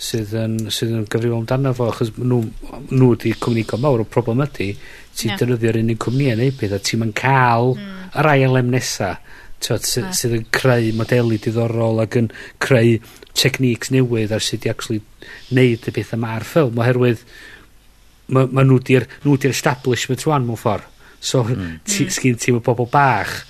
sydd 0.00 0.32
yn, 0.40 0.56
sydd 0.72 0.94
yn 0.96 1.06
gyfrifol 1.10 1.42
amdano 1.42 1.74
fo, 1.76 1.90
achos 1.92 2.12
nhw, 2.16 2.40
nhw 2.88 3.10
di 3.20 3.34
cwmni 3.36 3.66
go 3.68 3.78
mawr 3.80 4.04
o 4.04 4.08
problem 4.08 4.40
ydy, 4.46 4.70
ti'n 5.16 5.32
yeah. 5.34 5.40
defnyddio'r 5.40 5.80
unig 5.82 6.00
cwmni 6.00 6.30
yn 6.32 6.44
ei 6.46 6.54
beth, 6.56 6.76
a 6.76 6.80
ti'n 6.80 7.12
cael 7.16 7.74
mm. 7.74 8.02
yr 8.22 8.30
ILM 8.32 8.72
nesa, 8.72 9.12
tywed, 9.60 9.84
sy, 9.84 10.00
yeah. 10.00 10.14
sydd 10.16 10.36
yn 10.38 10.46
creu 10.56 10.92
modelu 10.96 11.40
diddorol 11.44 12.00
ac 12.04 12.16
yn 12.22 12.30
creu 12.64 12.96
techniques 13.36 13.92
newydd 13.92 14.32
ar 14.34 14.44
sut 14.44 14.64
i 14.66 14.72
actually 14.72 15.02
neud 15.54 15.84
y 15.84 15.94
beth 15.96 16.14
yma 16.16 16.36
ar 16.38 16.48
ffilm, 16.48 16.80
oherwydd 16.80 17.24
mae 18.30 18.48
ma 18.54 18.64
nhw 18.64 18.78
di'r 18.86 19.06
nhw 19.24 19.36
di'r 19.42 19.52
establishment 19.52 20.24
rwan 20.24 20.46
mewn 20.46 20.60
ffordd. 20.60 20.88
So, 21.20 21.42
mm. 21.44 21.82
ti, 21.84 22.06
hmm. 22.06 22.12
sgyn 22.16 22.38
ti 22.40 22.52
mae 22.54 22.64
bobl 22.64 22.86
bach 22.88 23.42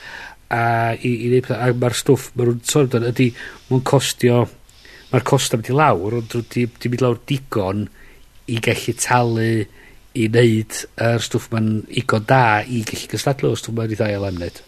a, 0.50 0.62
i, 0.98 1.12
i, 1.12 1.28
neud 1.30 1.44
pethau 1.46 1.70
a 1.70 1.76
mae'r 1.78 1.94
stwff, 1.94 2.32
mae 2.34 2.48
nhw'n 2.48 2.64
sôn 2.66 3.06
ydy, 3.12 3.28
mae'n 3.68 3.84
costio 3.86 4.40
mae'r 5.10 5.26
costa 5.26 5.58
mynd 5.58 5.70
i 5.72 5.76
lawr 5.76 6.18
ond 6.20 6.32
dwi 6.32 6.66
'di 6.66 6.90
mynd 6.90 7.04
lawr 7.04 7.20
digon 7.28 7.84
i 8.50 8.58
gallu 8.62 8.96
talu 8.98 9.50
i 10.20 10.26
wneud 10.26 10.80
yr 11.06 11.22
stwff 11.22 11.50
mae'n 11.52 11.70
igon 12.02 12.26
da 12.26 12.60
i 12.66 12.82
gallu 12.86 13.10
gystadlu 13.12 13.52
o 13.52 13.58
stwff 13.58 13.76
mae'n 13.76 13.94
i 13.94 13.98
ddau 13.98 14.18
o 14.18 14.24
lemned. 14.24 14.62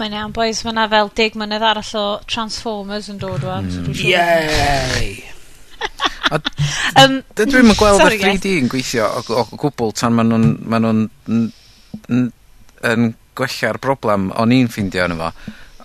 Mae'n 0.00 0.16
iawn, 0.16 0.32
boys. 0.36 0.62
Mae 0.64 0.72
yna 0.72 0.86
fel 0.92 1.10
dig 1.16 1.36
mynydd 1.36 1.64
arall 1.70 1.92
o 2.00 2.04
Transformers 2.28 3.10
yn 3.12 3.20
dod 3.20 3.44
wan. 3.44 3.68
Mm. 3.68 3.92
So 3.92 4.08
Yay! 4.08 5.24
um, 7.00 7.18
Dwi'n 7.36 7.56
yn 7.60 7.74
gweld 7.76 8.04
y 8.06 8.20
3D 8.20 8.54
yn 8.62 8.70
gweithio 8.72 9.08
o, 9.08 9.24
o, 9.24 9.44
o 9.44 9.60
gwbl 9.60 9.92
tan 9.96 10.16
maen 10.16 10.32
nhw'n 10.32 10.46
ma 10.72 10.80
nhw 10.80 10.94
yn 12.90 13.10
gwella'r 13.38 13.80
broblem 13.82 14.30
o'n 14.40 14.56
i'n 14.56 14.70
ffeindio 14.72 15.08
yn 15.08 15.16
efo. 15.16 15.30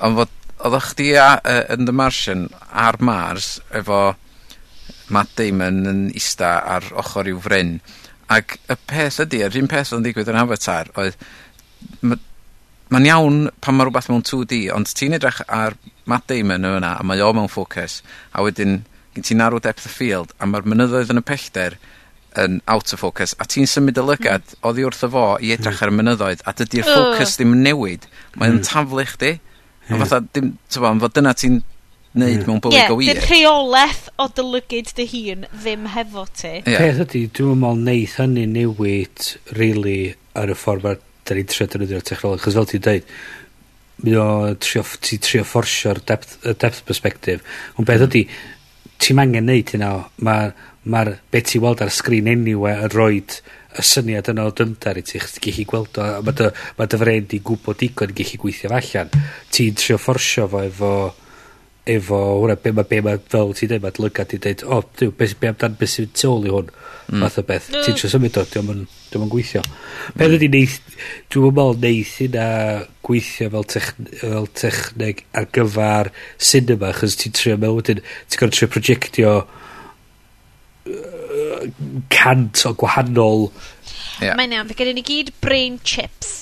Ond 0.06 0.20
fod 0.20 0.34
oddach 0.66 0.92
chdi 0.94 1.12
a, 1.20 1.28
yy, 1.44 1.64
yn 1.76 1.88
The 1.88 1.96
Martian 1.96 2.46
ar 2.72 2.98
Mars 3.04 3.56
efo 3.76 4.16
Matt 5.14 5.36
Damon 5.38 5.84
yn 5.90 6.06
ista 6.18 6.58
ar 6.76 6.88
ochr 6.98 7.30
i'w 7.30 7.42
fryn. 7.42 7.78
Ac 8.34 8.58
y 8.66 8.78
peth 8.90 9.22
ydy, 9.26 9.44
yr 9.46 9.60
un 9.62 9.70
peth 9.70 9.94
o'n 9.96 10.06
digwydd 10.06 10.32
yn 10.34 10.42
Avatar 10.42 10.90
oedd... 10.98 11.20
Mae'n 12.02 12.22
ma 12.94 13.00
iawn 13.10 13.38
pan 13.66 13.76
mae 13.76 13.88
rhywbeth 13.88 14.08
mewn 14.12 14.24
2D, 14.26 14.68
ond 14.74 14.90
ti'n 14.94 15.16
edrych 15.18 15.40
ar 15.50 15.74
Matt 16.10 16.28
Damon 16.30 16.66
yn 16.66 16.80
yna, 16.80 16.92
a 17.02 17.06
mae 17.06 17.22
o 17.26 17.32
mewn 17.34 17.50
ffocus 17.50 18.00
a 18.34 18.44
wedyn 18.46 18.84
ti'n 19.16 19.42
arw 19.42 19.62
depth 19.64 19.88
y 19.90 19.92
field, 19.94 20.34
a 20.38 20.46
mae'r 20.50 20.68
mynyddoedd 20.70 21.14
yn 21.14 21.22
y 21.22 21.26
pellter 21.26 21.78
yn 22.42 22.60
out 22.68 22.94
of 22.94 23.02
focus, 23.02 23.34
a 23.40 23.48
ti'n 23.48 23.70
symud 23.70 23.98
y 23.98 24.04
lygad 24.04 24.44
mm. 24.44 24.62
oddi 24.70 24.86
wrth 24.86 25.06
y 25.08 25.10
fo 25.14 25.26
i 25.40 25.54
edrych 25.56 25.80
hmm. 25.80 25.86
ar 25.86 25.94
y 25.94 25.98
mynyddoedd, 26.00 26.44
a 26.44 26.54
dydy'r 26.60 26.88
ffocws 26.90 27.32
oh. 27.32 27.36
ddim 27.40 27.54
yn 27.56 27.64
newid. 27.70 28.08
Mae'n 28.36 28.58
mm. 28.60 28.66
taflu 28.68 29.06
chdi. 29.08 29.32
Ond 29.90 30.02
fatha, 30.02 30.22
dim, 30.34 30.52
ti'n 30.72 30.88
ond 30.90 31.04
fod 31.04 31.16
dyna 31.16 31.34
ti'n 31.38 31.60
neud 32.16 32.42
mm. 32.42 32.46
mewn 32.48 32.62
bywyd 32.64 32.78
yeah, 32.78 32.90
go 32.90 32.98
wir. 33.00 33.10
Ie, 33.12 33.16
dim 33.16 33.30
rheolaeth 33.30 34.06
o 34.22 34.28
dylygyd 34.38 34.92
dy 34.98 35.08
hun 35.12 35.48
ddim 35.54 35.88
hefo 35.94 36.26
ti. 36.32 36.54
Yeah. 36.64 36.80
Peth 36.80 37.02
ydy, 37.06 37.26
dwi'n 37.36 37.62
meddwl 37.62 37.82
neith 37.90 38.20
hynny 38.22 38.46
newid, 38.52 39.32
really, 39.60 40.00
ar 40.38 40.54
y 40.54 40.58
ffordd 40.58 40.86
mae'r 40.88 41.02
da 41.26 41.38
ni'n 41.38 41.50
trio 41.52 41.68
defnyddio'r 41.70 42.06
technoleg. 42.06 42.44
Chos 42.44 42.58
fel 42.58 42.70
ti'n 42.72 42.86
dweud, 42.86 43.12
mi 44.06 44.16
o 44.20 44.28
trio, 44.62 44.86
ti 45.06 45.20
trio 45.24 45.46
fforsio'r 45.48 46.02
depth, 46.08 46.38
depth 46.48 46.86
perspective. 46.88 47.42
Ond 47.76 47.90
beth 47.90 48.06
mm. 48.06 48.10
ydy, 48.10 48.24
ti'n 49.02 49.22
angen 49.22 49.50
neud 49.52 49.76
hynna, 49.76 49.92
mae'r 50.26 50.56
ma, 50.92 51.06
beth 51.34 51.52
ti'n 51.52 51.64
weld 51.66 51.84
ar 51.84 51.92
y 51.92 51.98
sgrin 51.98 52.32
anyway 52.32 52.78
yn 52.86 52.94
rhoi'r 52.94 53.40
y 53.76 53.84
syniad 53.86 54.30
yna 54.32 54.48
o 54.48 54.54
dymdar 54.56 55.00
i 55.00 55.04
ti, 55.06 55.20
chdi 55.20 55.52
gallu 55.52 55.68
gweld 55.70 56.00
o, 56.00 56.06
a 56.06 56.24
mae 56.24 56.38
dy, 56.38 56.50
ma 56.78 56.88
dy 56.90 57.00
fren 57.02 57.28
di 57.32 57.42
gwybod 57.44 57.80
digon 57.82 58.14
i 58.14 58.18
gallu 58.22 58.42
gweithio 58.42 58.72
fo 58.72 58.80
allan. 58.80 59.14
Ti'n 59.52 59.78
trio 59.80 60.00
fforsio 60.00 60.48
fo 60.52 60.62
efo, 60.64 60.92
efo 61.96 62.20
hwnna, 62.40 62.58
be 62.62 62.74
mae, 62.76 62.88
be 62.90 63.02
mae, 63.06 63.22
fel 63.32 63.52
ti'n 63.58 63.74
dweud, 63.74 63.84
mae 63.84 63.98
lygad 64.06 64.36
i 64.36 64.40
dweud, 64.46 64.64
o, 64.66 64.80
oh, 64.80 64.88
diw, 65.00 65.12
be, 65.18 65.28
be 65.42 65.52
amdan 65.52 65.76
beth 65.80 65.92
sy'n 65.96 66.14
tu 66.16 66.32
ôl 66.32 66.48
i 66.48 66.54
hwn, 66.54 66.72
mm. 66.72 67.26
fath 67.26 67.42
o 67.42 67.46
beth. 67.52 67.68
Mm. 67.74 67.84
Ti'n 67.86 68.00
trio 68.00 68.12
symud 68.14 68.40
o, 68.40 68.46
diwm 68.54 68.72
yn, 68.74 68.86
diwm 69.12 69.28
gweithio. 69.34 69.66
Mm. 69.66 70.16
Peth 70.22 70.38
ydi 70.40 70.52
neith, 70.56 70.80
dwi'n 71.34 71.60
meddwl 71.60 71.84
neith 71.84 72.16
yna 72.26 72.48
gweithio 73.06 73.52
fel, 73.58 73.70
techn, 73.76 74.10
fel 74.24 74.50
techneg 74.62 75.26
ar 75.36 75.52
gyfer 75.60 76.14
cinema, 76.54 76.96
chos 76.96 77.20
ti'n 77.22 77.38
trio 77.38 77.60
mewn 77.62 77.78
wedyn, 77.82 78.02
ti'n 78.02 78.42
gorfod 78.42 78.58
trio 78.58 78.74
projectio 78.78 79.38
uh, 81.36 81.68
cant 82.14 82.66
o 82.68 82.74
gwahanol... 82.80 83.50
Yeah. 84.24 84.38
Mae'n 84.40 84.56
iawn, 84.56 84.70
fe 84.72 84.78
gen 84.80 84.94
i 84.94 84.96
ni 84.96 85.04
gyd 85.04 85.34
brain 85.44 85.78
chips 85.84 86.36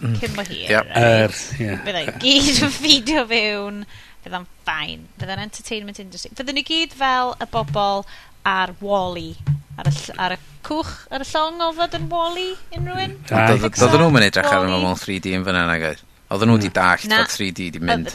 mm. 0.00 0.16
cyn 0.18 0.36
bo 0.36 0.44
hir. 0.48 0.66
Yep. 0.72 0.92
Er, 0.98 1.36
yeah. 1.60 1.82
Fydda 1.86 2.02
i 2.02 2.14
gyd 2.24 2.62
yn 2.66 2.72
ffidio 2.74 3.24
fewn, 3.30 3.84
fydda'n 4.24 4.46
ffain, 4.64 5.06
fydda'n 5.20 5.44
entertainment 5.46 6.02
industry. 6.02 6.32
Fydda 6.38 6.56
ni 6.56 6.64
gyd 6.66 6.96
fel 6.98 7.34
y 7.38 7.48
bobl 7.52 8.04
ar 8.48 8.74
Wally, 8.82 9.34
ar 9.78 9.90
y, 9.90 9.94
ar 10.16 10.34
y 10.36 10.40
cwch, 10.66 10.94
ar 11.14 11.24
y 11.24 11.28
llong 11.30 11.60
ofod 11.68 11.96
yn 11.98 12.08
Wally, 12.12 12.48
unrhywun? 12.76 13.18
Doedden 13.30 14.00
nhw'n 14.00 14.16
mynd 14.16 14.30
edrych 14.30 14.50
ar 14.50 14.66
y 14.66 14.72
mewn 14.72 14.98
3D 14.98 15.36
yn 15.38 15.46
fyna 15.46 15.66
nag 15.68 15.86
oedd. 15.92 16.02
Oedden 16.30 16.52
nhw 16.52 16.58
wedi 16.60 16.72
dallt 16.74 17.06
bod 17.10 17.32
3D 17.34 17.68
wedi 17.68 17.84
mynd. 17.84 18.10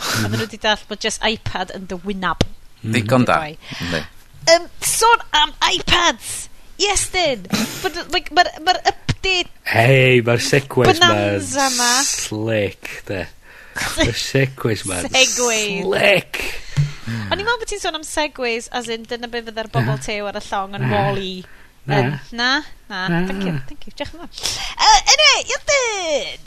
Oedden 0.00 0.34
nhw 0.36 0.46
wedi 0.46 0.60
dall 0.62 0.88
bod 0.88 1.04
just 1.04 1.22
iPad 1.26 1.74
yn 1.76 1.86
dy 1.90 2.00
wynab. 2.04 2.44
Ddigon 2.80 3.26
da. 3.28 3.42
Um, 4.48 4.68
sôn 4.80 5.20
am 5.36 5.52
iPads. 5.68 6.48
Yes, 6.80 7.08
then. 7.12 7.44
Mae'r 7.84 8.08
like, 8.12 8.32
ma, 8.32 8.46
ma 8.64 8.72
update... 8.88 9.50
Hei, 9.68 10.22
mae'r 10.24 10.40
segways 10.40 10.96
Bonanza 10.96 11.68
ma. 11.76 11.90
Slick, 12.08 13.02
de. 13.10 13.26
Mae'r 13.98 14.16
segways 14.16 14.86
ma'n 14.88 15.10
segways. 15.12 15.84
Slick. 15.84 16.42
O'n 17.10 17.36
i'n 17.36 17.44
meddwl 17.44 17.60
bod 17.60 17.70
ti'n 17.70 17.82
sôn 17.82 17.98
am 17.98 18.06
segways, 18.06 18.70
as 18.76 18.88
in, 18.92 19.04
dyna 19.08 19.28
be 19.30 19.42
fydda'r 19.44 19.70
bobl 19.74 20.00
tew 20.02 20.28
ar 20.30 20.38
y 20.40 20.44
llong 20.48 20.78
yn 20.78 20.86
wall-i. 20.92 21.34
Na. 21.90 22.00
Na, 22.30 22.50
na. 22.88 23.00
Thank 23.26 23.44
you, 23.44 23.54
thank 23.68 23.86
you. 23.86 23.92
Diolch 23.96 24.14
yn 24.14 24.22
fawr. 24.22 24.32
Uh, 24.76 25.00
anyway, 25.14 25.40
you're. 25.50 25.60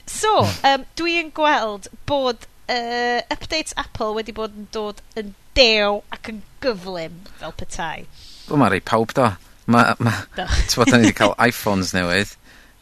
So, 0.08 0.34
um, 0.70 0.86
dwi'n 1.00 1.32
gweld 1.36 1.90
bod 2.10 2.48
uh, 2.70 3.22
updates 3.34 3.76
Apple 3.78 4.14
wedi 4.18 4.36
bod 4.36 4.56
yn 4.58 4.70
dod 4.76 5.02
yn 5.20 5.34
dew 5.58 6.02
ac 6.14 6.30
yn 6.32 6.44
gyflym 6.64 7.20
fel 7.40 7.56
petai. 7.58 8.06
Wel 8.48 8.62
mae 8.62 8.74
rei 8.74 8.84
pawb 8.84 9.14
da. 9.18 9.34
Ma, 9.66 9.94
ma, 10.00 10.14
bod, 10.36 10.90
da 10.90 10.98
ni 10.98 11.08
wedi 11.08 11.18
cael 11.18 11.36
iPhones 11.42 11.94
newydd. 11.96 12.36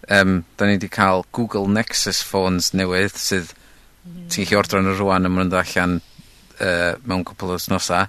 Um, 0.09 0.41
da 0.57 0.65
ni 0.67 0.77
wedi 0.77 0.89
cael 0.91 1.25
Google 1.35 1.67
Nexus 1.69 2.23
phones 2.25 2.71
newydd 2.73 3.17
sydd 3.21 3.51
mm. 3.53 4.29
ti'n 4.33 4.47
gallu 4.49 4.61
ordro 4.63 4.81
nhw 4.81 4.97
rwan 4.97 5.27
a 5.27 5.31
maen 5.31 5.51
nhw'n 5.51 5.59
allan 5.61 5.99
uh, 6.01 6.93
mewn 7.05 7.25
cwpl 7.27 7.53
o 7.55 7.59
wthnosa. 7.59 8.05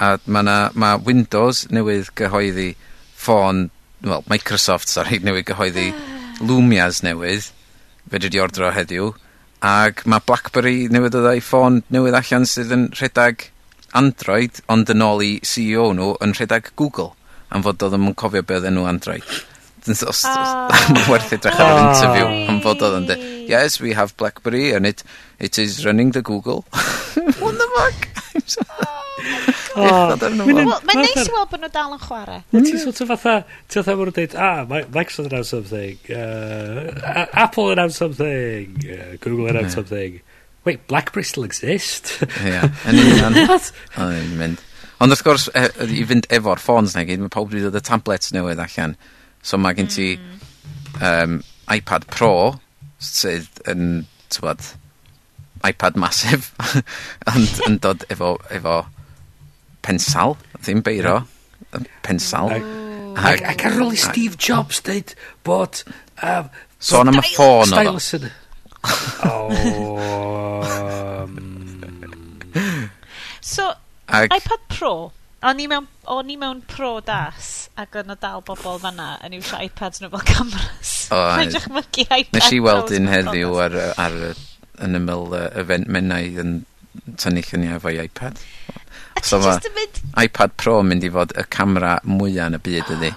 A 0.00 0.14
mae 0.24 0.70
ma 0.80 0.94
Windows 1.04 1.66
newydd 1.74 2.12
gyhoeddi 2.16 2.72
ffôn, 3.20 3.68
well, 4.06 4.24
Microsoft, 4.32 4.88
sorry, 4.88 5.20
newydd 5.26 5.50
gyhoeddi 5.50 5.90
ah. 5.92 6.04
Lumias 6.40 7.02
newydd. 7.04 7.50
Fe 8.10 8.18
dwi 8.18 8.30
wedi 8.30 8.42
ordro 8.42 8.72
heddiw. 8.72 9.12
Ac 9.66 10.06
mae 10.08 10.24
BlackBerry 10.24 10.88
newydd 10.88 11.18
o 11.18 11.24
ddau 11.26 11.42
ffôn 11.44 11.82
newydd 11.92 12.16
allan 12.16 12.48
sydd 12.48 12.72
yn 12.72 12.88
rhedeg 12.96 13.50
Android, 13.96 14.60
ond 14.70 14.90
yn 14.92 15.02
ôl 15.04 15.24
i 15.26 15.30
CEO 15.46 15.90
nhw 15.96 16.12
yn 16.24 16.34
rhedeg 16.36 16.72
Google, 16.78 17.12
am 17.50 17.64
fod 17.66 17.82
oedd 17.82 17.96
yn 17.98 18.12
cofio 18.14 18.44
beth 18.46 18.68
enw 18.70 18.86
Android. 18.90 19.26
os, 19.88 20.02
os, 20.04 20.24
oh. 20.24 21.08
werth 21.08 21.32
edrych 21.32 21.60
ar 21.60 21.70
yr 21.72 21.78
ah. 21.78 21.88
interview 21.88 22.26
am 22.52 22.60
fod 22.64 22.82
oedd 22.84 22.98
yn 23.00 23.06
de. 23.08 23.16
Yes 23.50 23.80
we 23.80 23.94
have 23.96 24.16
Blackberry 24.20 24.72
and 24.76 24.86
it 24.86 25.02
it 25.38 25.58
is 25.58 25.84
running 25.86 26.12
the 26.12 26.22
Google. 26.22 26.64
What 27.40 27.58
the 27.58 27.68
fuck? 27.76 28.08
Ah. 29.76 30.16
Mae'n 30.16 30.96
neis 30.96 31.28
i 31.28 31.32
weld 31.34 31.50
bod 31.52 31.60
nhw 31.60 31.68
dal 31.72 31.92
yn 31.94 32.00
chwarae 32.00 32.38
Ti'n 32.50 32.78
sort 32.80 33.02
of 33.04 33.10
fatha 33.12 33.34
Ti'n 33.68 33.84
fatha 33.84 33.96
mwyn 33.98 34.14
dweud 34.16 34.34
Ah, 34.34 34.64
Microsoft 34.66 35.28
announced 35.28 35.52
something 35.52 35.98
uh, 36.16 37.26
Apple 37.44 37.70
announced 37.74 38.00
something 38.00 38.80
uh, 38.88 39.12
Google 39.20 39.50
announced 39.52 39.76
hmm. 39.76 39.84
something 39.84 40.20
wait, 40.64 40.86
Black 40.86 41.12
Bristol 41.12 41.44
exist? 41.44 42.18
Ie, 42.44 42.60
yn 42.90 43.00
union. 43.00 43.38
Yn 44.00 44.34
mynd. 44.40 44.66
Ond 45.00 45.14
wrth 45.14 45.24
gwrs, 45.24 45.46
e, 45.56 45.64
i 45.96 46.04
fynd 46.04 46.28
efo'r 46.32 46.60
ffôns 46.60 46.92
na 46.96 47.06
gyd, 47.08 47.22
mae 47.22 47.32
pawb 47.32 47.48
wedi 47.52 47.64
dod 47.64 47.78
y 47.78 47.84
tablets 47.84 48.34
newydd 48.36 48.60
allan. 48.60 48.96
So 49.40 49.56
mae 49.56 49.76
gen 49.78 49.88
ti 49.88 50.10
um, 51.00 51.38
iPad 51.72 52.04
Pro, 52.12 52.34
sydd 53.00 53.62
yn, 53.70 54.04
tywad, 54.32 54.60
iPad 55.64 55.96
masif, 56.00 56.50
ond 57.32 57.62
yn 57.64 57.78
dod 57.80 58.04
efo, 58.12 58.34
efo 58.52 58.82
pensal, 59.86 60.36
ddim 60.60 60.84
beiro, 60.84 61.22
pensal. 62.04 62.52
Ac, 63.20 63.40
ac 63.54 63.64
ar 63.66 63.80
ôl 63.80 63.96
i 63.96 64.00
Steve 64.00 64.36
Jobs 64.36 64.84
dweud 64.84 65.16
bod... 65.46 65.82
Um, 66.20 66.52
Sôn 66.80 67.10
am 67.10 67.18
y 67.20 67.24
ffôn 67.24 67.74
o 67.76 67.82
o, 69.28 69.30
mm. 69.50 69.60
so, 73.40 73.74
Ag... 74.08 74.32
iPad 74.36 74.62
Pro, 74.72 75.12
o'n 75.46 75.60
i 75.62 75.66
mewn, 75.70 75.86
o'n 76.10 76.30
i 76.32 76.36
mewn 76.40 76.62
Pro 76.70 76.92
das, 77.04 77.68
ac 77.80 77.90
o'n 78.00 78.12
o 78.12 78.16
dal 78.20 78.40
bobl 78.46 78.80
fanna 78.82 79.08
yn 79.26 79.36
iwsio 79.38 79.56
iPads 79.66 79.98
nhw 80.02 80.10
fel 80.14 80.24
cameras. 80.32 80.92
O, 81.10 81.12
Nes 82.36 82.52
i 82.54 82.60
weld 82.62 82.90
un 82.96 83.06
heddiw 83.10 83.50
ar, 83.66 83.74
ar, 84.00 84.14
yn 84.84 84.92
ymyl 85.00 85.24
uh, 85.36 85.46
event 85.60 85.86
mennau 85.92 86.24
yn 86.42 86.50
tynnu 87.20 87.42
lluniau 87.46 87.78
efo'i 87.78 87.96
iPad. 88.04 88.34
A 89.16 89.18
so 89.26 89.36
ma, 89.42 89.56
mynd... 89.76 89.94
iPad 90.24 90.50
Pro 90.60 90.74
mynd 90.86 91.04
i 91.06 91.10
fod 91.12 91.30
y 91.38 91.44
camera 91.52 91.92
mwyaf 92.06 92.50
yn 92.50 92.58
y 92.58 92.60
byd 92.68 92.86
ydi. 92.96 93.10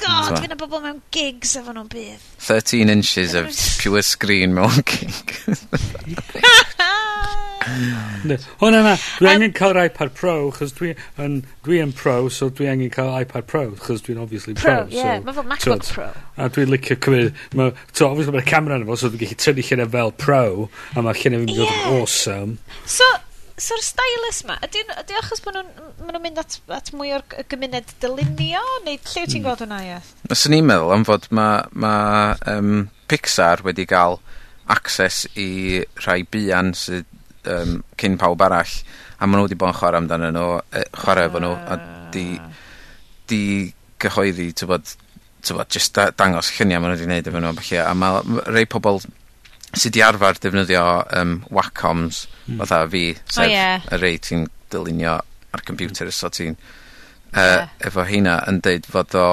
God, 0.00 0.32
fydd 0.34 0.48
yna 0.48 0.58
bobl 0.58 0.82
mewn 0.82 1.00
gigs 1.14 1.54
efo 1.60 1.74
nhw'n 1.74 1.90
bydd. 1.92 2.22
13 2.46 2.90
inches 2.92 3.34
of 3.38 3.50
pure 3.80 4.02
screen 4.02 4.54
mewn 4.56 4.82
gig. 4.88 5.34
O 8.60 8.70
na, 8.70 8.82
na, 8.84 8.94
dwi 9.18 9.28
angen 9.30 9.52
cael 9.56 9.72
yr 9.72 9.86
iPad 9.86 10.12
Pro, 10.16 10.34
chos 10.54 10.74
dwi, 10.76 10.92
yn, 11.20 11.38
dwi 11.64 11.80
yn 11.84 11.94
pro, 11.96 12.16
so 12.32 12.50
dwi 12.52 12.68
angen 12.70 12.92
cael 12.92 13.12
iPad 13.22 13.46
Pro, 13.50 13.62
chos 13.80 14.04
dwi'n 14.04 14.20
obviously 14.20 14.54
pro. 14.58 14.84
Pro, 14.84 14.92
yeah, 14.92 15.18
so, 15.18 15.24
mae 15.26 15.36
fod 15.38 15.48
MacBook 15.50 15.88
Pro. 15.94 16.08
A 16.36 16.48
dwi'n 16.52 16.72
licio 16.74 16.98
cymryd, 17.06 17.30
ma, 17.56 17.70
to, 17.92 18.08
obviously 18.08 18.36
mae'r 18.36 18.48
camera 18.48 18.78
yn 18.80 18.84
efo, 18.86 18.98
so 19.00 19.12
dwi'n 19.12 19.24
gallu 19.24 19.40
tynnu 19.46 19.68
llunau 19.70 19.92
fel 19.96 20.12
pro, 20.24 20.42
a 20.92 21.04
mae 21.06 21.22
llunau 21.22 21.22
fi'n 21.22 21.38
mynd 21.46 21.54
i 21.54 21.60
fod 21.62 21.72
yn 21.78 22.02
awesome. 22.02 22.58
So, 22.98 23.08
so'r 23.60 23.82
stylus 23.86 24.42
ma, 24.48 24.56
ydy, 24.66 24.82
ydy 24.98 25.16
achos 25.18 25.42
bod 25.44 25.54
nhw'n 25.54 26.06
ma 26.06 26.14
nhw 26.14 26.20
mynd 26.24 26.40
at, 26.42 26.56
at 26.74 26.90
mwy 26.96 27.12
o'r 27.14 27.22
g- 27.30 27.44
gymuned 27.52 27.92
dylunio, 28.02 28.62
neu 28.82 28.96
lle 28.96 29.04
ti'n 29.04 29.28
hmm. 29.28 29.44
gweld 29.44 29.62
hwnna, 29.62 29.78
ie? 29.86 29.98
Fyswn 30.32 30.56
i'n 30.58 30.66
meddwl 30.66 30.94
am 30.96 31.06
fod 31.06 31.28
mae 31.34 31.62
ma 31.84 31.94
um, 32.50 32.88
Pixar 33.10 33.62
wedi 33.66 33.86
cael 33.86 34.18
access 34.74 35.28
i 35.38 35.84
rhai 36.02 36.22
bian 36.26 36.72
sydd 36.78 37.06
um, 37.50 37.78
cyn 38.00 38.18
pawb 38.18 38.42
arall, 38.42 38.74
a 39.20 39.28
maen 39.28 39.38
nhw 39.38 39.46
wedi 39.46 39.60
bod 39.60 39.70
yn 39.70 39.78
chwarae 39.78 40.02
amdano 40.02 40.30
nhw, 40.34 40.50
e, 40.74 40.86
chwarae 40.98 41.30
efo 41.30 41.42
nhw, 41.44 41.54
a 41.54 41.78
di, 42.14 42.28
di 43.30 43.42
gyhoeddi, 44.02 44.50
ti'n 44.56 44.70
bod, 44.72 44.96
ti'n 45.44 45.60
bod, 45.60 45.70
jyst 45.70 46.00
dangos 46.18 46.50
lluniau 46.56 46.82
maen 46.82 46.96
nhw 46.96 46.98
wedi 46.98 47.06
gwneud 47.06 47.30
efo 47.30 47.44
nhw, 47.44 47.54
a, 47.54 47.84
a 47.86 47.94
mae 48.02 48.48
rei 48.50 48.66
pobl 48.66 49.04
sydd 49.78 49.96
'di 49.96 50.02
arfer 50.04 50.38
defnyddio 50.40 50.84
um, 51.18 51.34
Wacoms 51.54 52.24
hmm. 52.46 52.62
fatha 52.62 52.84
fi 52.90 53.04
sef... 53.24 53.42
Oh, 53.42 53.44
o 53.44 53.50
ie. 53.50 53.66
...y 53.90 54.00
rei 54.00 54.20
ti'n 54.22 54.46
dylunio 54.72 55.18
ar 55.54 55.62
computer 55.66 56.10
so 56.12 56.30
ti'n 56.32 56.56
uh, 56.56 57.40
yy 57.40 57.90
efo 57.90 58.06
rheina 58.06 58.38
yn 58.50 58.60
deud 58.64 58.88
fod 58.90 59.14
o 59.18 59.28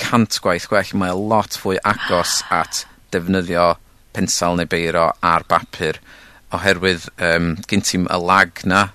cant 0.00 0.38
gwaith 0.44 0.68
gwell. 0.70 0.92
Mae 1.00 1.14
o 1.14 1.22
lot 1.32 1.58
fwy 1.58 1.80
agos 1.84 2.42
at 2.60 2.84
defnyddio 3.14 3.74
pensal 4.16 4.58
neu 4.58 4.68
beiro 4.70 5.10
ar 5.24 5.46
bapur 5.48 6.00
oherwydd 6.56 7.08
um, 7.22 7.54
gyn 7.68 7.84
ti'n 7.84 8.06
y 8.12 8.20
lag 8.22 8.62
'na 8.64 8.88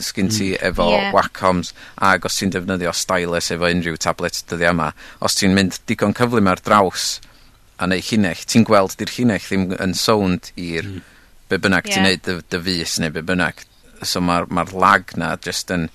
sgin 0.00 0.30
ti 0.32 0.52
hmm. 0.54 0.66
efo... 0.70 0.88
Ie. 0.90 1.12
...Wacoms 1.14 1.72
ac 2.02 2.26
os 2.26 2.40
ti'n 2.40 2.54
defnyddio 2.54 2.94
stylus 2.96 3.52
efo 3.54 3.70
unrhyw 3.70 3.98
tablet 4.00 4.42
dyddi 4.50 4.68
yma 4.72 4.90
os 5.24 5.38
ti'n 5.38 5.54
mynd 5.54 5.78
digon 5.90 6.16
cyflym 6.16 6.50
ar 6.50 6.62
draws 6.64 7.14
a 7.84 7.90
neu 7.90 8.04
llinell, 8.04 8.46
ti'n 8.48 8.64
gweld 8.68 8.96
di'r 9.00 9.12
llinell 9.12 9.44
ddim 9.44 9.68
yn 9.76 9.94
sownd 9.98 10.50
i'r 10.56 10.88
mm. 10.88 11.04
be 11.52 11.60
bynnag 11.60 11.90
yeah. 11.90 11.98
ti'n 11.98 12.08
neud 12.08 12.24
dy, 12.24 12.38
dy 12.54 12.62
fus 12.64 12.96
neu 13.02 13.14
be 13.14 13.24
bynnag. 13.26 13.60
So 14.04 14.22
mae'r 14.24 14.48
ma, 14.52 14.66
lag 14.72 15.14
na 15.20 15.34
just 15.44 15.70
yn 15.74 15.88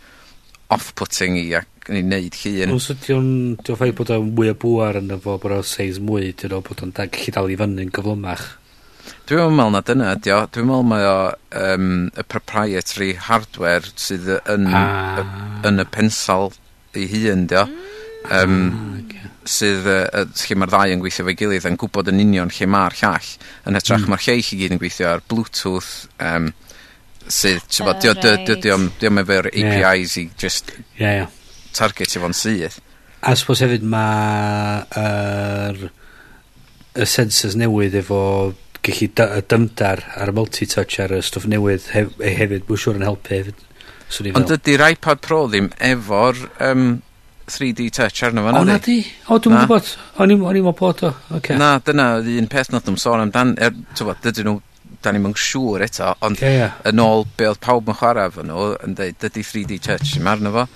off-putting 0.74 1.38
i 1.42 1.48
ac 1.58 1.90
yn 1.90 2.00
ei 2.00 2.06
wneud 2.06 2.38
llun. 2.44 2.76
Os 2.78 2.90
ydy 2.94 3.16
o'n, 3.16 3.34
dwi'n 3.66 3.80
ffaith 3.80 3.98
bod 3.98 4.14
o'n 4.14 4.32
mwy 4.38 4.54
o 4.54 4.56
bwar 4.62 5.00
yn 5.02 5.12
efo 5.16 5.40
bod 5.42 5.58
o'n 5.58 5.66
seis 5.66 6.00
mwy, 6.04 6.32
dyn 6.38 6.56
o 6.58 6.62
bod 6.66 6.86
o'n 6.86 6.94
gallu 6.96 7.36
dal 7.36 7.50
i 7.50 7.58
fyny'n 7.60 7.94
gyflymach. 7.96 8.48
Dwi'n 9.30 9.56
meddwl 9.58 9.74
na 9.74 9.82
dyna 9.86 10.14
ydi 10.18 10.34
o. 10.36 10.42
Dwi'n 10.54 10.70
meddwl 10.70 10.90
mae 10.90 11.08
o 11.10 11.18
um, 11.58 11.92
y 12.14 12.26
proprietary 12.30 13.12
hardware 13.28 13.90
sydd 13.98 14.30
yn, 14.40 14.70
ah. 14.78 15.22
y, 15.22 15.26
yn 15.70 15.82
y 15.82 15.88
pensal 15.90 16.52
ei 16.98 17.10
hun, 17.10 17.48
dio. 17.50 17.66
Mm. 17.70 17.99
Yym, 18.30 18.56
ah, 18.70 18.96
okay. 19.02 19.30
sydd 19.50 19.88
uh, 19.90 20.02
yy 20.14 20.26
lle 20.50 20.58
mae'r 20.62 20.72
ddau 20.74 20.94
yn 20.96 21.04
gweithio 21.04 21.24
efo'i 21.26 21.38
gilydd 21.40 21.66
yn 21.70 21.78
gwybod 21.82 22.12
yn 22.12 22.20
union 22.22 22.52
lle 22.54 22.68
mae'r 22.70 22.98
llall 23.02 23.30
yn 23.72 23.80
hytrach 23.80 24.04
mm. 24.06 24.12
mae'r 24.14 24.26
lleill 24.28 24.52
i 24.54 24.60
gyd 24.64 24.76
yn 24.76 24.82
gweithio 24.84 25.08
ar 25.16 25.24
Bluetooth 25.32 25.92
um, 26.22 26.52
sydd 27.30 27.66
ti'n 27.70 27.88
bod, 27.90 27.98
t'bod 27.98 27.98
ah, 27.98 28.04
dio- 28.04 28.14
dio- 28.22 28.38
dio- 28.46 28.60
dio'm 28.66 28.86
dio'm 29.02 29.22
efo'r 29.24 29.50
Ie. 29.54 29.66
APIs 29.66 30.16
i 30.22 30.28
just 30.42 30.72
Ie, 31.00 31.10
ie. 31.24 31.26
targetio 31.78 32.22
fo'n 32.24 32.38
syth. 32.38 32.80
A 33.26 33.34
suppose 33.36 33.66
hefyd 33.66 33.84
mae 33.84 34.86
yr 35.02 35.82
y 37.00 37.06
sensors 37.10 37.58
newydd 37.60 37.98
efo 38.00 38.22
gallu 38.86 39.10
dy- 39.18 39.28
y 39.36 39.42
dymdar 39.52 40.02
a'r 40.16 40.32
y 40.32 40.36
multi-touch 40.38 41.00
ar 41.04 41.14
y 41.18 41.20
stwff 41.26 41.50
newydd 41.52 41.90
hef, 41.94 42.14
e- 42.24 42.36
hefyd, 42.40 42.66
mwy 42.70 42.80
siwr 42.80 42.98
yn 43.02 43.06
helpu 43.10 43.36
hefyd. 43.36 43.66
Swn 44.10 44.30
i 44.30 44.34
Ond 44.34 44.48
fel. 44.50 44.56
dydy'r 44.58 44.86
iPad 44.96 45.20
Pro 45.26 45.44
ddim 45.52 45.68
efo'r 45.92 46.40
um, 46.72 46.86
3D 47.54 47.90
touch 47.96 48.24
arno 48.28 48.46
fo. 48.46 48.56
O, 48.60 48.64
na 48.68 48.78
di? 48.84 49.00
O, 49.28 49.38
dwi'n 49.42 49.56
mynd 49.56 49.70
bod. 49.70 49.92
O'n 50.20 50.34
i'n 50.34 50.42
meddwl 50.42 50.74
bod 50.78 51.04
o. 51.08 51.14
Okay. 51.40 51.58
Na, 51.60 51.78
dyna, 51.86 52.10
un 52.22 52.50
peth 52.52 52.72
nath 52.74 52.90
nhw'n 52.90 53.00
sôn 53.02 53.24
amdan, 53.26 53.56
er, 53.62 53.76
tywod, 53.98 54.22
dydyn 54.26 54.50
nhw, 54.50 54.60
da 55.04 55.14
ni'n 55.16 55.24
mynd 55.24 55.40
siŵr 55.40 55.86
eto, 55.86 56.12
ond 56.26 56.42
yeah, 56.44 56.56
yeah. 56.58 56.78
yn 56.90 57.02
ôl 57.04 57.26
be 57.40 57.48
oedd 57.48 57.62
pawb 57.64 57.90
yn 57.92 57.98
chwarae 58.00 58.32
fo 58.36 58.44
nhw, 58.46 58.70
yn 58.86 58.98
dweud, 58.98 59.20
dydy 59.24 59.46
3D 59.48 59.80
touch 59.86 60.18
yma 60.20 60.36
arno 60.36 60.54
fo. 60.56 60.68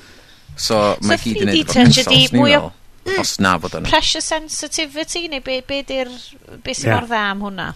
So, 0.55 0.81
mae 1.03 1.19
gyd 1.19 1.43
yn 1.43 1.51
neud 1.51 1.63
efo 1.63 1.79
consoles 1.79 2.09
ni 2.09 2.25
fel. 2.31 2.69
Mm, 3.03 3.19
os 3.19 3.33
na 3.43 3.57
fod 3.59 3.79
yna. 3.79 3.89
Pressure 3.91 4.23
sensitivity, 4.23 5.25
neu 5.31 5.43
be, 5.43 5.59
be, 5.67 5.81
be 5.83 6.75
sy'n 6.77 6.87
yeah. 6.87 6.99
mor 6.99 7.09
dda 7.09 7.23
am 7.31 7.47
hwnna? 7.49 7.71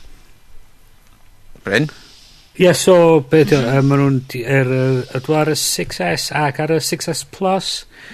Bryn? 1.65 1.89
Ie, 2.57 2.71
so, 2.73 3.19
be 3.29 3.43
ydy 3.43 3.53
uh, 3.53 3.83
maen 3.85 3.99
nhw'n, 4.01 4.15
er, 4.41 4.69
er, 4.73 5.27
ar 5.37 5.49
y 5.51 5.53
6S 5.61 6.31
ac 6.39 6.57
ar 6.63 6.71
y 6.73 6.79
6S 6.81 7.19
Plus, 7.29 7.67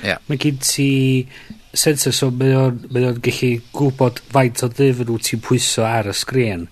yeah. 0.04 0.20
mae 0.28 0.42
gen 0.42 0.58
ti 0.60 0.88
sensor, 1.72 2.12
so 2.12 2.28
mae 2.36 2.52
o'n 2.60 2.82
gallu 2.92 3.54
gwybod 3.72 4.20
faint 4.34 4.66
o 4.68 4.70
ddifn 4.74 5.14
wyt 5.14 5.30
ti'n 5.30 5.46
pwyso 5.48 5.88
ar 5.88 6.12
y 6.12 6.18
sgrin. 6.20 6.68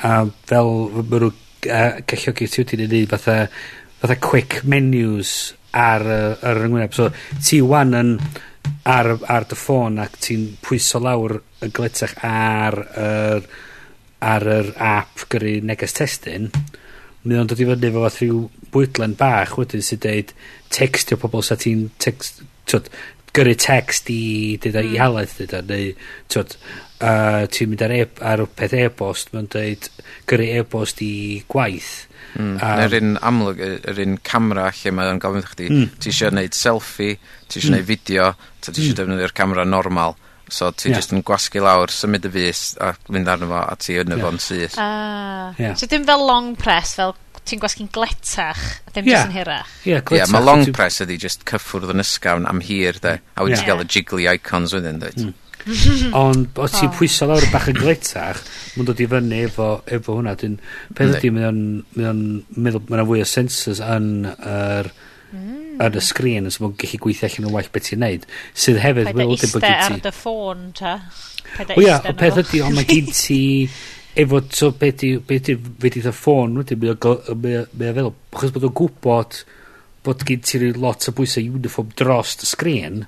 A 0.00 0.14
fel, 0.48 0.72
maen 0.96 1.12
nhw'n 1.26 1.28
uh, 1.28 2.00
galluogi 2.08 2.48
ti 2.48 2.64
wedi'n 2.64 2.86
neud 2.86 3.12
fatha, 3.12 3.36
fatha 4.00 4.20
quick 4.24 4.62
menus 4.64 5.36
ar, 5.76 6.08
ar 6.40 6.64
y 6.64 6.66
yngwyneb. 6.70 6.96
So, 6.96 7.12
ti 7.36 7.60
wan 7.60 7.92
yn 8.00 8.16
ar, 8.88 9.12
ar 9.20 9.50
dy 9.52 9.60
ffôn 9.60 10.00
ac 10.00 10.16
ti'n 10.24 10.54
pwyso 10.64 11.04
lawr 11.04 11.36
y 11.36 11.68
gletach 11.68 12.16
ar, 12.24 12.80
ar, 12.96 13.48
ar 14.24 14.52
yr 14.56 14.76
app 14.96 15.28
gyrru 15.28 15.58
neges 15.68 16.00
testyn. 16.00 16.48
Mm 16.48 16.78
mae 17.24 17.40
o'n 17.40 17.50
dod 17.50 17.60
i 17.60 17.68
fyny 17.68 17.88
efo 17.90 18.04
fath 18.04 18.20
rhyw 18.22 18.42
bwydlen 18.74 19.16
bach 19.20 19.56
wedyn 19.60 19.84
sy'n 19.84 20.02
deud 20.04 20.34
textio 20.72 21.18
pobl 21.20 21.44
sa 21.44 21.58
ti'n 21.60 21.88
text, 22.02 22.44
twyd, 22.70 22.90
gyrru 23.36 23.56
text 23.60 24.10
i 24.10 24.20
dyda 24.62 24.82
mm. 24.82 24.86
i 24.86 24.94
hmm. 24.94 25.02
halaeth 25.04 25.36
dyda 25.38 25.64
neu 25.68 25.90
twyd, 26.32 26.56
uh, 27.04 27.44
ti'n 27.52 27.72
mynd 27.72 27.84
ar, 27.86 27.94
e 27.94 28.06
ar 28.32 28.44
peth 28.58 28.76
e-bost 28.78 29.34
mae'n 29.34 29.50
deud 29.52 29.90
gyrru 30.30 30.48
e-bost 30.60 31.04
i 31.06 31.12
gwaith 31.50 31.92
Mm. 32.38 32.58
Um, 32.62 32.80
yr 32.84 32.96
un 33.00 33.14
amlwg, 33.26 33.60
yr 33.90 34.00
un 34.04 34.16
camera 34.26 34.68
lle 34.70 34.92
mae 34.94 35.10
o'n 35.10 35.20
gofyn 35.22 35.46
chdi, 35.48 35.68
mm. 35.72 35.86
ti 36.02 36.12
eisiau 36.12 36.30
gwneud 36.30 36.56
selfie, 36.56 37.16
ti 37.48 37.58
eisiau 37.58 37.72
gwneud 37.72 37.80
hmm. 37.80 37.86
mm. 37.86 37.88
video, 37.90 38.28
ta 38.62 38.70
ti 38.70 38.84
eisiau 38.84 38.94
mm. 38.94 38.98
defnyddio'r 39.00 39.34
camera 39.40 39.64
normal. 39.66 40.14
So 40.50 40.70
ti 40.74 40.90
yeah. 40.90 40.98
just 40.98 41.14
yn 41.14 41.24
gwasgu 41.26 41.62
lawr, 41.64 41.92
symud 41.94 42.26
y 42.26 42.32
fus 42.34 42.62
a 42.82 42.92
mynd 43.14 43.30
arno 43.30 43.48
fo 43.50 43.60
a 43.62 43.76
ti 43.80 43.98
yn 44.00 44.10
y 44.10 44.16
yeah. 44.16 44.24
fo'n 44.26 44.40
syth. 44.42 44.78
Ah. 44.82 45.58
Yeah. 45.58 45.76
So 45.78 45.88
dim 45.90 46.06
fel 46.08 46.24
long 46.26 46.54
press, 46.58 46.96
fel 46.98 47.14
ti'n 47.48 47.62
gwasgu'n 47.62 47.90
gletach, 47.94 48.64
a 48.86 48.94
ddim 48.94 49.08
yeah. 49.08 49.22
just 49.22 49.30
yn 49.30 49.36
hirach. 49.38 49.76
Ie, 49.82 49.92
yeah, 49.92 50.02
gletach. 50.02 50.26
Yeah, 50.26 50.32
mae 50.34 50.46
long 50.46 50.66
press 50.76 51.00
ydi 51.04 51.18
just 51.22 51.46
cyffwrdd 51.48 51.94
yn 51.94 52.02
ysgawn 52.04 52.48
am 52.50 52.62
hir, 52.64 52.98
de. 53.02 53.16
A 53.34 53.46
wedi 53.46 53.56
yeah. 53.58 53.68
gael 53.70 53.84
y 53.84 53.88
jiggly 53.90 54.26
icons 54.34 54.74
wedyn, 54.76 55.00
dweud. 55.02 55.22
Mm. 55.28 55.38
Ond 56.16 56.56
o 56.56 56.66
ti'n 56.72 56.88
oh. 56.88 56.94
pwyso 56.96 57.28
lawr 57.28 57.46
bach 57.52 57.68
yn 57.70 57.78
gletach, 57.78 58.42
mae'n 58.74 58.88
dod 58.88 59.02
i 59.02 59.08
fyny 59.10 59.42
efo, 59.44 59.70
efo 59.98 60.18
hwnna. 60.18 60.36
Dyn, 60.40 60.58
peth 60.96 61.18
ydy, 61.18 61.32
mae 61.36 61.48
o'n 61.50 61.64
meddwl, 62.56 62.84
mae 62.86 62.98
yna 62.98 63.08
fwy 63.08 63.24
o 63.24 63.28
sensors 63.28 63.82
yn 63.84 64.12
yr... 64.26 64.90
Er, 64.90 64.94
mm 65.30 65.59
yn 65.80 65.96
y 65.96 66.02
sgrin 66.04 66.50
so 66.50 66.64
mae'n 66.64 66.76
gallu 66.80 67.00
gweithio 67.04 67.28
allan 67.28 67.48
yn 67.48 67.54
waith 67.54 67.70
beth 67.74 67.88
ti'n 67.88 68.02
neud. 68.04 68.26
Sydd 68.64 68.80
hefyd 68.82 69.12
mae'n 69.12 69.30
wedyn 69.30 69.54
bod 69.54 69.64
gen 69.64 69.78
ti 69.78 69.94
ar 69.94 70.02
dy 70.04 70.12
ffôn 70.16 70.66
ta. 70.76 70.96
O 71.76 71.80
ia 71.82 72.00
o 72.00 72.14
peth 72.18 72.42
ydi 72.44 72.62
ond 72.66 72.76
mae 72.78 72.88
gen 72.88 73.08
ti 73.14 73.40
efo 74.20 74.42
so 74.56 74.72
beth 74.76 75.06
ydi 75.06 75.22
beth 75.30 75.96
ydi 76.02 76.12
ffôn 76.12 76.58
wedyn 76.60 76.84
mae'n 76.84 77.96
fel 77.96 78.12
achos 78.12 78.54
bod 78.56 78.68
o'n 78.68 78.76
gwybod 78.82 79.40
bod 80.04 80.26
gen 80.28 80.44
ti 80.44 80.62
lot 80.76 81.08
o 81.08 81.16
bwysau 81.16 81.48
uniform 81.58 81.92
dros 81.96 82.36
y 82.40 82.48
sgrin 82.48 83.04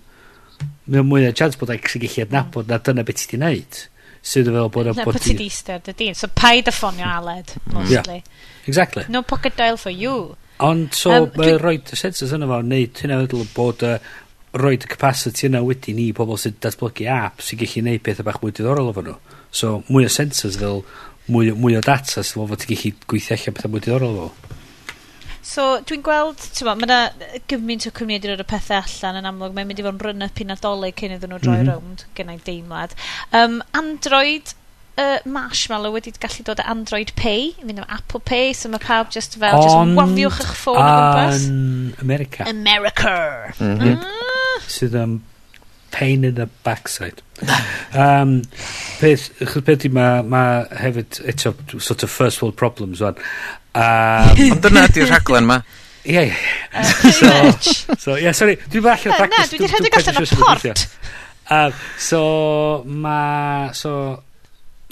mae'n 0.86 1.08
mwy 1.08 1.28
o 1.28 1.32
chance 1.36 1.58
bod 1.60 1.72
e'n 1.72 1.82
gallu 1.82 2.26
adnabod 2.26 2.70
na 2.70 2.80
dyna 2.82 3.04
beth 3.06 3.26
ti'n 3.30 3.44
neud. 3.44 3.82
Sydd 4.22 4.48
yn 4.50 4.54
fel 4.58 4.70
bod 4.74 4.92
o'n 4.92 5.00
bod 5.02 5.18
ti'n 5.22 5.40
eistedd 5.42 5.90
y 5.90 5.96
dyn 5.98 6.16
so 6.18 6.28
paid 6.38 6.70
y 6.70 6.74
ffonio 6.74 7.08
aled 7.08 7.56
mostly. 7.74 8.22
exactly. 8.66 9.04
No 9.08 9.22
pocket 9.22 9.56
dial 9.58 9.76
for 9.76 9.90
you. 9.90 10.36
Ond 10.62 10.92
so, 10.94 11.10
um, 11.10 11.30
mae 11.36 11.54
dwi... 11.54 11.60
roed 11.62 11.94
y 11.94 11.98
sensors 11.98 12.34
yna 12.36 12.48
fo, 12.50 12.60
neud 12.66 13.00
hynna 13.02 13.20
feddwl 13.22 13.48
bod 13.56 13.86
y 13.86 13.94
rhoi 14.52 14.76
y 14.76 14.82
capacity 14.84 15.48
yna 15.48 15.62
wedyn 15.64 16.00
i 16.02 16.10
pobl 16.16 16.38
sy'n 16.40 16.58
datblygu 16.62 17.08
app 17.08 17.40
sy'n 17.44 17.60
gallu 17.62 17.84
neud 17.86 18.02
pethau 18.04 18.26
bach 18.28 18.42
mwy 18.42 18.52
diddorol 18.52 18.92
efo 18.92 19.04
nhw. 19.06 19.16
So, 19.52 19.78
mwy 19.88 20.08
o 20.08 20.12
sensors 20.12 20.58
fel 20.60 20.82
mwy, 21.32 21.54
mwy 21.56 21.78
o 21.78 21.84
data 21.84 22.24
sy'n 22.24 22.50
fod 22.50 22.60
ti'n 22.60 22.74
gallu 22.76 22.92
gweithio 23.08 23.38
allan 23.38 23.56
pethau 23.56 23.72
mwy 23.72 23.84
diddorol 23.86 24.18
efo. 24.26 24.58
So, 25.42 25.62
dwi'n 25.88 26.04
gweld, 26.06 26.38
ti'n 26.54 26.68
ma, 26.68 26.76
mae 26.78 26.86
yna 26.86 27.38
gymaint 27.50 27.88
o 27.88 27.90
cwmni 27.96 28.14
wedi 28.20 28.30
dod 28.30 28.44
y 28.44 28.46
pethau 28.46 28.78
allan 28.78 29.18
yn 29.18 29.30
amlwg. 29.32 29.56
Mae'n 29.56 29.70
mynd 29.70 29.80
i 29.80 29.86
fod 29.86 29.96
yn 29.96 30.04
run-up 30.04 30.38
i 30.38 30.46
nadolig 30.46 31.00
cyn 31.00 31.16
iddyn 31.16 31.32
nhw 31.34 31.40
droi 31.42 31.56
mm 31.56 31.64
-hmm. 31.64 31.72
rownd, 31.72 32.04
gen 32.14 32.30
deimlad. 32.46 32.94
Um, 33.34 33.56
Android, 33.74 34.52
uh, 34.98 35.18
Marshmallow 35.24 35.92
wedi 35.94 36.12
gallu 36.20 36.44
dod 36.46 36.60
â 36.62 36.68
Android 36.70 37.12
Pay, 37.16 37.50
i 37.56 37.66
fynd 37.66 37.82
am 37.82 37.88
Apple 37.88 38.20
Pay, 38.20 38.52
so 38.56 38.70
mae 38.72 38.82
pawb 38.82 39.10
just 39.14 39.38
fel, 39.40 39.60
just 39.62 39.98
wafiwch 39.98 40.40
eich 40.44 40.54
ffôn 40.60 40.78
o 40.78 40.86
gwmpas. 40.86 41.46
Yn 41.48 41.94
America. 42.04 42.48
America. 42.48 43.14
Mm 43.58 43.76
mm. 43.92 44.08
Sydd 44.72 44.96
yn 44.98 45.20
pain 45.92 46.24
in 46.24 46.34
the 46.36 46.48
backside. 46.64 47.20
um, 47.92 48.40
peth, 49.00 49.28
achos 49.42 49.64
peth 49.66 49.86
i 49.88 49.92
ma, 49.92 50.08
ma 50.22 50.42
hefyd, 50.80 51.20
eto, 51.32 51.54
sort 51.80 52.02
of 52.02 52.10
first 52.10 52.42
world 52.42 52.56
problems, 52.56 53.02
wan. 53.04 53.18
Um, 53.72 54.36
Ond 54.52 54.64
dyna 54.64 54.86
ydy'r 54.88 55.10
rhaglen 55.12 55.48
ma. 55.48 55.62
Ie, 56.02 56.16
yeah, 56.16 56.26
ie. 56.26 56.34
Yeah. 56.72 57.52
so, 57.62 57.94
so, 57.96 58.16
yeah, 58.16 58.34
sorry, 58.36 58.56
dwi'n 58.68 58.84
bach 58.84 59.06
o 59.06 59.14
practice. 59.14 59.38
Na, 59.38 59.46
dwi 59.52 59.62
wedi 59.62 59.72
rhedeg 59.72 59.98
allan 60.00 60.22
o 60.22 60.40
port. 60.40 60.84
Um, 61.52 61.80
so, 62.00 62.22
ma, 62.86 63.18
so, 63.76 63.94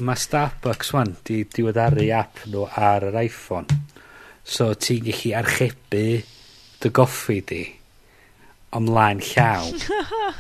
mae 0.07 0.21
Starbucks 0.21 0.93
wan 0.97 1.15
di 1.27 1.43
diweddaru 1.49 2.05
mhm. 2.05 2.13
app 2.19 2.45
nhw 2.51 2.67
ar 2.69 3.09
yr 3.11 3.19
iPhone. 3.23 3.81
So 4.45 4.73
ti'n 4.75 5.05
gallu 5.07 5.35
archebu 5.41 6.07
dy 6.81 6.93
goffi 6.97 7.41
di 7.47 7.65
ymlaen 8.77 9.21
llaw. 9.33 9.69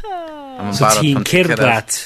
so 0.76 0.92
ti'n 1.00 1.24
cerdded, 1.26 1.98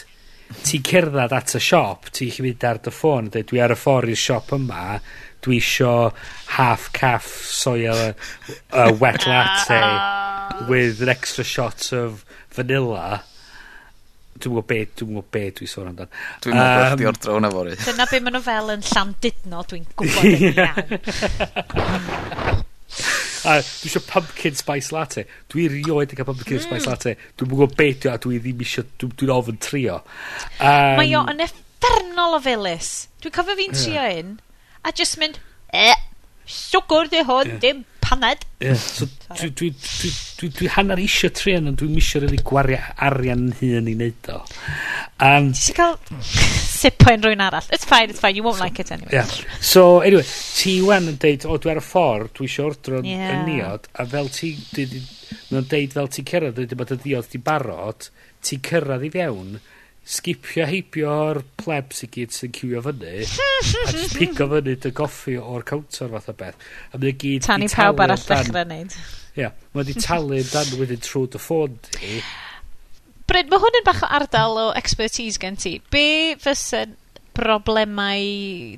ti'n 0.64 0.86
cerdded 0.88 1.36
at 1.36 1.54
y 1.58 1.62
siop, 1.62 2.10
ti'n 2.10 2.32
gallu 2.32 2.48
mynd 2.48 2.66
ar 2.70 2.82
dy 2.84 2.94
ffôn, 2.94 3.30
dweud 3.32 3.50
dwi 3.50 3.62
ar 3.64 3.76
y 3.76 3.78
ffordd 3.78 4.14
i'r 4.14 4.22
siop 4.24 4.56
yma, 4.58 4.86
dwi 5.44 5.60
isio 5.60 5.94
half 6.56 6.88
calf 6.96 7.28
soya 7.52 7.94
uh, 8.14 8.90
wet 9.00 9.26
latte 9.28 9.82
with 10.68 11.02
an 11.02 11.12
extra 11.12 11.44
shot 11.44 11.92
of 11.92 12.24
vanilla 12.50 13.22
Dwi'n 14.34 14.50
gwybod 14.50 14.66
be, 14.70 14.80
dwi'n 14.90 15.10
gwybod 15.12 15.30
be 15.34 15.42
dwi'n 15.58 15.70
sôn 15.70 15.90
amdan. 15.92 16.10
Dwi'n 16.42 16.58
meddwl 16.58 17.06
um, 17.06 17.10
o'r 17.10 17.18
drawn 17.22 17.50
fori. 17.54 17.76
Dyna 17.84 18.06
be 18.10 18.20
maen 18.24 18.34
nhw 18.34 18.44
fel 18.44 18.72
yn 18.74 18.86
llandudno, 18.88 19.60
dwi'n 19.70 19.86
gwybod 20.00 20.24
yn 20.30 20.58
iawn. 20.64 20.90
a 23.44 23.58
dwi 23.60 23.90
eisiau 23.90 24.04
pumpkin 24.08 24.56
spice 24.58 24.94
latte. 24.94 25.26
Dwi 25.52 25.68
rioed 25.70 26.14
yn 26.14 26.18
cael 26.18 26.28
pumpkin 26.30 26.58
mm. 26.58 26.64
spice 26.66 26.90
latte. 26.90 27.14
Dwi'n 27.38 27.52
gwybod 27.52 27.76
be 27.78 27.90
dwi 27.94 28.10
a 28.10 28.16
dwi 28.24 28.40
ddim 28.42 28.64
eisiau, 28.64 28.88
dwi'n 29.04 29.34
ofyn 29.36 29.60
trio. 29.62 30.00
Um, 30.58 30.98
Mae 30.98 31.14
o 31.18 31.22
yn 31.30 31.44
effernol 31.44 32.38
o 32.38 32.42
felus. 32.42 32.90
Dwi'n 33.22 33.36
cofio 33.38 33.58
fi'n 33.60 33.76
trio 33.76 34.08
un, 34.18 34.34
a 34.82 34.92
just 34.96 35.20
mynd, 35.22 35.38
eh, 35.70 35.94
siwgr 36.46 37.10
di 37.12 37.24
hwn, 37.24 37.58
dim 37.62 37.84
paned. 38.04 38.44
Ie, 38.60 38.74
so 38.76 39.06
dwi, 39.06 39.50
dwi, 39.50 39.70
dwi, 39.72 40.10
dwi, 40.38 40.50
dwi 40.58 40.70
hanner 40.74 41.00
eisiau 41.00 41.32
trian, 41.34 41.68
ond 41.70 41.78
dwi'n 41.80 41.94
misio 41.96 42.20
rili 42.22 42.40
gwario 42.44 42.78
arian 43.06 43.46
hun 43.60 43.90
i 43.90 43.94
wneud 43.96 44.30
o. 44.34 44.40
Um, 45.24 45.50
Ti'n 45.56 45.78
cael 45.78 45.96
sipo 46.84 47.12
yn 47.14 47.24
rwy'n 47.24 47.44
arall. 47.44 47.68
It's 47.72 47.88
fine, 47.88 48.12
it's 48.12 48.22
fine, 48.22 48.36
you 48.36 48.44
won't 48.46 48.58
so, 48.58 48.64
like 48.64 48.80
it 48.82 48.92
anyway. 48.92 49.12
Yeah. 49.12 49.36
So, 49.60 50.00
anyway, 50.00 50.26
ti 50.58 50.76
wan 50.84 51.08
yn 51.12 51.20
deud, 51.22 51.46
o, 51.48 51.58
dwi 51.60 51.74
ar 51.74 51.80
y 51.80 51.84
ffordd, 51.84 52.34
dwi 52.38 52.48
eisiau 52.50 52.72
ordro 52.72 53.00
yeah. 53.06 53.30
yn 53.38 53.46
niod, 53.48 53.88
a 53.96 54.08
fel 54.10 54.32
ti, 54.34 54.54
mae'n 54.76 55.70
deud 55.70 55.96
fel 55.96 56.12
ti 56.12 56.26
cyrraedd, 56.28 56.58
dwi 56.58 56.68
wedi 56.68 56.80
bod 56.80 56.94
y 56.96 57.00
diodd 57.06 57.30
di 57.32 57.40
barod, 57.48 58.10
ti 58.44 58.60
cyrraedd 58.64 59.08
i 59.08 59.12
fewn, 59.14 59.56
skipio 60.04 60.66
heibio'r 60.68 61.40
plebs 61.60 62.04
i 62.04 62.10
gyd 62.12 62.34
sy'n 62.36 62.52
cywio 62.54 62.82
fyny 62.84 63.04
a 63.08 63.12
jyst 63.24 64.16
pigo 64.18 64.48
fyny 64.52 64.76
dy 64.84 64.92
goffi 64.96 65.36
o'r 65.40 65.64
counter 65.68 66.10
fath 66.12 66.32
o 66.32 66.36
beth. 66.40 66.66
A 66.92 67.00
mae 67.00 67.14
gyd 67.16 67.46
tan 67.46 67.64
i 67.64 67.70
pawb 67.72 68.02
arall 68.04 68.20
ddechrau 68.20 68.68
neud 68.68 68.96
ia 69.34 69.48
yeah, 69.48 69.54
mae 69.74 69.86
di 69.88 69.96
talu 69.98 70.42
dan 70.46 70.74
wedyn 70.78 71.00
trwy 71.02 71.26
dy 71.32 71.40
ffôn 71.42 71.78
di 71.90 72.18
Bryd, 73.24 73.48
mae 73.48 73.62
hwn 73.62 73.78
yn 73.80 73.86
bach 73.86 74.02
o 74.04 74.08
ardal 74.12 74.58
o 74.60 74.64
expertise 74.76 75.40
gen 75.40 75.56
ti. 75.56 75.78
Be 75.90 76.36
fysen 76.36 76.92
broblemau 77.34 78.24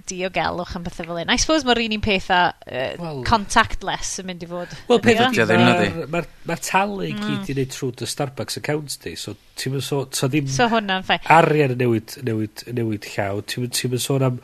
diogelwch 0.09 0.75
yn 0.79 0.85
bethau 0.87 1.09
fel 1.09 1.21
un. 1.23 1.33
I 1.33 1.41
suppose 1.43 1.67
mae'r 1.69 1.83
un 1.85 1.97
un 1.97 2.05
peth 2.05 2.29
a 2.35 2.41
uh, 2.53 2.87
well, 3.03 3.21
contactless 3.27 4.17
yn 4.23 4.29
mynd 4.31 4.47
i 4.47 4.49
fod. 4.51 4.73
Wel, 4.89 5.03
peth 5.05 5.21
ydy, 5.27 5.59
mae'r 5.61 6.09
ma, 6.13 6.23
ma 6.49 6.57
talu 6.61 7.11
mm. 7.11 7.21
gyd 7.23 7.53
i 7.53 7.57
wneud 7.59 7.75
trwy 7.75 7.91
dy 8.01 8.09
Starbucks 8.13 8.61
accounts 8.63 9.01
di, 9.05 9.13
so 9.21 9.37
ti'n 9.61 9.77
mynd 9.77 9.87
so, 9.87 10.03
so 10.17 10.31
ddim... 10.33 10.49
So 10.53 10.71
hwnna'n 10.73 11.07
ffai. 11.07 11.21
Arian 11.37 11.77
yn 11.77 11.83
newid, 11.85 12.17
newid, 12.27 12.67
newid 12.77 13.11
llaw, 13.13 13.45
ti'n 13.47 13.71
ti 13.77 13.93
mynd 13.93 14.05
sôn 14.05 14.27
am 14.27 14.41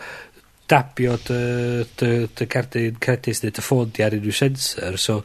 dabio 0.72 1.18
dy, 1.26 1.42
dy, 2.00 2.12
dy 2.38 2.48
cardyn 2.52 3.02
credus 3.02 3.42
neu 3.42 3.52
dy 3.52 3.64
ffôn 3.64 3.90
di 3.92 4.04
ar 4.06 4.14
unrhyw 4.16 4.36
sensor, 4.36 4.96
so 5.00 5.20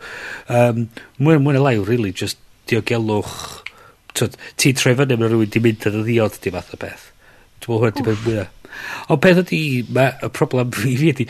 um, 0.51 0.87
mwy 1.21 1.39
mwy 1.39 1.55
na 1.55 1.63
lai, 1.67 1.77
really, 1.83 2.15
just 2.15 2.41
diogelwch... 2.71 3.63
Ti'n 4.17 4.73
trefynu 4.73 5.13
mewn 5.13 5.29
rhywun 5.29 5.51
di 5.53 5.59
mynd 5.61 5.83
yn 5.85 5.99
y 5.99 6.03
ddiod 6.07 6.39
di 6.41 6.49
fath 6.55 6.71
o 6.73 6.79
beth. 6.81 7.03
Dwi'n 7.61 7.69
meddwl 7.69 7.83
hwnna, 7.83 7.93
di 7.93 8.05
mynd 8.07 8.23
mwyaf. 8.25 8.55
Ond 9.13 9.21
peth 9.23 9.41
ydi, 9.45 9.61
ma, 9.95 10.09
y 10.23 10.29
problem 10.33 10.73
i 10.91 10.95
fi 10.99 11.11
ydi, 11.13 11.27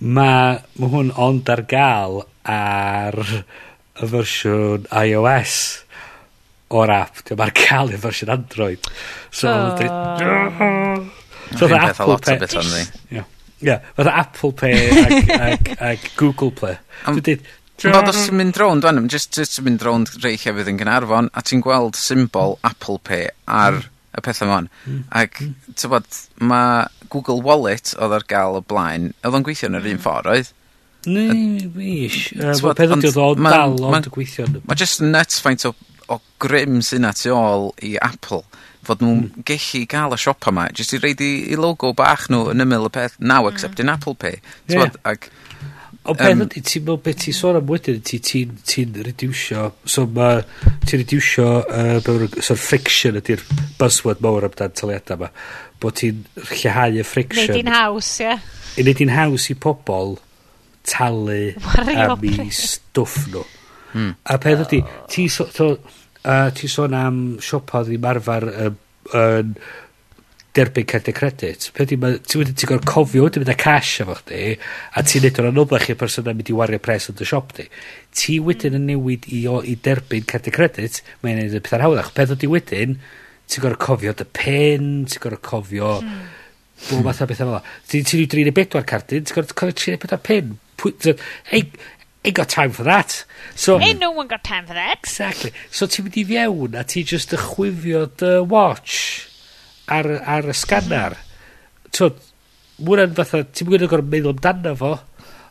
mae 0.00 0.58
ma 0.80 0.90
hwn 0.90 1.12
ond 1.20 1.50
ar 1.52 1.64
gael 1.70 2.22
ar 2.50 3.20
y 3.24 4.08
fersiwn 4.10 4.88
iOS 4.90 5.58
o'r 6.74 6.94
app. 6.94 7.22
Dwi'n 7.26 7.40
ma'r 7.40 7.54
cael 7.56 7.94
y 7.94 8.00
fersiwn 8.02 8.34
Android. 8.34 8.90
So, 9.30 9.52
oh. 9.52 9.76
dwi... 9.78 9.90
So, 11.54 11.68
the 11.68 11.78
Apple 11.78 12.18
Pay... 12.18 12.40
Ie, 13.14 13.22
yeah, 13.62 13.84
fatha 13.94 14.16
Apple 14.24 14.52
Pay 14.58 14.88
ac, 15.04 15.34
ac, 15.38 15.74
ac 15.78 16.08
Google 16.18 16.50
Play. 16.50 16.80
Um, 17.06 17.20
Dwi'n 17.20 17.28
dweud, 17.28 17.52
Nod 17.90 18.06
os 18.06 18.20
ti'n 18.22 18.38
mynd 18.38 18.58
rownd, 18.60 18.84
dwi'n 18.84 19.08
just, 19.10 19.32
just 19.34 19.58
mynd 19.66 19.82
rownd 19.82 20.12
rei 20.22 20.36
llefydd 20.38 20.70
yn 20.70 20.78
Gynarfon, 20.78 21.30
a 21.34 21.42
ti'n 21.42 21.62
gweld 21.64 21.98
symbol 21.98 22.54
Apple 22.66 23.00
Pay 23.02 23.28
ar 23.50 23.80
mm 23.80 23.90
y 24.14 24.24
pethau 24.24 24.48
hmm. 24.50 24.68
hmm. 24.84 25.06
'ma 25.10 25.22
Ac, 25.22 25.40
ti'n 25.74 25.92
bod, 25.92 26.20
mae 26.40 27.08
Google 27.12 27.40
Wallet 27.46 27.94
oedd 27.98 28.18
ar 28.18 28.28
gael 28.30 28.60
o 28.60 28.62
blaen, 28.64 29.12
oedd 29.22 29.38
o'n 29.38 29.46
gweithio 29.46 29.70
yn 29.70 29.80
yr 29.80 29.88
un 29.88 29.96
hmm. 29.96 30.04
ffordd, 30.04 30.30
oedd? 30.34 30.52
Ni 31.04 31.66
wish. 31.74 32.30
T'bod 32.32 32.78
peth 32.78 32.94
ydi 32.96 33.10
oedd 33.10 33.20
o 33.20 33.32
dal 33.36 33.74
ond 33.90 34.08
gweithio. 34.14 34.46
yn 34.48 34.62
Ma' 34.64 34.78
jyst 34.78 35.02
nuts 35.04 35.42
faint 35.44 35.66
o, 35.68 35.74
o 36.08 36.20
grym 36.40 36.80
sy'n 36.84 37.08
at 37.08 37.24
i 37.26 37.32
ôl 37.34 37.72
i 37.84 37.94
Apple 38.00 38.44
fod 38.84 39.00
nhw'n 39.00 39.20
mm. 39.22 39.44
gellu 39.48 39.84
gael 39.88 40.12
y 40.12 40.18
siopa 40.20 40.52
yma, 40.52 40.66
jyst 40.76 40.96
i 40.96 41.00
reid 41.00 41.22
i, 41.24 41.32
i 41.52 41.56
logo 41.60 41.94
bach 41.96 42.26
nhw 42.32 42.50
yn 42.52 42.64
ymyl 42.64 42.88
y 42.88 42.92
peth, 42.92 43.16
now 43.20 43.48
accepting 43.48 43.88
yeah. 43.88 43.96
Apple 43.96 44.16
Pay. 44.20 44.40
Yeah. 44.68 44.84
Bod, 44.84 44.98
ac 45.08 45.30
Ond 46.04 46.18
um, 46.20 46.20
peth 46.20 46.42
ydy, 46.44 46.60
ti'n 46.68 46.82
meddwl 46.84 46.98
beth 47.00 47.20
ti'n 47.22 47.36
sôn 47.36 47.56
am 47.56 47.70
wedyn, 47.70 48.02
ti'n 48.04 48.20
ti, 48.20 48.40
ti 48.68 49.28
so 49.88 50.04
ma, 50.12 50.34
ti'n 50.84 51.00
rediwsio, 51.00 51.46
uh, 51.64 52.42
so 52.44 52.56
friction 52.60 53.16
ydy'r 53.20 53.40
buzzword 53.78 54.20
mawr 54.24 54.44
amdan 54.50 54.74
taliadau 54.76 55.16
yma, 55.16 55.30
bod 55.80 55.96
ti'n 56.02 56.20
lleihau 56.50 57.00
y 57.00 57.06
friction. 57.08 57.48
Neud 57.48 57.62
i'n 57.62 57.72
haws, 57.72 58.10
ie. 58.20 58.28
Yeah. 58.28 58.84
Neud 58.84 59.00
i'n 59.00 59.14
haws 59.14 59.48
i 59.48 59.56
pobl 59.64 60.18
talu 60.84 61.40
am 61.96 62.28
i 62.28 62.50
stwff 62.52 63.30
nhw. 63.32 63.46
Hmm. 63.94 64.12
A 64.28 64.36
peth 64.44 64.66
ydy, 64.66 64.82
ti'n 65.08 65.32
so, 65.32 65.48
so, 65.56 65.70
uh, 66.20 66.50
ti 66.52 66.68
sôn 66.68 67.00
am 67.00 67.24
siopa 67.40 67.80
ddim 67.86 68.04
arfer 68.12 68.50
yn 68.52 68.68
um, 68.68 69.56
uh, 69.56 69.80
derbyn 70.54 70.86
cardiau 70.86 71.16
credit. 71.16 71.66
Pedy, 71.74 71.96
ma, 71.98 72.12
ti 72.22 72.38
wedi 72.38 72.54
ti'n 72.54 72.70
gorfod 72.70 72.86
cofio, 72.88 73.26
ti'n 73.28 73.42
mynd 73.42 73.52
â 73.52 73.56
cash 73.58 74.04
efo 74.04 74.14
chdi, 74.20 74.54
a 74.94 75.02
ti'n 75.02 75.24
neud 75.26 75.40
o'n 75.42 75.50
anoblach 75.50 75.88
i'r 75.90 75.98
person 75.98 76.30
yn 76.30 76.38
mynd 76.38 76.52
i 76.52 76.56
wario 76.56 76.80
pres 76.82 77.08
yn 77.10 77.18
dy 77.18 77.26
siop 77.26 77.50
di. 77.56 77.66
Ti 78.14 78.38
hmm. 78.38 78.46
wedyn 78.48 78.78
yn 78.78 78.86
newid 78.92 79.26
i, 79.34 79.42
o, 79.50 79.58
i 79.66 79.74
derbyn 79.74 80.28
cardiau 80.30 80.54
credit, 80.54 81.00
mae'n 81.24 81.42
neud 81.42 81.58
y 81.58 81.62
pethau'n 81.64 81.84
hawddach. 81.88 82.12
Peth 82.14 82.36
ydi 82.36 82.50
wedyn, 82.52 82.94
ti'n 83.50 83.66
gorfod 83.66 83.82
cofio 83.82 84.14
dy 84.20 84.28
pen, 84.38 84.94
ti'n 85.10 85.26
gorfod 85.26 85.44
cofio... 85.50 85.98
Hmm. 86.04 86.24
Bob 86.84 87.04
math 87.06 87.22
o 87.22 87.26
bethau 87.30 87.48
fel. 87.48 87.74
Ti'n 87.90 88.06
ti 88.06 88.24
34 88.28 88.86
cardyn, 88.86 89.26
ti'n 89.26 89.40
gorfod 89.40 89.58
cofio 89.58 89.98
34 89.98 90.22
pen. 90.26 90.56
Ain't, 90.84 91.76
ain't 92.24 92.36
got 92.36 92.48
time 92.50 92.70
for 92.70 92.84
that. 92.84 93.24
So, 93.54 93.78
ain't 93.80 94.00
no 94.00 94.10
one 94.10 94.26
got 94.28 94.44
time 94.44 94.66
for 94.66 94.74
that. 94.74 94.98
Exactly. 95.02 95.54
So 95.70 95.86
ti'n 95.90 96.06
mynd 96.06 96.18
i 96.22 96.26
fiewn 96.28 96.78
a 96.78 96.84
ti 96.86 97.02
just 97.02 97.34
ychwifio 97.34 98.08
dy 98.20 98.36
watch 98.46 99.33
ar, 99.92 100.10
ar 100.36 100.50
y 100.50 100.56
scanner. 100.56 101.16
so, 101.94 102.10
mwna'n 102.84 103.14
fatha, 103.14 103.44
ti'n 103.54 103.68
gwneud 103.68 103.86
gorau 103.90 104.06
meddwl 104.10 104.34
amdano 104.34 104.74
fo, 104.78 104.92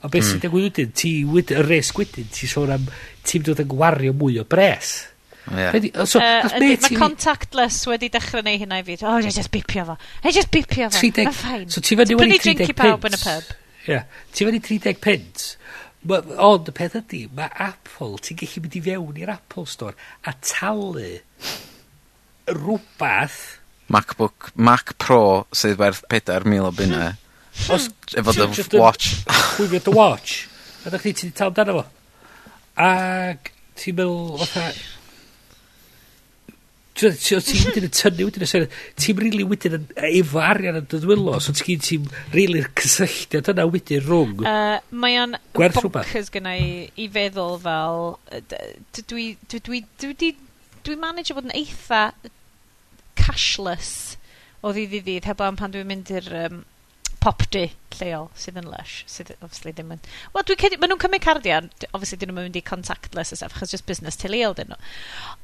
a 0.03 0.09
beth 0.11 0.25
sy'n 0.27 0.35
hmm. 0.35 0.43
digwydd 0.43 0.67
wedyn, 0.67 0.93
ti 0.99 1.13
wyd, 1.23 1.53
y 1.55 1.63
res 1.63 1.93
wedyn, 1.95 2.27
ti 2.35 2.49
sôn 2.51 2.73
am, 2.75 2.85
ti'n 3.23 3.45
dod 3.47 3.63
yn 3.63 3.69
gwario 3.71 4.15
mwy 4.17 4.41
o 4.41 4.45
bres. 4.49 4.93
Yeah. 5.51 5.71
Redi, 5.75 5.91
so, 6.07 6.19
uh, 6.23 6.47
mae 6.59 6.77
ti... 6.79 6.95
contactless 6.95 7.81
wedi 7.91 8.09
dechrau 8.11 8.43
neu 8.45 8.59
hynna 8.59 8.79
i 8.79 8.85
fi. 8.87 8.95
Oh, 9.07 9.17
just 9.23 9.51
bipio 9.51 9.83
fo. 9.87 9.97
I 10.23 10.31
just 10.35 10.51
bipio 10.51 10.87
fo. 10.87 10.99
30, 10.99 11.27
Mae'n 11.27 11.35
ffain. 11.35 11.65
So 11.71 11.83
ti 11.83 11.97
fyny 11.99 12.15
wedi 12.15 12.39
30 12.39 12.63
pint. 12.63 12.77
pawb 12.79 13.07
yn 13.09 13.17
y 13.17 13.19
pub. 13.23 13.49
Yeah. 13.87 14.05
Ti 14.31 14.47
fyny 14.47 14.61
30 14.63 15.01
pint. 15.03 15.49
Ond 16.03 16.71
y 16.71 16.75
peth 16.75 16.95
ydy, 16.99 17.25
mae 17.35 17.51
Apple, 17.63 18.17
ti'n 18.23 18.39
gallu 18.39 18.63
mynd 18.63 18.79
i 18.79 18.83
fewn 18.87 19.19
i'r 19.23 19.33
Apple 19.35 19.67
Store 19.71 19.95
a 20.27 20.35
talu 20.43 21.11
rhywbeth 22.51 23.41
Macbook 23.91 24.51
Mac 24.55 24.95
Pro 25.01 25.45
sydd 25.51 25.81
werth 25.81 26.03
pedair 26.11 26.47
mil 26.47 26.69
o 26.69 26.71
bunna 26.75 27.11
os 27.73 27.89
efo 28.17 28.33
dy 28.33 28.79
watch. 28.79 29.23
Chwifio 29.27 29.81
dy 29.83 29.93
watch. 29.93 30.47
A 30.85 30.91
da 30.91 30.99
chdi 30.99 31.13
ti 31.19 31.31
tal 31.35 31.51
amdano 31.51 31.81
fo. 31.81 31.85
Ac 32.81 33.53
ti'n 33.79 33.97
meddwl 33.99 34.43
fatha... 34.43 34.71
Ti'n 36.93 37.15
wedyn 37.39 37.87
yn 37.87 37.93
tynnu 37.93 38.27
wedyn 38.27 38.43
yn 38.45 38.49
syniad, 38.49 38.73
ti'n 39.01 39.17
rili 39.17 39.45
wedyn 39.49 39.79
yn 39.79 39.87
efo 40.11 40.41
arian 40.45 40.77
yn 40.77 40.85
dydwylo, 40.91 41.39
so 41.41 41.55
ti'n 41.57 41.81
ti'n 41.81 42.05
rili'r 42.35 42.69
cysylltiad 42.77 43.49
yna 43.49 43.65
wedyn 43.65 44.03
rhwng. 44.05 44.43
Uh, 44.45 44.77
mae 44.93 45.17
o'n 45.23 45.33
bonkers 45.57 46.29
gyda 46.33 46.53
i, 46.53 46.67
i 46.93 47.07
feddwl 47.15 47.57
fel, 47.63 48.05
dwi, 49.09 49.25
dwi, 49.49 49.63
dwi, 49.65 49.81
dwi, 50.05 50.31
dwi 50.85 50.99
manage 51.01 51.33
o 51.33 51.39
fod 51.39 51.49
yn 51.49 51.57
eitha 51.63 52.03
cashless 53.19 54.17
o 54.63 54.71
ddydd 54.73 54.97
i 54.99 55.01
ddydd 55.03 55.27
heb 55.29 55.43
am 55.43 55.59
pan 55.59 55.73
dwi'n 55.73 55.89
mynd 55.89 56.11
i'r 56.13 56.29
um, 56.45 56.63
pop 57.23 57.45
du 57.53 57.67
lleol 57.99 58.27
sydd 58.39 58.59
yn 58.59 58.67
lush, 58.71 59.03
sydd 59.07 59.31
obviously 59.37 59.71
ddim 59.75 59.93
yn... 59.95 60.01
Wel 60.33 60.45
dwi'n 60.47 60.59
cedi, 60.63 60.79
maen 60.79 60.91
nhw'n 60.91 61.03
cymryd 61.03 61.23
cardiau 61.23 61.69
d- 61.69 61.89
obviously 61.91 62.19
'dyn 62.19 62.33
nhw'n 62.33 62.49
mynd 62.49 62.59
i 62.59 62.65
contactless 62.67 63.31
a 63.35 63.39
stuff 63.39 63.55
achos 63.57 63.71
just 63.75 63.87
business 63.87 64.19
teuluol 64.19 64.55
'dyn 64.57 64.73
nhw. 64.73 64.79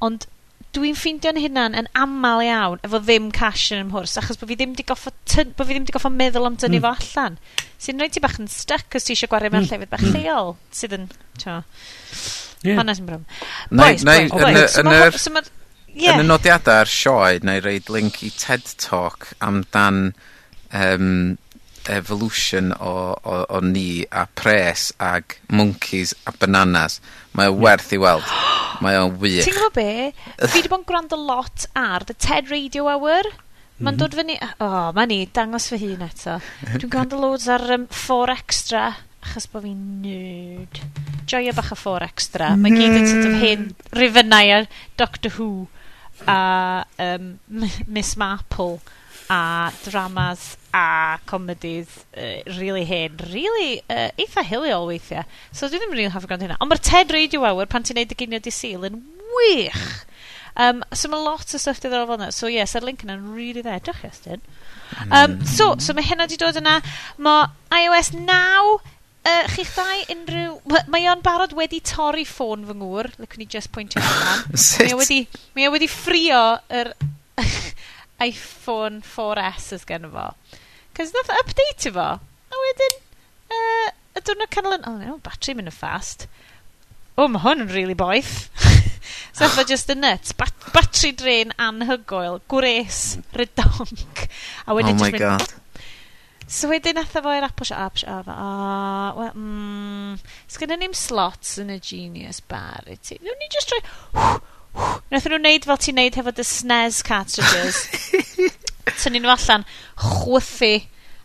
ond 0.07 0.28
dwi'n 0.76 0.97
ffeindio'n 0.99 1.39
hynna'n 1.39 1.78
yn 1.80 1.88
aml 1.97 2.43
iawn 2.45 2.84
efo 2.86 2.99
ddim 3.01 3.30
cash 3.36 3.70
yn 3.74 3.86
ymhwrs, 3.86 4.17
achos 4.22 4.39
bod 4.41 4.51
fi 4.51 4.59
ddim 4.59 4.76
'di 4.76 4.86
goffod 4.89 5.15
tyn- 5.30 5.55
bod 5.55 5.70
fi 5.70 5.78
ddim 5.78 5.88
'di 5.88 5.95
goffod 5.95 6.15
meddwl 6.20 6.49
am 6.49 6.59
tynnu 6.59 6.82
mm. 6.82 6.86
fo 6.86 6.91
allan 6.99 7.39
sy'n 7.80 8.03
rhaid 8.03 8.17
ti 8.17 8.24
bach 8.24 8.38
yn 8.43 8.51
stuck 8.51 8.99
os 8.99 9.07
ti 9.07 9.15
eisiau 9.15 9.32
gwario 9.32 9.53
mewn 9.53 9.63
mm. 9.63 9.72
llefydd 9.72 9.93
bach 9.93 10.03
mm. 10.03 10.20
lleol 10.20 10.53
sydd 10.76 10.99
yn 10.99 11.09
t'mo' 11.39 11.63
Ie. 12.59 12.74
Honna 12.76 12.91
sy'n 12.91 13.07
brwm. 13.07 13.22
Neu 13.72 14.01
neu 14.03 14.26
yn 14.28 14.49
y 14.51 14.63
yn 14.82 14.89
yr... 14.91 15.15
So 15.15 15.32
Ie. 15.96 16.10
Yn 16.12 16.24
y 16.24 16.28
nodiadau 16.28 16.84
ar 16.84 16.90
sioe, 16.90 17.40
neu 17.46 17.62
reid 17.64 17.90
link 17.92 18.22
i 18.26 18.30
TED 18.38 18.76
Talk 18.82 19.32
amdan 19.44 20.12
um, 20.74 21.38
evolution 21.90 22.72
o, 22.80 22.94
o, 23.18 23.36
o 23.50 23.60
ni 23.66 24.06
a 24.12 24.26
pres 24.38 24.90
ag 25.02 25.40
monkeys 25.50 26.14
a 26.30 26.34
bananas. 26.38 27.00
Mae 27.34 27.50
o 27.50 27.58
werth 27.58 27.94
i 27.96 28.00
weld. 28.02 28.28
Mae 28.84 28.98
o'n 29.00 29.18
wych. 29.22 29.44
Ti'n 29.48 29.58
gwybod 29.58 29.76
be? 29.76 29.92
Fi 30.46 30.60
wedi 30.60 30.72
bod 30.72 30.84
yn 30.84 30.90
gwrando 30.90 31.20
lot 31.20 31.68
ar 31.78 32.06
The 32.08 32.16
TED 32.16 32.52
Radio 32.54 32.90
Hour. 32.92 33.32
Mae'n 33.80 33.96
mhm. 33.96 34.00
dod 34.02 34.16
fyny... 34.18 34.36
O, 34.60 34.66
oh, 34.68 34.88
mae 34.96 35.08
ni, 35.08 35.22
dangos 35.34 35.70
fy 35.72 35.80
hun 35.86 36.04
eto. 36.04 36.40
Dwi'n 36.76 36.92
gwrando 36.92 37.20
loads 37.22 37.48
ar 37.52 37.64
um, 37.78 37.86
4 37.96 38.36
Extra, 38.36 38.90
achos 39.24 39.48
bod 39.52 39.64
fi'n 39.64 39.84
nerd. 40.04 40.82
Joio 41.30 41.54
bach 41.56 41.72
o 41.72 41.80
4 41.80 42.08
Extra. 42.10 42.54
Mae 42.60 42.76
gyd 42.76 42.98
yn 42.98 43.08
sort 43.08 43.30
of 43.30 43.38
hyn, 43.40 43.70
rifynnau 43.96 44.56
ar 44.58 44.72
Doctor 45.00 45.38
Who 45.38 45.70
a 46.28 46.86
um, 46.99 47.39
My- 47.47 47.84
Miss 47.88 48.15
Marple 48.17 48.80
a 49.30 49.72
dramas 49.84 50.57
a 50.74 51.20
comedies 51.26 52.05
uh, 52.17 52.41
really 52.57 52.86
hen, 52.86 53.20
really 53.32 53.82
uh, 53.89 54.09
eitha 54.17 54.43
hiliol 54.43 54.88
weithiau. 54.89 55.24
So 55.51 55.70
dwi 55.70 55.78
ddim 55.78 55.93
yn 55.93 55.99
rili 55.99 56.13
hoffi 56.13 56.30
gwrando 56.30 56.47
hynna. 56.47 56.57
Ond 56.61 56.72
mae'r 56.72 56.82
TED 56.89 57.13
Radio 57.13 57.45
Hour 57.45 57.70
pan 57.70 57.86
ti'n 57.86 57.99
neud 57.99 58.13
y 58.13 58.17
ginion 58.17 58.45
di 58.45 58.53
Sul 58.53 58.88
yn 58.89 59.03
wych. 59.38 60.05
Um, 60.59 60.84
so 60.91 61.07
mae 61.07 61.22
lot 61.24 61.53
o 61.53 61.61
stuff 61.61 61.80
diddorol 61.80 62.09
fel 62.09 62.20
yna. 62.20 62.32
So 62.36 62.49
yes, 62.51 62.74
yr 62.76 62.86
link 62.86 63.05
yna'n 63.05 63.30
really 63.36 63.61
dda. 63.61 63.78
Diolch, 63.86 64.01
Iestyn. 64.09 64.41
Um, 65.05 65.38
mm. 65.38 65.45
so, 65.47 65.76
so 65.78 65.93
mae 65.93 66.05
hynna 66.09 66.26
di 66.30 66.39
dod 66.41 66.57
yna. 66.59 66.80
Mae 67.22 67.49
iOS 67.84 68.11
9 68.17 68.80
uh, 69.30 69.45
chi'ch 69.53 69.71
dau 69.77 70.01
unrhyw... 70.15 70.55
My- 70.71 70.86
mae 70.95 71.07
o'n 71.11 71.21
barod 71.25 71.53
wedi 71.57 71.82
torri 71.86 72.25
ffôn 72.27 72.65
fy 72.67 72.75
ngŵr, 72.80 73.11
liciwn 73.19 73.43
ni 73.43 73.47
just 73.53 73.71
pwyntio 73.75 74.03
hynna. 74.03 74.34
Sut? 74.65 74.84
Mae 74.86 74.95
o 74.95 74.99
wedi, 75.01 75.19
mae 75.57 75.69
o 75.69 75.73
wedi 75.75 75.89
ffrio 75.91 76.41
yr 76.82 76.91
iPhone 78.30 79.03
4S 79.05 79.71
ys 79.77 79.88
gen 79.89 80.09
fo. 80.13 80.32
Cos 80.97 81.13
nath 81.15 81.32
update 81.38 81.93
fo. 81.95 82.09
A 82.19 82.63
wedyn, 82.65 82.99
uh, 83.55 83.88
y 84.17 84.25
diwrnod 84.25 84.53
canol 84.55 84.77
yn... 84.80 84.88
Oh, 84.89 84.97
no, 84.99 85.19
battery 85.25 85.57
mynd 85.59 85.71
yn 85.71 85.77
fast. 85.77 86.27
O, 87.15 87.25
oh, 87.25 87.32
mae 87.32 87.43
hwn 87.43 87.65
yn 87.65 87.73
really 87.73 87.97
boeth. 87.97 88.47
so 89.36 89.45
efo 89.47 89.65
just 89.67 89.91
y 89.91 89.97
nuts. 89.99 90.34
Bat 90.39 90.69
battery 90.73 91.11
drain 91.19 91.51
anhygoel. 91.59 92.39
Gwres. 92.51 93.01
Mm. 93.19 93.25
Rydonc. 93.41 94.27
A 94.65 94.77
wedyn 94.77 94.95
oh 94.95 95.03
my 95.03 95.11
god. 95.15 95.43
Mynd, 95.43 95.57
So 96.50 96.70
wedyn 96.72 96.97
atho 96.97 97.22
fo 97.22 97.32
i'r 97.38 97.45
Apple 97.45 97.68
Shop 97.70 98.00
a 98.10 98.22
fel 98.26 98.34
o 98.34 99.20
wel 99.20 99.34
mm 99.38 100.16
sgynnon 100.50 100.82
ni'n 100.82 100.95
slots 100.97 101.60
yn 101.62 101.70
y 101.76 101.78
Genius 101.78 102.41
Bar 102.41 102.89
i 102.89 102.97
ti. 102.97 103.20
Newn 103.22 103.38
ni 103.38 103.50
just 103.54 103.74
roi 103.76 103.82
Nath 105.14 105.28
nhw'n 105.30 105.45
neud 105.45 105.68
fel 105.70 105.80
ti'n 105.82 105.97
neud 106.00 106.18
hefo 106.18 106.34
dy 106.34 106.45
SNES 106.45 107.04
cartridges. 107.06 107.84
Tynnu 109.02 109.22
nhw 109.22 109.32
allan, 109.34 109.66
chwythu 110.02 110.74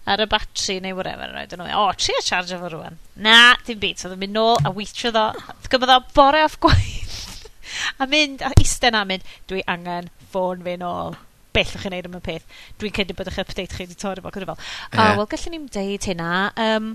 ar 0.04 0.20
y 0.20 0.26
batri 0.28 0.78
neu 0.84 0.96
whatever 0.96 1.28
Right? 1.32 1.52
oedden 1.52 1.64
nhw. 1.64 1.80
O, 1.80 1.92
tri 1.96 2.16
a 2.18 2.24
charge 2.24 2.56
efo 2.56 2.70
rwan. 2.72 2.98
Na, 3.16 3.54
dim 3.66 3.80
byd. 3.80 4.00
So, 4.00 4.12
mynd 4.20 4.36
nôl 4.36 4.60
a 4.64 4.72
weithio 4.76 5.12
ddo. 5.14 5.26
Gymryd 5.72 5.92
o 5.92 6.00
bore 6.16 6.44
off 6.44 6.58
gwaith. 6.64 7.46
a 8.00 8.08
mynd, 8.08 8.44
a 8.44 8.52
isten 8.60 8.96
a 8.96 9.04
mynd, 9.08 9.24
dwi 9.48 9.64
angen 9.76 10.12
ffôn 10.32 10.64
fi 10.66 10.76
nôl 10.80 11.16
bellach 11.54 11.84
chi'n 11.84 11.94
neud 11.94 12.08
am 12.10 12.18
y 12.18 12.22
peth. 12.24 12.44
Dwi'n 12.82 12.94
credu 12.98 13.16
bod 13.16 13.30
eich 13.30 13.40
update 13.42 13.74
chi 13.74 13.86
wedi 13.86 13.98
torri 13.98 14.24
fo 14.24 14.32
gyda 14.34 14.50
fel. 14.50 14.60
O, 14.60 14.98
yeah. 14.98 15.16
wel, 15.18 15.28
gallwn 15.32 15.56
ni'n 15.56 15.66
deud 15.78 16.08
hynna. 16.10 16.30
Um, 16.66 16.92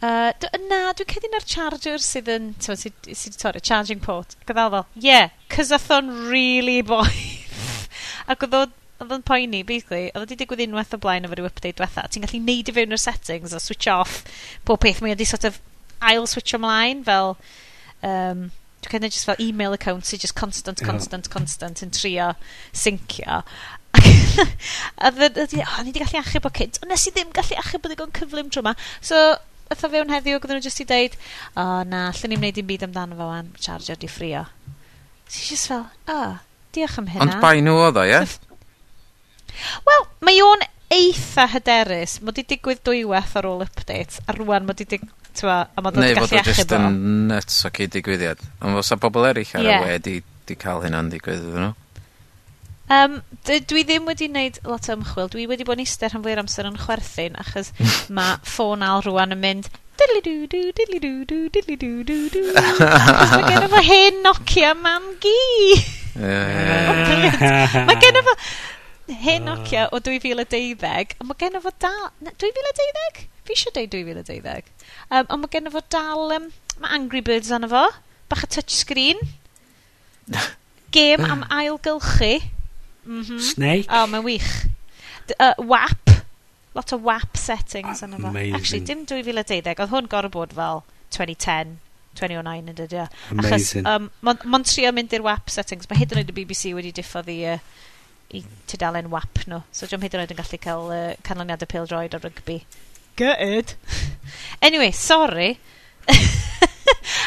uh, 0.00 0.30
na, 0.70 0.80
dwi'n 0.96 1.12
credu 1.12 1.32
na'r 1.32 1.46
charger 1.48 2.02
sydd 2.04 2.32
yn, 2.32 2.50
sydd 2.62 2.86
wedi 2.86 3.18
sy 3.18 3.34
torri, 3.36 3.64
charging 3.64 4.02
port. 4.04 4.38
Gyda 4.48 4.68
fel, 4.74 4.88
yeah, 5.08 5.30
cos 5.52 5.72
o'n 5.74 6.12
really 6.30 6.82
boeth. 6.90 7.88
Ac 8.26 8.44
oedd 8.44 8.60
o'n 8.62 8.74
oedd 8.96 9.12
yn 9.12 9.24
poeni, 9.28 9.62
basically, 9.68 10.06
oedd 10.14 10.24
wedi 10.24 10.38
digwydd 10.40 10.62
unwaith 10.66 10.94
o 10.96 11.00
blaen 11.00 11.26
efo 11.28 11.36
rhyw 11.36 11.48
update 11.50 11.76
diwetha. 11.76 12.06
Ti'n 12.08 12.24
gallu 12.24 12.40
neud 12.44 12.70
i 12.70 12.74
fewn 12.76 12.96
o'r 12.96 13.02
settings 13.02 13.52
a 13.52 13.60
switch 13.60 13.88
off 13.92 14.22
pob 14.68 14.80
peth. 14.84 15.02
Mae 15.04 15.12
wedi 15.12 15.26
sort 15.28 15.44
of 15.48 15.60
ail 16.12 16.28
switch 16.30 16.56
ymlaen 16.56 17.04
fel... 17.08 17.36
Um, 18.04 18.48
Dwi'n 18.86 19.00
cael 19.00 19.10
just 19.10 19.26
fel 19.26 19.40
email 19.42 19.72
account 19.74 20.06
sy'n 20.06 20.20
just 20.22 20.36
constant, 20.38 20.78
constant, 20.84 21.26
yeah. 21.26 21.32
constant 21.32 21.80
yn 21.82 21.90
trio 21.90 22.26
syncio 22.70 23.40
a 23.96 25.10
ddyn, 25.16 25.62
o, 25.62 25.82
ni 25.82 25.90
wedi 25.90 26.02
gallu 26.02 26.20
achub 26.20 26.48
o 26.48 26.52
cynt, 26.60 26.80
ond 26.82 26.92
nes 26.92 27.06
i 27.08 27.12
ddim 27.14 27.32
gallu 27.36 27.58
achub 27.62 27.86
o 27.86 27.92
ddigon 27.92 28.14
cyflym 28.16 28.50
tro 28.52 28.64
yma. 28.64 28.74
So, 29.04 29.20
ytho 29.72 29.90
fewn 29.92 30.12
heddiw, 30.14 30.40
gyda 30.42 30.56
nhw 30.56 30.66
jyst 30.66 30.84
i 30.84 30.88
deud, 30.88 31.18
o 31.54 31.64
oh, 31.64 31.82
na, 31.88 32.06
allan 32.12 32.32
ni'n 32.34 32.42
gwneud 32.42 32.58
dim 32.60 32.70
byd 32.70 32.86
amdano 32.88 33.18
fo 33.18 33.28
wan, 33.32 33.52
charger 33.62 34.00
di 34.00 34.10
ffrio. 34.10 34.46
So, 35.26 35.42
just 35.50 35.72
fel, 35.72 35.86
o, 36.06 36.16
oh, 36.16 36.32
diolch 36.76 36.98
am 37.02 37.12
hynna. 37.12 37.28
Ond 37.28 37.44
bai 37.44 37.58
nhw 37.64 37.76
oedd 37.88 38.00
o, 38.02 38.06
ie? 38.06 38.22
Wel, 39.86 40.08
mae 40.28 40.42
o'n 40.44 40.66
eitha 40.92 41.46
hyderus. 41.54 42.20
Mae 42.20 42.30
wedi 42.30 42.46
digwydd 42.54 42.82
dwywaith 42.86 43.36
ar 43.40 43.48
ôl 43.48 43.64
update, 43.64 44.22
a 44.26 44.36
rwan 44.36 44.68
mae 44.68 44.76
wedi 44.76 44.90
digwydd 44.96 45.14
Twa, 45.36 45.56
a 45.68 45.82
mae 45.84 45.92
dod 45.92 46.00
gallu 46.00 46.22
achub 46.24 46.30
o. 46.32 46.46
Neu 46.46 46.56
fod 46.56 46.70
o 46.72 46.78
yn 46.88 47.26
nuts 47.28 47.58
o 47.68 47.70
cyd 47.76 47.92
digwyddiad. 47.92 48.40
Ond 48.64 48.78
fos 48.78 48.94
a 48.94 48.96
bobl 49.00 49.26
eraill 49.28 49.50
ar 49.58 49.66
yeah. 49.66 49.82
y 49.82 49.90
we 49.90 49.98
di, 50.06 50.14
di 50.48 50.56
cael 50.60 50.80
hynna'n 50.84 51.10
digwydd 51.12 51.42
iddyn 51.42 51.66
nhw. 51.66 51.74
Um, 52.86 53.16
dy- 53.48 53.64
dwi 53.66 53.82
ddim 53.86 54.06
wedi 54.06 54.28
wneud 54.30 54.60
lot 54.68 54.86
o 54.88 54.94
ymchwil. 54.94 55.30
Dwi 55.32 55.48
wedi 55.50 55.66
bod 55.66 55.80
yn 55.80 55.86
eistedd 55.86 56.12
rhan 56.14 56.22
fwy'r 56.26 56.42
amser 56.44 56.68
yn 56.68 56.78
chwerthin, 56.78 57.34
achos 57.42 57.72
mae 58.16 58.38
ffôn 58.46 58.84
Al 58.86 59.02
rwan 59.06 59.34
yn 59.34 59.42
mynd 59.42 59.70
diddly-doo 59.96 60.46
doo, 60.52 60.72
diddly-doo 60.76 61.24
doo, 61.24 61.48
diddly-doo 61.54 62.02
doo 62.06 62.28
doo. 62.30 62.52
Achos 62.60 63.32
ma' 63.32 63.48
genno 63.48 63.68
fo 63.72 63.82
hen 63.88 64.18
Nokia 64.24 64.72
mam 64.76 65.06
gi. 65.24 65.36
gu. 66.16 67.16
Ma' 67.88 67.96
genno 68.02 68.22
fo 68.26 68.34
hen 69.24 69.48
oh. 69.48 69.54
Nokia 69.54 69.86
o 69.92 70.00
2012, 70.00 71.16
a 71.20 71.24
ma' 71.24 71.38
genno 71.38 71.62
fo 71.64 71.72
dal... 71.80 72.10
na, 72.20 72.34
2012? 72.44 73.26
Fi 73.46 73.54
eisiau 73.56 73.74
deud 73.76 73.94
2012. 73.94 74.70
Um, 75.10 75.24
ond 75.24 75.42
ma' 75.44 75.50
genno 75.52 75.72
fo 75.74 75.82
dal, 75.90 76.26
Um, 76.36 76.50
mae 76.82 76.92
Angry 76.98 77.22
Birds 77.24 77.50
arno 77.54 77.70
fo, 77.72 77.86
bach 78.28 78.44
o 78.44 78.50
touchscreen. 78.52 79.22
Gêm 80.96 81.24
am 81.24 81.46
ailgylchu. 81.50 82.34
Mhm. 83.06 83.40
Snake. 83.40 83.88
O, 83.88 84.04
mae'n 84.10 84.26
wych. 84.26 84.52
D 85.26 85.34
uh, 85.38 85.54
WAP. 85.58 86.12
Lot 86.76 86.92
o 86.92 86.98
WAP 87.00 87.38
settings 87.40 88.02
yn 88.04 88.14
Amazing. 88.18 88.54
Actually, 88.54 88.84
dim 88.84 89.06
2012. 89.08 89.72
Oedd 89.80 89.92
hwn 89.94 90.10
gorau 90.12 90.32
bod 90.32 90.52
fel 90.58 90.82
2010, 91.16 91.78
2009 92.20 92.72
yn 92.72 92.76
dydio. 92.76 93.06
Amazing. 93.32 93.86
Achos, 93.86 93.94
um, 93.94 94.10
mae'n 94.26 94.44
ma 94.52 94.60
trio 94.66 94.92
mynd 94.92 95.14
i'r 95.16 95.24
WAP 95.24 95.52
settings. 95.54 95.88
Mae 95.88 96.02
hyd 96.02 96.12
yn 96.12 96.20
oed 96.22 96.34
y 96.34 96.36
BBC 96.36 96.74
wedi 96.76 96.92
diffodd 96.98 97.30
i, 97.32 97.38
uh, 97.54 97.96
i 98.36 98.42
tudalen 98.68 99.08
WAP 99.14 99.46
nhw. 99.46 99.62
So, 99.72 99.88
dwi'n 99.88 100.04
hyd 100.04 100.18
yn 100.18 100.26
oed 100.26 100.34
yn 100.36 100.42
gallu 100.42 100.60
cael 100.66 100.92
uh, 100.92 101.06
canlyniadau 101.26 101.70
pildroed 101.72 102.18
o 102.18 102.22
rygbi. 102.26 102.60
Good. 103.16 103.72
anyway, 104.60 104.90
sorry. 104.92 105.58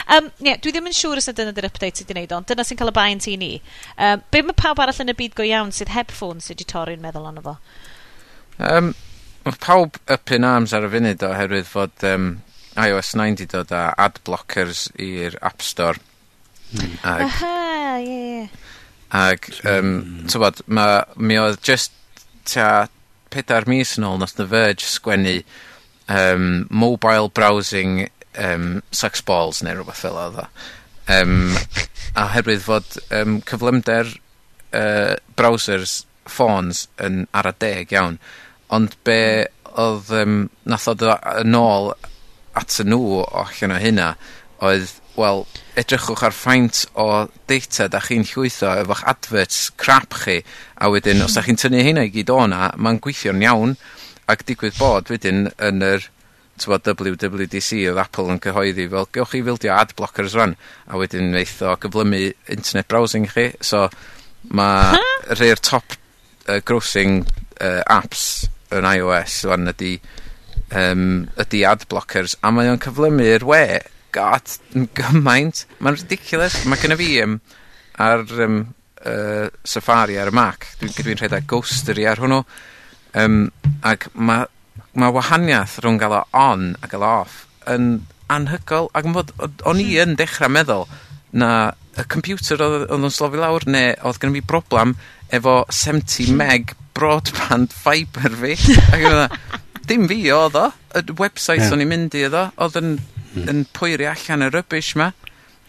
Um, 0.10 0.32
yeah, 0.41 0.57
dwi 0.57 0.74
ddim 0.74 0.89
yn 0.89 0.95
siŵr 0.97 1.20
os 1.22 1.30
yna 1.30 1.51
dyna'r 1.51 1.68
update 1.70 1.99
sydd 1.99 2.10
wedi 2.10 2.16
gwneud 2.16 2.32
ond 2.38 2.49
dyna 2.49 2.66
sy'n 2.66 2.80
cael 2.80 2.89
y 2.89 2.95
bain 2.95 3.22
ti 3.22 3.36
ni. 3.38 3.51
Um, 4.01 4.24
be 4.34 4.41
mae 4.45 4.57
pawb 4.57 4.82
arall 4.82 5.03
yn 5.03 5.14
y 5.14 5.18
byd 5.20 5.36
go 5.38 5.45
iawn 5.45 5.74
sydd 5.76 5.93
heb 5.93 6.14
ffôn 6.16 6.41
sydd 6.41 6.57
wedi 6.57 6.70
torri'n 6.72 7.03
meddwl 7.03 7.28
ond 7.30 7.43
fo? 7.45 7.55
Um, 8.57 8.93
mae 9.45 9.60
pawb 9.62 9.99
up 10.10 10.34
in 10.34 10.47
arms 10.49 10.74
ar 10.74 10.88
y 10.88 10.91
funud 10.95 11.26
oherwydd 11.30 11.70
fod 11.70 12.07
um, 12.10 12.32
iOS 12.74 13.14
9 13.20 13.38
wedi 13.38 13.49
dod 13.53 13.76
â 13.76 13.86
ad 14.01 14.18
blockers 14.26 14.88
i'r 14.97 15.38
App 15.45 15.62
Store. 15.66 16.01
Hmm. 16.74 16.97
Ag, 17.03 17.26
Aha, 17.28 17.53
ie, 18.01 18.18
yeah, 18.18 18.43
ie. 18.49 18.76
Ag, 19.20 19.49
um, 19.70 19.95
tywod, 20.30 20.64
ma, 20.70 20.89
mi 21.18 21.38
oedd 21.41 21.62
just 21.66 21.93
ta 22.49 22.88
pedair 23.34 23.70
mis 23.70 23.95
yn 23.97 24.05
ôl 24.10 24.20
nath 24.22 24.36
The 24.38 24.45
Verge 24.49 24.86
sgwennu 24.89 25.41
um, 26.10 26.66
mobile 26.70 27.30
browsing 27.30 28.07
um, 28.40 28.68
sex 28.96 29.24
balls 29.26 29.64
neu 29.64 29.78
rhywbeth 29.78 30.04
fel 30.06 30.20
oedd 30.20 30.40
odd 30.40 30.44
o. 30.46 30.50
Yym 31.10 31.58
a 32.20 32.26
herwydd 32.34 32.66
fod 32.66 33.00
um, 33.16 33.40
cyflymder 33.48 34.10
uh, 34.76 35.16
browsers 35.38 36.04
ffôns 36.30 36.86
yn 37.02 37.24
ar 37.36 37.50
y 37.50 37.56
deg 37.62 37.94
iawn, 37.96 38.20
ond 38.74 38.96
be' 39.08 39.48
oedd 39.80 40.12
um, 40.22 40.40
nath 40.70 40.88
oedd 40.92 41.06
yn 41.06 41.58
ôl 41.58 41.92
at 42.60 42.80
y 42.82 42.86
nhw 42.88 43.22
o 43.22 43.24
allan 43.44 43.76
o 43.76 43.80
hynna 43.82 44.10
oedd 44.66 44.96
wel 45.20 45.46
edrychwch 45.80 46.24
ar 46.28 46.36
ffaint 46.36 46.84
o 47.00 47.08
data 47.50 47.88
da 47.92 48.02
chi'n 48.04 48.26
llwytho 48.28 48.72
efo'ch 48.84 49.04
adverts 49.12 49.70
crap 49.80 50.16
chi, 50.24 50.40
a 50.80 50.90
wedyn 50.92 51.24
os 51.26 51.36
da 51.38 51.44
chi'n 51.46 51.60
tynnu 51.60 51.84
hynna 51.86 52.06
i 52.08 52.14
gyd 52.14 52.32
o'na 52.34 52.70
mae'n 52.78 53.02
gweithio'n 53.04 53.44
iawn, 53.46 53.76
ac 54.30 54.46
digwydd 54.48 54.78
bod 54.80 55.12
wedyn 55.12 55.48
yn 55.58 55.86
yr 55.86 56.08
t'mod 56.62 56.86
WWDC 56.88 57.84
oedd 57.89 58.01
Apple 58.01 58.34
yn 58.34 58.41
cyhoeddi 58.43 58.88
fel 58.91 59.10
gewch 59.16 59.34
chi 59.34 59.43
fildio 59.45 59.76
ad 59.76 59.95
blockers 59.97 60.36
rŵan, 60.38 60.55
a 60.88 60.99
wedyn 60.99 61.32
neith 61.34 61.57
o 61.66 61.76
gyflymu 61.82 62.22
internet 62.51 62.89
browsing 62.91 63.30
chi, 63.32 63.49
so 63.62 63.88
mae 64.55 64.99
rhei 65.36 65.55
top 65.60 65.97
uh, 66.47 66.60
grossing 66.66 67.24
uh, 67.60 67.84
apps 67.88 68.47
yn 68.76 68.88
iOS 68.88 69.43
rŵan 69.47 69.72
ydy 69.74 69.95
um, 70.76 71.05
ydy 71.39 71.64
ad 71.68 71.86
blockers, 71.89 72.36
a 72.43 72.51
mae 72.53 72.70
o'n 72.72 72.82
cyflymu'r 72.84 73.45
we. 73.47 73.64
God 74.16 74.55
yn 74.74 74.88
gymaint. 74.97 75.66
mae'n 75.78 75.99
ridiculous. 75.99 76.64
Ma' 76.66 76.80
gynna 76.82 76.97
fi 76.97 77.10
um, 77.22 77.36
ar 78.01 78.24
um, 78.41 78.62
uh, 79.05 79.49
Safari 79.64 80.18
ar 80.18 80.32
y 80.32 80.36
Mac, 80.36 80.66
dwi'n 80.80 80.95
dwi 80.97 81.18
rhedeg 81.20 81.45
Ghostery 81.49 82.07
ar 82.10 82.22
hwnnw, 82.24 82.41
um, 83.22 83.43
ac 83.86 84.10
ma' 84.16 84.45
mae 84.94 85.14
wahaniaeth 85.16 85.78
rhwng 85.84 86.00
gael 86.02 86.18
o 86.20 86.24
on 86.38 86.74
a 86.84 86.90
gael 86.92 87.06
o 87.06 87.12
off 87.22 87.44
yn 87.70 87.92
anhygol. 88.32 88.90
Ac 88.98 89.08
yn 89.10 89.16
fod 89.18 89.34
o'n 89.40 89.82
i 89.82 89.88
hmm. 89.92 90.02
yn 90.04 90.18
dechrau 90.20 90.52
meddwl 90.54 90.88
na 91.40 91.52
y 92.00 92.06
computer 92.10 92.62
oedd 92.66 92.90
yn 92.96 93.14
slofi 93.14 93.42
lawr 93.42 93.66
neu 93.70 93.96
oedd 94.08 94.22
gen 94.22 94.38
i 94.38 94.44
broblem 94.46 94.96
efo 95.36 95.62
70 95.70 96.30
hmm. 96.30 96.42
meg 96.42 96.76
broadband 96.98 97.74
fiber 97.76 98.36
fi. 98.44 98.56
Ac 98.94 99.08
yn 99.10 99.24
dim 99.90 100.10
fi 100.12 100.22
oedd 100.36 100.60
o. 100.60 100.68
Y 101.00 101.06
website 101.22 101.64
yeah. 101.64 101.74
o'n 101.74 101.86
i'n 101.86 101.92
mynd 101.92 102.18
i 102.18 102.26
oedd 102.28 102.38
o 102.38 102.46
oedd 102.66 102.80
yn, 102.82 102.96
hmm. 103.34 103.50
yn 103.52 103.66
pwyri 103.78 104.10
allan 104.10 104.48
y 104.48 104.54
rubbish 104.54 104.96
ma. 105.00 105.12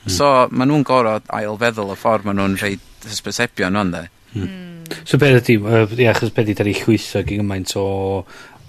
So, 0.08 0.26
maen 0.48 0.70
nhw'n 0.70 0.84
gorod 0.88 1.26
ail 1.36 1.58
feddwl 1.60 1.92
y 1.92 1.96
ffordd 2.00 2.24
maen 2.24 2.38
nhw'n 2.40 2.56
rhaid 2.56 3.04
hysbysebion 3.04 3.76
o'n 3.76 3.92
de. 3.92 4.06
Mm. 4.32 4.70
So 5.04 5.18
beth 5.18 5.40
ydy, 5.42 5.56
uh, 5.60 5.84
ia, 5.96 6.12
achos 6.12 6.32
beth 6.34 6.50
ydy 6.52 6.66
ni 6.66 6.74
chwyso 6.78 7.22
gymaint 7.26 7.74
o 7.78 7.84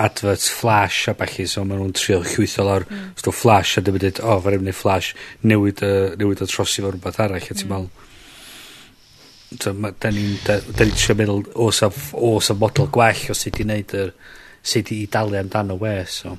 adverts 0.06 0.49
Flash 0.49 1.08
a 1.12 1.16
ballu 1.18 1.47
so 1.49 1.64
maen 1.66 1.82
nhw'n 1.82 1.95
trio 1.97 2.20
llwytho 2.26 2.66
lawr. 2.68 2.86
Mm. 2.89 3.10
stwff 3.20 3.41
Flash 3.43 3.78
a 3.78 3.84
dim 3.86 3.97
yn 3.97 4.04
dweud 4.04 4.22
o 4.24 4.30
oh, 4.34 4.39
fawr 4.43 4.58
Flash 4.78 5.16
newid, 5.47 5.84
uh, 5.86 6.14
newid 6.20 6.43
o 6.43 6.49
trosi 6.49 6.84
fo 6.84 6.91
rhywbeth 6.91 7.20
arall. 7.24 7.41
A 7.41 7.58
ti'n 7.58 7.72
mm. 7.72 7.89
so, 9.62 9.74
ma, 9.74 9.91
da 9.91 10.14
ni'n 10.14 10.38
da, 10.45 10.60
ni 10.62 10.91
trio 10.95 11.18
meddwl 11.20 11.43
os 11.68 11.82
a, 11.86 11.91
os 12.32 12.52
a 12.54 12.58
model 12.58 12.89
gwell 12.93 13.26
o 13.34 13.38
sut 13.38 13.60
i 13.60 13.68
wneud 13.68 13.97
yr 14.04 14.14
sut 14.62 14.93
i 14.95 15.04
dalu 15.12 15.39
amdano 15.41 15.78
we 15.82 15.97
so. 16.10 16.38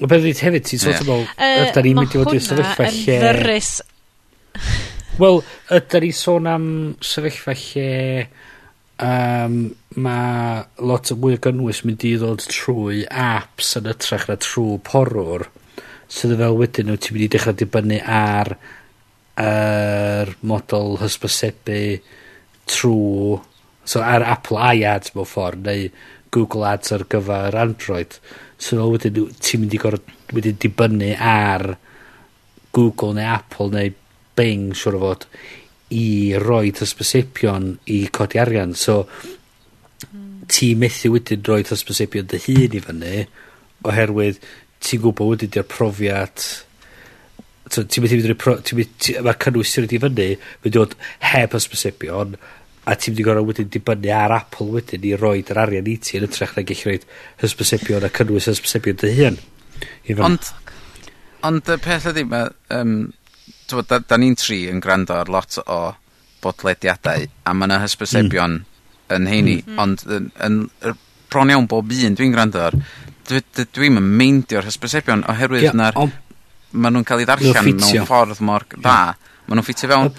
O 0.00 0.08
beth 0.08 0.24
ydy 0.24 0.46
hefyd, 0.46 0.68
ti'n 0.68 0.84
sôn 0.84 0.98
ti'n 0.98 1.08
meddwl, 1.08 1.26
da 1.74 1.84
ni'n 1.84 1.98
mynd 2.00 2.14
i 2.14 2.22
fod 2.22 2.36
i'r 2.36 2.44
sefyllfa 2.44 2.92
lle... 2.94 3.22
Ddyrus 3.24 3.74
Wel, 5.20 5.42
ydy'n 5.76 6.04
ni 6.06 6.12
sôn 6.16 6.46
am 6.48 6.66
sefyllfa 7.04 7.52
lle 7.52 7.88
um, 9.04 9.56
mae 9.96 10.64
lot 10.86 11.12
o 11.12 11.16
mwy 11.18 11.38
o 11.38 11.42
gynnwys 11.46 11.82
mynd 11.86 12.04
i 12.08 12.14
ddod 12.20 12.44
trwy 12.50 13.04
apps 13.08 13.74
yn 13.80 13.90
ytrach 13.92 14.28
na 14.28 14.36
trwy 14.40 14.78
porwr 14.86 15.46
sydd 16.10 16.34
yn 16.34 16.42
fel 16.42 16.58
wedyn 16.58 16.90
nhw 16.90 16.98
ti'n 16.98 17.16
mynd 17.16 17.26
i 17.26 17.32
dechrau 17.34 17.56
dibynnu 17.56 18.00
ar 18.02 18.54
yr 19.40 20.34
model 20.46 20.98
hysbysebu 21.00 21.82
trwy 22.70 23.38
so 23.90 24.02
ar 24.04 24.24
Apple 24.26 24.60
iAds 24.76 25.14
mewn 25.14 25.28
ffordd 25.28 25.66
neu 25.66 25.88
Google 26.34 26.66
Ads 26.68 26.92
ar 26.94 27.06
gyfer 27.10 27.56
Android. 27.58 28.18
So 28.58 28.76
fel 28.78 28.92
wedyn 28.94 29.32
ti'n 29.40 29.64
mynd 29.64 29.74
i 29.74 29.80
gor'o' 29.82 30.02
wedyn 30.36 30.58
dibynnu 30.62 31.14
ar 31.16 31.66
Google 32.76 33.16
neu 33.18 33.30
Apple 33.32 33.70
neu 33.74 33.96
Bing 34.38 34.70
siwr 34.78 34.96
o 34.96 35.00
fod 35.02 35.26
i 35.90 36.36
roi 36.38 36.70
hysbysebion 36.70 37.70
i 37.90 38.00
codi 38.14 38.40
arian. 38.40 38.74
So, 38.78 39.04
ti 40.50 40.72
methu 40.78 41.14
wedyn 41.16 41.44
roi 41.46 41.62
hysbysebion 41.66 42.30
dy 42.30 42.40
hun 42.46 42.76
i 42.78 42.82
fyny, 42.84 43.14
oherwydd 43.86 44.40
ti'n 44.84 45.04
gwybod 45.04 45.34
wedyn 45.34 45.54
di'r 45.56 45.68
profiad... 45.70 46.46
So, 47.70 47.84
ti'n 47.84 48.06
methu 48.06 48.20
fynd 48.22 48.38
pro... 48.40 48.56
Mae'r 48.56 49.42
cynnwys 49.44 49.74
ti'n 49.74 49.86
wedi 49.86 50.02
fyny, 50.06 50.30
mynd 50.64 50.78
i 50.78 50.82
fod 50.82 50.96
heb 51.32 51.58
hysbysebion, 51.58 52.38
a 52.86 52.96
ti'n 52.96 53.14
mynd 53.14 53.22
i 53.22 53.26
gorau 53.26 53.46
wedyn 53.50 53.70
dibynnu 53.70 54.14
ar 54.14 54.34
Apple 54.40 54.70
wedyn 54.78 55.06
i 55.06 55.14
roi 55.18 55.38
yr 55.42 55.62
arian 55.66 55.90
i 55.90 55.98
ti 56.02 56.18
yn 56.18 56.26
ytrach 56.26 56.56
na 56.56 56.66
gallu 56.66 56.88
roed 56.88 57.06
hysbysebion 57.42 58.06
a 58.06 58.14
cynnwys 58.14 58.50
hysbysebion 58.50 59.02
dy 59.02 59.14
hun. 59.18 59.40
Ond, 60.26 60.52
ond 61.46 61.70
y 61.74 61.82
peth 61.82 62.12
ydy, 62.14 62.26
mae... 62.30 62.52
Um, 62.74 63.00
da, 63.88 64.00
'da 64.00 64.18
ni'n 64.18 64.36
tri 64.38 64.64
yn 64.70 64.80
gwrando 64.82 65.16
ar 65.20 65.30
lot 65.32 65.60
o 65.66 65.80
bodlediadau 66.42 67.28
a 67.44 67.54
mae 67.54 67.68
yna 67.68 67.80
hysbysebion... 67.84 68.58
mm. 68.60 69.14
...yn 69.16 69.30
heini... 69.30 69.56
mm. 69.66 69.78
...ond 69.82 70.04
yn 70.06 70.28
yn 70.46 70.60
yn, 70.88 70.98
bron 71.30 71.52
iawn 71.52 71.68
bob 71.70 71.92
un 71.94 72.18
dwi'n 72.18 72.34
gwrando 72.34 72.62
ar 72.68 72.76
dwi'n 73.30 73.68
dwi 73.76 73.90
meindio'r 73.96 74.68
hysbysebion 74.68 75.26
oherwydd... 75.30 75.68
yeah, 75.68 75.76
na'r... 75.76 75.98
On... 76.00 76.12
nhw'n 76.74 77.06
cael 77.06 77.24
ei 77.24 77.28
ddarllen... 77.28 77.74
...mewn 77.80 78.08
ffordd 78.08 78.40
mor 78.46 78.66
dda. 78.72 78.96
Ma' 79.46 79.58
nhw'n 79.58 79.66
ffitio 79.66 79.90
fewn. 79.90 80.10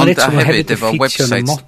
Ond 0.00 0.22
a 0.22 0.30
hefyd 0.38 0.76
efo 0.76 0.94
website... 1.00 1.58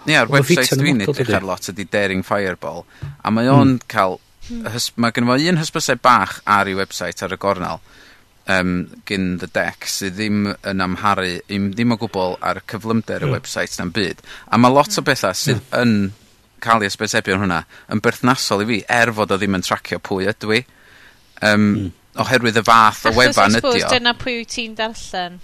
Ie, 0.00 0.14
yeah, 0.14 0.26
website 0.32 0.80
dwi'n 0.80 1.04
edrych 1.04 1.32
ar 1.36 1.44
lot 1.46 1.70
ydy 1.70 1.84
Daring 1.92 2.24
Fireball 2.26 2.84
a 3.22 3.32
mae 3.32 3.50
o'n 3.52 3.76
mm. 3.76 3.86
cael... 3.90 4.18
Hmm. 4.50 4.64
Mae 4.98 5.12
gen 5.14 5.28
fo 5.28 5.36
un 5.36 5.60
hysbysau 5.60 6.00
bach 6.02 6.40
ar 6.48 6.66
ei 6.66 6.74
website 6.74 7.22
ar 7.22 7.36
y 7.36 7.38
gornel 7.38 7.78
um, 8.50 8.74
gyn 9.08 9.36
The 9.40 9.50
deck 9.52 9.86
sydd 9.90 10.16
ddim 10.18 10.48
yn 10.54 10.84
amharu 10.84 11.36
'im 11.48 11.70
ddim 11.74 11.94
o 11.94 12.00
gwbl 12.00 12.38
ar 12.40 12.62
cyflymder 12.70 13.24
y 13.24 13.28
hmm. 13.28 13.36
website 13.36 13.78
na'n 13.78 13.94
byd, 13.96 14.24
a 14.50 14.58
mae 14.60 14.74
lot 14.74 14.98
o 14.98 15.06
bethau 15.06 15.36
sydd 15.36 15.62
hmm. 15.62 15.80
yn 15.82 15.94
cael 16.60 16.84
ei 16.84 16.90
hysbysebu 16.90 17.36
hwnna 17.36 17.62
yn 17.92 18.02
berthnasol 18.04 18.64
i 18.64 18.68
fi 18.68 18.82
er 19.00 19.12
fod 19.16 19.32
o 19.32 19.40
ddim 19.40 19.56
yn 19.58 19.64
tracio 19.64 20.00
pwy 20.04 20.28
ydw 20.32 20.58
i 20.58 20.60
um, 20.60 21.66
mm. 21.70 21.88
...oherwydd 22.20 22.58
y 22.58 22.62
fath 22.66 23.04
o 23.06 23.12
wefan 23.14 23.54
ydi 23.54 23.68
o. 23.68 23.70
Achos 23.70 23.92
dyna 23.94 24.12
pwy 24.18 24.40
wyt 24.40 24.50
ti'n 24.50 24.72
darllen. 24.78 25.36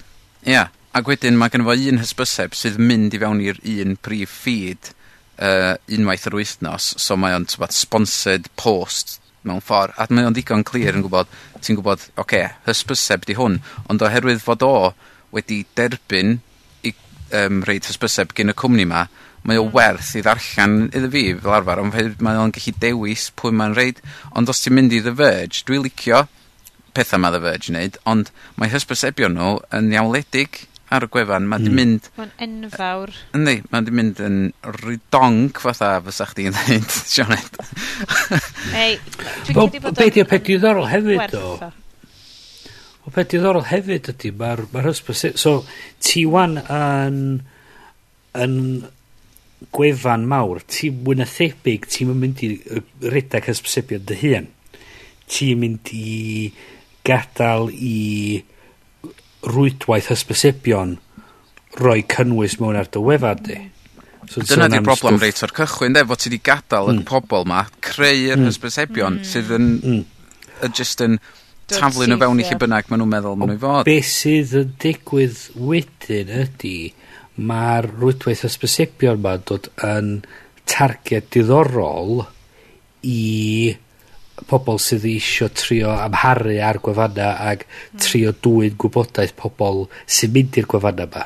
Ia, 0.50 0.64
ac 0.98 1.08
wedyn 1.08 1.38
mae 1.38 1.52
gen 1.54 1.64
fo 1.66 1.76
un 1.76 2.00
hysbyseb 2.02 2.56
sydd 2.58 2.80
mynd 2.82 3.14
i 3.14 3.20
fewn 3.22 3.42
i'r 3.44 3.60
un 3.76 3.94
prif 4.02 4.32
feed 4.42 4.90
uh, 4.90 5.76
unwaith 5.94 6.26
yr 6.26 6.38
wythnos, 6.40 6.88
so 6.98 7.16
mae 7.20 7.36
o'n 7.38 7.46
sponsored 7.46 8.50
post 8.58 9.20
mewn 9.48 9.62
ffordd, 9.64 9.94
a 9.96 10.06
mae 10.10 10.26
o'n 10.28 10.36
ddigon 10.36 10.64
clir 10.66 10.96
yn 10.96 11.04
gwybod, 11.04 11.30
ti'n 11.62 11.78
gwybod, 11.78 12.02
oce, 12.02 12.20
okay, 12.22 12.48
hysbyseb 12.66 13.26
'di 13.26 13.38
hwn, 13.38 13.60
ond 13.90 14.04
oherwydd 14.06 14.42
fod 14.44 14.64
o 14.66 14.72
wedi 15.34 15.62
derbyn 15.78 16.38
i 16.86 16.92
um, 17.40 17.62
reid 17.68 17.88
hysbyseb 17.88 18.34
gin 18.36 18.52
y 18.52 18.56
cwmni 18.58 18.86
'ma, 18.88 19.06
mae 19.46 19.60
o 19.60 19.66
hmm. 19.66 19.74
werth 19.76 20.14
'i 20.18 20.24
ddarllen 20.26 20.78
iddo 20.92 21.10
fi 21.12 21.24
fel 21.40 21.58
arfer, 21.58 21.82
ond 21.82 22.22
mae 22.24 22.40
o'n 22.42 22.54
gallu 22.54 22.74
dewis 22.82 23.28
pwy 23.38 23.54
mae'n 23.54 23.76
reid, 23.78 24.02
Ond 24.36 24.50
os 24.52 24.62
ti'n 24.64 24.76
mynd 24.76 24.96
i 24.96 25.02
The 25.04 25.14
Verge, 25.16 25.62
dwi'n 25.66 25.86
licio 25.86 26.26
pethau 26.96 27.20
mae 27.20 27.34
The 27.34 27.42
Verge 27.44 27.70
yn 27.70 27.78
neud, 27.78 28.00
ond 28.08 28.32
mae 28.56 28.72
hysbysebion 28.72 29.36
nhw 29.36 29.58
yn 29.76 29.92
iawledig, 29.94 30.64
ar 30.94 31.06
y 31.06 31.08
gwefan, 31.10 31.46
mae 31.50 31.58
mm. 31.58 31.64
di 31.64 31.70
hmm. 31.70 31.78
mynd... 31.80 32.08
Mae'n 32.16 32.60
enfawr. 32.66 33.12
Yndi, 33.34 33.56
mae 33.72 33.86
di 33.86 33.94
mynd 33.94 34.20
yn 34.22 34.36
ridonc 34.76 35.58
fatha 35.62 35.96
fysa 36.06 36.28
chdi 36.30 36.46
yn 36.50 36.54
dweud, 36.54 36.86
Sionet. 37.12 37.58
Ei, 38.76 38.94
dwi'n 39.48 39.58
well, 39.58 39.72
bod... 39.72 39.98
Be 39.98 40.08
di'r 40.14 40.30
peth 40.30 40.46
diddorol 40.46 40.86
hefyd, 40.92 41.34
do? 41.34 41.72
O 43.02 43.14
peth 43.14 43.32
diddorol 43.34 43.66
hefyd 43.66 44.12
ydy, 44.14 44.32
mae'r 44.38 44.66
ma 44.70 44.86
hysbys... 44.86 45.26
So, 45.42 45.58
ti 46.02 46.22
wan 46.30 46.60
yn, 46.62 47.20
yn 48.38 48.56
gwefan 49.74 50.26
mawr, 50.30 50.62
ti 50.70 50.92
mwy 50.94 51.18
na 51.18 51.26
thebyg, 51.26 51.90
ti'n 51.90 52.14
mynd 52.14 52.46
i 52.46 52.52
redag 53.10 53.50
hysbysebion 53.50 54.06
dy 54.06 54.20
hun. 54.22 54.52
Ti'n 55.26 55.58
mynd 55.58 55.90
i 55.98 56.52
gadael 57.06 57.72
i 57.74 57.96
rwydwaith 59.46 60.10
hysbysebion 60.12 60.96
roi 61.80 62.02
cynnwys 62.10 62.58
mewn 62.60 62.78
ar 62.80 62.90
dy 62.92 63.02
wefan 63.04 63.42
di. 63.46 63.56
Mm. 63.56 63.72
So, 64.26 64.42
Dyna 64.42 64.66
di'r 64.70 64.84
broblem 64.86 65.20
reit 65.22 65.42
o'r 65.44 65.54
cychwyn, 65.54 65.94
de, 65.94 66.02
fod 66.08 66.22
ti 66.22 66.30
wedi 66.30 66.42
gadael 66.48 66.90
mm. 66.90 67.02
y 67.02 67.06
pobl 67.06 67.46
ma 67.46 67.64
creu'r 67.84 68.40
mm. 68.40 68.46
hysbysebion 68.50 69.20
mm. 69.20 69.26
sydd 69.30 69.52
yn, 69.54 69.72
mm. 69.78 70.04
Uh, 70.56 70.70
just 70.72 71.02
yn 71.04 71.18
taflu 71.68 72.06
nhw 72.08 72.16
fewn 72.22 72.40
i 72.40 72.46
chi 72.48 72.56
bynnag 72.58 72.88
maen 72.88 73.02
nhw'n 73.02 73.12
meddwl 73.12 73.36
maen 73.38 73.52
nhw'n 73.52 73.62
fod. 73.62 73.88
Be 73.88 73.98
sydd 74.06 74.54
yn 74.56 74.72
digwydd 74.82 75.42
wedyn 75.60 76.32
ydy 76.42 76.76
mae'r 77.36 77.90
rwydwaith 77.92 78.46
hysbysebion 78.46 79.20
ma 79.22 79.36
dod 79.36 79.68
yn 79.84 80.14
targed 80.66 81.28
diddorol 81.34 82.24
i 83.06 83.76
pobl 84.50 84.78
sydd 84.82 85.06
eisiau 85.08 85.48
trio 85.56 85.94
amharu 85.94 86.58
ar 86.62 86.80
gwefanna 86.84 87.30
ag 87.50 87.64
hmm. 87.64 88.00
trio 88.04 88.34
dwyn 88.44 88.76
gwybodaeth 88.80 89.34
pobl 89.38 89.86
sy'n 90.06 90.34
mynd 90.34 90.60
i'r 90.60 90.68
gwefanna 90.70 91.08
yma. 91.08 91.24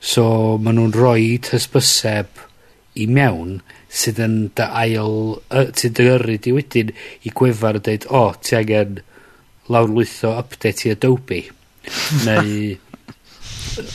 So, 0.00 0.24
maen 0.62 0.78
nhw'n 0.78 0.94
rhoi 0.94 1.40
hysbyseb 1.50 2.44
i 2.96 3.06
mewn 3.10 3.58
sydd 3.90 4.20
yn 4.22 4.36
dy 4.56 4.66
ail, 4.82 5.36
uh, 5.50 5.66
sydd 5.76 5.96
dy 5.98 6.08
yrru 6.12 6.36
di 6.42 6.54
wedyn 6.54 6.92
i 7.26 7.32
gwefan 7.34 7.80
yn 7.80 7.86
dweud, 7.86 8.08
o, 8.10 8.22
oh, 8.22 8.36
ti 8.40 8.56
angen 8.58 9.00
lawrlwytho 9.72 10.32
update 10.38 10.86
i 10.86 10.94
Adobe. 10.94 11.42
Neu, 12.26 12.76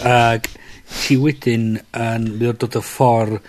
ag 0.07 0.49
ti 0.91 1.17
wedyn 1.21 1.75
yn 1.97 2.27
mynd 2.35 2.59
dod 2.61 2.77
y 2.77 2.83
ffordd 2.83 3.39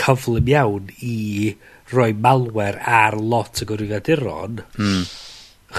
cyflym 0.00 0.48
iawn 0.52 0.90
i 1.04 1.54
rhoi 1.92 2.12
malware 2.14 2.80
ar 2.86 3.16
lot 3.18 3.62
o 3.62 3.68
gwrwyddiaduron, 3.68 4.62
mm. 4.78 5.04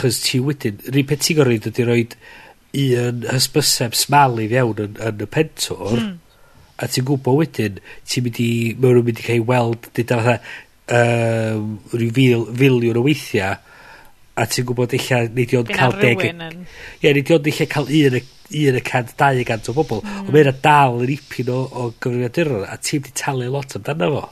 chos 0.01 0.21
ti 0.25 0.41
wedyn, 0.43 0.81
rhi 0.91 1.05
peth 1.07 1.25
ti'n 1.27 1.39
gorfod 1.39 1.69
ydy 1.71 1.87
rhoi 1.87 2.05
un 2.81 3.23
hysbyseb 3.27 3.95
smal 3.97 4.39
i 4.39 4.47
fewn 4.51 4.83
yn, 4.85 4.99
yn 5.09 5.23
y 5.25 5.29
pentwr, 5.31 5.97
mm. 5.99 6.11
a 6.81 6.89
ti'n 6.91 7.07
gwybod 7.07 7.39
wedyn, 7.41 7.81
ti'n 8.07 8.27
mynd 8.27 8.43
i, 8.43 8.51
mae 8.77 8.95
nhw'n 8.95 9.07
mynd 9.09 9.23
i 9.23 9.27
cael 9.27 9.47
weld, 9.49 9.89
dyda 9.97 10.19
fatha, 10.21 10.37
um, 10.99 11.73
rhyw 11.95 12.15
fil, 12.15 12.45
filiwn 12.61 12.99
o 13.01 13.05
weithiau, 13.07 13.57
a 14.41 14.47
ti'n 14.47 14.67
gwybod 14.67 14.95
eich 14.95 15.09
nid 15.35 15.55
i'n 15.57 15.71
cael 15.71 15.97
deg... 15.99 16.23
Ie, 17.03 17.11
nid 17.11 17.33
i'n 17.35 17.49
eich 17.51 17.63
cael 17.71 17.91
un, 17.99 18.19
un 18.61 18.79
y 18.79 18.83
cant, 18.87 19.15
dau 19.19 19.39
y 19.39 19.47
gant 19.47 19.71
o 19.71 19.75
bobl, 19.75 20.03
mm. 20.03 20.21
ond 20.25 20.35
mae'n 20.35 20.61
dal 20.63 21.01
yn 21.03 21.15
ipyn 21.17 21.51
o, 21.51 21.59
o 21.67 21.89
gyfrifiaduron, 21.97 22.67
a 22.67 22.79
ti'n 22.79 23.03
mynd 23.03 23.11
i 23.11 23.17
talu 23.23 23.51
lot 23.51 23.75
amdano 23.79 24.13
fo. 24.15 24.29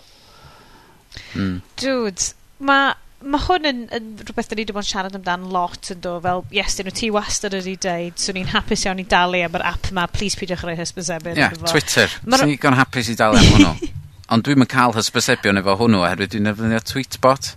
Hmm. 1.34 1.62
Dudes, 1.80 2.34
Mae 2.60 2.92
ma' 3.20 3.40
hwn 3.44 3.68
yn 3.68 3.80
yn 3.96 4.12
rhywbeth 4.24 4.48
da 4.48 4.56
ni 4.56 4.64
wedi 4.64 4.74
bod 4.76 4.86
yn 4.86 4.90
siarad 4.90 5.16
amdan 5.18 5.50
lot 5.52 5.90
yn 5.92 5.98
yndo 5.98 6.14
fel 6.24 6.44
yes, 6.56 6.78
dyn 6.78 6.88
nhw 6.88 6.96
ti 6.96 7.10
wastad 7.12 7.56
wedi 7.56 7.76
dweud, 7.84 8.16
'swn 8.20 8.40
i'n 8.40 8.52
hapus 8.54 8.86
iawn 8.86 9.02
i 9.04 9.06
dalu 9.12 9.42
am 9.44 9.58
yr 9.60 9.66
app 9.68 9.90
yma, 9.92 10.06
please 10.12 10.40
peidiwch 10.40 10.64
rhoi 10.64 10.78
hysbysebion... 10.80 11.36
Ie, 11.36 11.44
yeah, 11.44 11.56
Twitter. 11.72 12.12
Swn 12.24 12.46
i 12.46 12.56
digon 12.56 12.78
hapus 12.80 13.12
i 13.12 13.18
dalu 13.20 13.42
am 13.42 13.50
hwnnw. 13.56 13.90
Ond 14.36 14.46
dwi'n 14.46 14.62
mynd 14.62 14.72
cael 14.72 14.96
hysbysebion 14.96 15.60
efo 15.60 15.76
hwnnw 15.82 16.04
oherwydd 16.06 16.32
dwi'n 16.36 16.48
ddefnyddio 16.48 16.84
Tweetbot. 16.94 17.52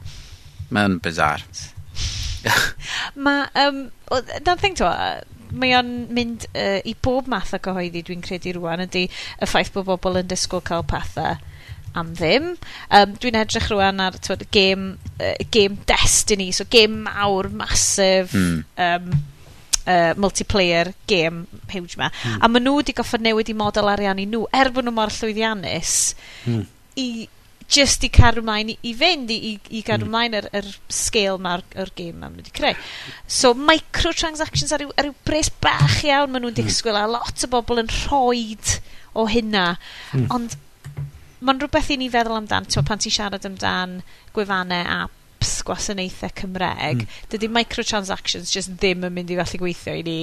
Mae'n 0.75 0.99
bizar. 1.05 1.47
Mae, 3.27 3.47
um, 3.63 3.85
na'r 4.11 4.59
thing 4.63 4.75
to, 4.81 4.91
mae 5.53 5.77
o'n 5.79 5.93
mynd 6.17 6.49
uh, 6.57 6.81
i 6.89 6.97
bob 7.07 7.31
math 7.31 7.55
o 7.55 7.61
gyhoeddi 7.63 8.03
dwi'n 8.09 8.25
credu 8.25 8.57
rwan, 8.57 8.83
ydy 8.87 9.05
y 9.07 9.49
ffaith 9.51 9.71
bod 9.77 9.91
bobl 9.91 10.19
yn 10.23 10.31
disgwyl 10.31 10.65
cael 10.67 10.87
pethau 10.91 11.39
am 11.99 12.15
ddim. 12.17 12.55
Um, 12.91 13.17
Dwi'n 13.21 13.39
edrych 13.43 13.69
rwan 13.73 14.01
ar 14.03 14.17
twyd, 14.23 14.47
game, 14.55 14.97
uh, 15.19 15.35
game 15.51 15.79
Destiny, 15.89 16.51
so 16.53 16.65
game 16.71 17.03
mawr, 17.07 17.51
masif, 17.53 18.33
mm. 18.37 18.65
um, 18.87 19.13
uh, 19.87 20.15
multiplayer 20.15 20.95
game 21.07 21.47
huge 21.73 21.99
ma. 22.01 22.11
Mm. 22.23 22.41
A 22.41 22.49
maen 22.49 22.67
nhw 22.69 22.79
wedi 22.81 22.97
goffod 22.97 23.25
newid 23.25 23.53
i 23.53 23.59
model 23.59 23.93
ariannu 23.93 24.27
nhw, 24.29 24.47
er 24.57 24.73
bod 24.73 24.89
nhw 24.89 24.97
mor 24.97 25.13
llwyddiannus, 25.13 26.01
mm. 26.49 26.67
i 27.03 27.09
just 27.73 28.05
i 28.05 28.11
cadw 28.13 28.43
mlaen 28.45 28.73
i, 28.73 28.77
i 28.85 28.93
fynd 28.97 29.31
i, 29.33 29.39
i, 29.49 29.53
i 29.79 29.83
cadw 29.87 30.05
hmm. 30.05 30.13
mlaen 30.13 30.37
yr, 30.37 30.49
yr 30.59 30.67
scale 30.93 31.39
ma'r 31.41 31.63
er 31.79 31.93
game 31.97 32.21
ma'n 32.21 32.35
wedi 32.37 32.53
creu. 32.55 32.77
So 33.25 33.55
microtransactions 33.57 34.75
ar 34.77 34.85
yw, 34.85 34.93
ar 35.01 35.09
yw 35.09 35.15
bres 35.25 35.49
bach 35.65 36.03
iawn 36.05 36.35
maen 36.35 36.45
nhw'n 36.45 36.53
hmm. 36.53 36.69
disgwyl 36.69 37.01
a 37.01 37.07
lot 37.09 37.47
o 37.47 37.51
bobl 37.53 37.81
yn 37.81 37.89
rhoi 38.03 38.59
o 39.19 39.27
hynna. 39.29 39.67
Mm. 40.13 40.29
Ond 40.33 40.57
mae'n 41.43 41.63
rhywbeth 41.63 41.91
i 41.93 41.99
ni 42.01 42.09
feddwl 42.13 42.39
amdan, 42.39 42.69
ti'n 42.71 42.87
pan 42.87 43.03
ti'n 43.03 43.15
siarad 43.15 43.49
amdan 43.49 43.99
gwefannau 44.37 44.87
apps 45.03 45.59
gwasanaethau 45.67 46.33
Cymreg, 46.39 47.03
mm. 47.03 47.19
dydy 47.35 47.51
microtransactions 47.53 48.55
just 48.55 48.75
ddim 48.77 49.09
yn 49.09 49.15
mynd 49.17 49.33
i 49.35 49.39
gallu 49.41 49.63
gweithio 49.65 49.99
i 49.99 50.07
ni 50.07 50.21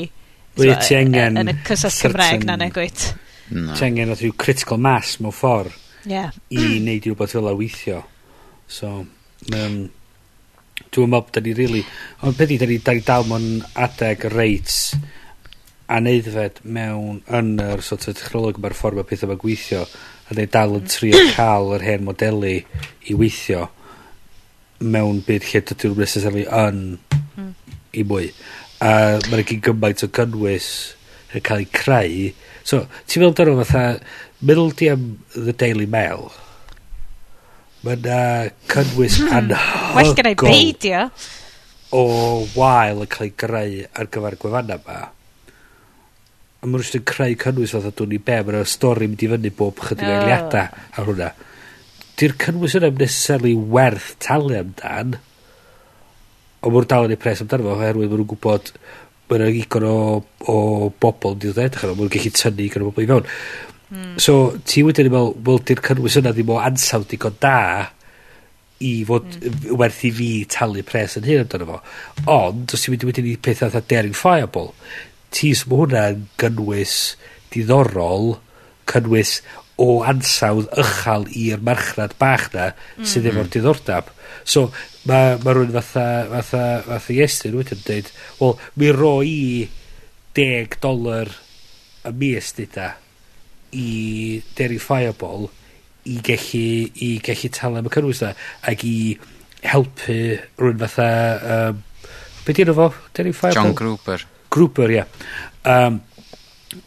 Wel, 0.57 0.76
ti 0.84 0.95
angen... 0.97 1.38
Yn 1.39 1.51
y 1.51 1.55
cyswllt 1.67 1.99
Cymreg 2.01 2.43
na 2.47 2.57
negwyt. 2.59 3.11
No. 3.53 3.76
Ti 3.78 3.86
angen 3.88 4.11
oedd 4.13 4.24
rhyw 4.24 4.36
critical 4.39 4.82
mass 4.82 5.17
mewn 5.24 5.36
ffordd 5.36 5.76
yeah. 6.09 6.34
i 6.51 6.65
wneud 6.80 7.07
i 7.07 7.13
wbeth 7.13 7.36
fel 7.38 7.51
weithio. 7.59 8.01
So, 8.70 8.91
um, 9.53 9.78
dwi'n 10.89 11.13
meddwl, 11.13 11.32
da 11.36 11.43
ni 11.45 11.55
really... 11.57 11.86
Ond 12.26 12.38
beth 12.39 12.53
i, 12.55 12.59
da 12.61 12.70
ni, 12.70 12.80
da 12.84 12.95
ni 12.97 13.05
dal 13.05 13.28
mewn 13.30 13.47
adeg 13.88 14.28
reit 14.34 14.76
aneddfed 15.89 16.61
mewn 16.70 17.24
yn 17.34 17.55
yr 17.63 17.82
sort 17.86 18.05
of 18.09 18.17
technolog 18.20 18.59
mae'r 18.61 18.78
ffordd 18.78 18.99
mae 18.99 19.09
pethau 19.09 19.32
mae'n 19.32 19.41
gweithio 19.41 19.86
a 20.30 20.38
dde 20.38 20.47
dal 20.53 20.77
yn 20.77 20.88
trio 20.89 21.19
cael 21.38 21.73
yr 21.77 21.86
hen 21.88 22.05
modelu 22.07 22.55
i 22.55 23.17
weithio 23.17 23.67
mewn 24.80 25.23
byd 25.27 25.49
lle 25.49 25.63
dydyn 25.67 25.91
nhw'n 25.91 26.05
necessarily 26.05 26.45
yn 26.45 26.84
hmm. 27.36 27.53
i 27.97 28.05
mwy. 28.07 28.30
A 28.80 28.91
mae'n 29.27 29.47
gyn 29.49 29.63
gymaint 29.65 30.05
o 30.05 30.11
cynnwys 30.15 30.69
yn 31.36 31.43
cael 31.45 31.65
ei 31.65 31.71
creu. 31.73 32.30
So, 32.63 32.86
ti'n 33.09 33.25
meddwl 33.25 33.39
dyna 33.41 33.65
fatha, 33.65 33.84
meddwl 34.45 34.71
di 34.77 34.93
am 34.93 35.09
The 35.34 35.57
Daily 35.57 35.89
Mail. 35.89 36.30
mae'n 37.86 38.07
uh, 38.11 38.49
cynnwys 38.67 39.19
mm. 39.23 39.30
anhygol. 39.38 39.93
Well 39.95 40.15
gen 40.17 40.27
i 40.27 40.36
beidio. 40.39 41.05
O 41.95 42.03
wael 42.57 43.05
yn 43.05 43.11
cael 43.11 43.30
ei 43.30 43.36
greu 43.39 43.86
ar 43.88 44.09
gyfer 44.11 44.36
gwefanna 44.41 44.80
yma 44.82 44.97
a 46.60 46.68
maen 46.68 46.76
nhw 46.76 46.84
eisiau 46.84 47.05
creu 47.07 47.36
cynnwys 47.39 47.72
fath 47.76 47.88
o 47.88 47.93
dwi'n 47.95 48.18
i 48.18 48.20
be, 48.20 48.38
mae'n 48.43 48.68
stori 48.68 49.07
mynd 49.07 49.24
i 49.24 49.30
fyny 49.32 49.51
bob 49.55 49.80
chydig 49.80 50.10
oh. 50.10 50.16
eiliadau 50.18 50.82
ar 50.99 51.07
hwnna. 51.07 51.30
Di'r 52.20 52.36
cynnwys 52.43 52.76
yna'n 52.76 52.97
necessarily 52.99 53.53
werth 53.55 54.10
talu 54.26 54.57
amdan, 54.60 55.16
ond 56.60 56.76
mae'n 56.76 56.89
dal 56.91 57.07
yn 57.07 57.16
ei 57.16 57.22
pres 57.22 57.43
amdano 57.45 57.70
fo, 57.70 57.78
oherwydd 57.78 58.12
maen 58.12 58.20
nhw'n 58.20 58.32
gwybod 58.34 58.74
mae'n 59.30 59.60
igon 59.62 59.86
o, 59.88 59.95
o 60.51 60.57
bobl 60.99 61.38
yn 61.38 61.43
dod 61.45 61.62
edrych 61.64 61.86
arno, 61.86 61.95
maen 61.95 62.10
nhw'n 62.10 62.16
gallu 62.18 62.34
tynnu 62.41 62.66
igon 62.66 62.84
o 62.84 62.89
bobl 62.89 63.05
i 63.05 63.10
fewn. 63.14 63.32
Mm. 63.89 64.18
So, 64.22 64.36
ti 64.68 64.84
wedyn 64.86 65.07
yn 65.07 65.16
meddwl, 65.16 65.32
wel, 65.47 65.64
di'r 65.66 65.86
cynnwys 65.86 66.20
yna 66.20 66.36
ddim 66.36 66.51
o 66.51 66.60
ansawdd 66.62 67.07
digon 67.14 67.39
da 67.41 67.60
i 68.84 68.91
fod 69.07 69.26
mm. 69.39 69.72
werth 69.80 70.03
i 70.07 70.12
fi 70.16 70.30
talu 70.51 70.84
pres 70.88 71.16
yn 71.20 71.30
hyn 71.30 71.45
amdano 71.45 71.70
fo. 71.72 71.80
Ond, 72.36 72.76
os 72.76 72.84
ti'n 72.84 72.99
mynd 73.07 73.24
i 73.24 73.38
pethau 73.39 73.72
fatha 73.72 73.82
daring 73.95 74.18
fireball, 74.18 74.74
ti 75.36 75.53
so 75.55 75.69
ma' 75.69 75.82
hwnna'n 75.84 76.27
gynnwys 76.41 76.95
diddorol 77.53 78.38
cynnwys 78.89 79.39
o 79.80 80.01
ansawdd 80.09 80.71
ychal 80.82 81.27
i'r 81.32 81.61
marchnad 81.63 82.15
bach 82.21 82.49
'na 82.53 82.71
sydd 82.99 83.23
mm-hmm. 83.23 83.30
efo'r 83.32 83.51
diddordab. 83.53 84.09
So 84.43 84.69
mae 85.09 85.38
ma' 85.43 85.53
rhywun 85.55 85.75
fatha 85.75 86.07
fatha 86.34 86.63
fatha 86.88 87.15
Iestyn 87.15 87.55
wedyn 87.57 87.80
yn 87.80 87.86
deud 87.88 88.09
wel 88.39 88.57
mi 88.75 88.89
roi 88.95 89.30
i 89.30 89.69
deg 90.38 90.75
doler 90.84 91.32
y 92.09 92.13
mis 92.23 92.51
dyda 92.57 92.89
i 93.75 93.89
Dairy 94.57 94.80
Fireball 94.82 95.49
i 96.09 96.17
gellu 96.25 96.65
i 97.05 97.11
gellu 97.23 97.51
talu 97.55 97.80
am 97.80 97.88
y 97.88 97.93
cynnwys 97.95 98.23
'na 98.25 98.34
ac 98.73 98.84
i 98.88 98.97
helpu 99.63 100.19
rhywun 100.57 100.84
fatha 100.84 101.09
um, 101.55 101.86
be' 102.43 102.53
'di 102.53 102.67
enw 102.67 102.75
fo? 102.82 102.91
Dairy 103.13 103.34
Fireball? 103.36 103.71
John 103.71 103.80
Gruber. 103.80 104.27
Gruber, 104.50 104.93
ie. 104.93 105.06
Um, 105.70 106.02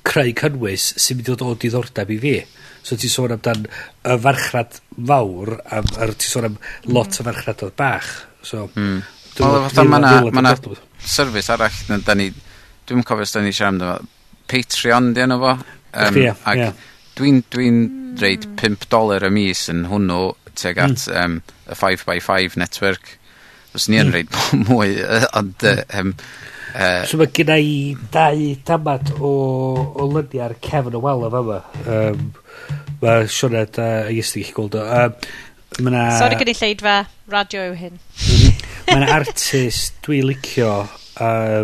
creu 0.06 0.34
cynnwys 0.38 0.92
sy'n 1.00 1.18
mynd 1.18 1.28
i 1.28 1.32
ddod 1.32 1.46
o 1.46 1.56
diddordeb 1.58 2.12
i 2.14 2.18
fi. 2.22 2.36
So 2.82 2.98
ti 2.98 3.10
sôn 3.10 3.34
amdan 3.36 3.66
y 3.66 4.16
farchnad 4.22 4.78
fawr, 4.94 5.54
a, 5.62 5.82
a 5.82 6.06
er 6.06 6.14
ti 6.18 6.30
sôn 6.30 6.48
am 6.50 6.56
mm. 6.56 6.94
lot 6.94 7.18
o 7.18 7.26
farchnad 7.26 7.66
o'r 7.66 7.74
bach. 7.78 8.10
So, 8.42 8.68
mm. 8.74 9.02
Wel, 9.38 9.58
fatha 9.68 9.84
mae'na 9.88 10.56
service 10.98 11.50
arall 11.54 11.78
na 11.88 11.98
da 12.04 12.16
ni, 12.18 12.28
dwi'n 12.88 13.06
cofio 13.06 13.26
sydd 13.28 13.46
ni 13.46 13.54
siarad 13.54 13.78
amdano, 13.78 14.10
Patreon 14.52 15.12
di 15.16 15.22
enw 15.24 15.38
fo. 15.40 15.56
Um, 15.92 16.16
yeah, 16.18 16.36
ac 16.48 16.58
yeah. 16.58 16.86
dwi'n 17.16 17.42
dwi 17.52 17.68
reid 18.20 18.46
5 18.60 18.88
dolar 18.92 19.24
y 19.28 19.30
mis 19.32 19.66
yn 19.72 19.86
hwnnw 19.88 20.32
teg 20.58 20.80
at 20.82 21.06
mm. 21.08 21.18
um, 21.22 21.38
y 21.70 21.78
5x5 21.78 22.58
network. 22.60 23.16
Os 23.72 23.88
ni 23.88 24.00
yn 24.02 24.10
mm. 24.10 24.16
reid 24.16 24.40
mwy, 24.68 24.98
ond 25.38 25.64
um, 25.70 26.12
Uh, 26.72 27.02
so 27.08 27.18
mae 27.20 27.28
genna 27.36 27.58
i 27.60 27.92
dau 28.14 28.44
damad 28.68 29.12
o, 29.18 29.32
o 29.92 30.08
lynia 30.08 30.46
ar 30.48 30.56
cefn 30.64 30.96
y 30.96 31.02
wal 31.02 31.26
o 31.26 31.30
fama. 31.32 31.60
Um, 31.84 32.30
mae 33.02 33.28
Sioned 33.28 33.78
a 33.82 33.88
uh, 34.06 34.12
Iestyn 34.14 34.46
gallu 34.46 34.56
gweld 34.56 34.78
o. 34.80 34.86
Um, 35.02 35.18
na, 35.92 36.06
Sori 36.20 36.38
gen 36.40 36.52
i 36.52 36.56
lleidfa 36.56 36.96
radio 37.32 37.68
yw 37.70 37.76
hyn. 37.80 38.00
Mhm. 38.24 38.58
mae 38.88 38.98
yna 38.98 39.12
artist 39.14 40.00
dwi 40.04 40.22
licio 40.26 40.70
uh, 40.82 41.62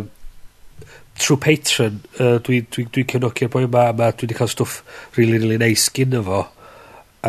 trwy 1.18 1.38
Patreon. 1.44 1.98
Uh, 2.18 2.36
dwi'n 2.44 2.68
dwi, 2.74 2.86
dwi 2.94 3.06
cynnogio'r 3.14 3.52
boi 3.52 3.64
yma. 3.66 3.88
Ma, 3.96 4.12
dwi 4.12 4.28
wedi 4.28 4.38
cael 4.38 4.52
stwff 4.52 4.82
really, 5.16 5.40
really 5.40 5.58
nice 5.60 5.88
gyn 5.94 6.20
fo. 6.26 6.44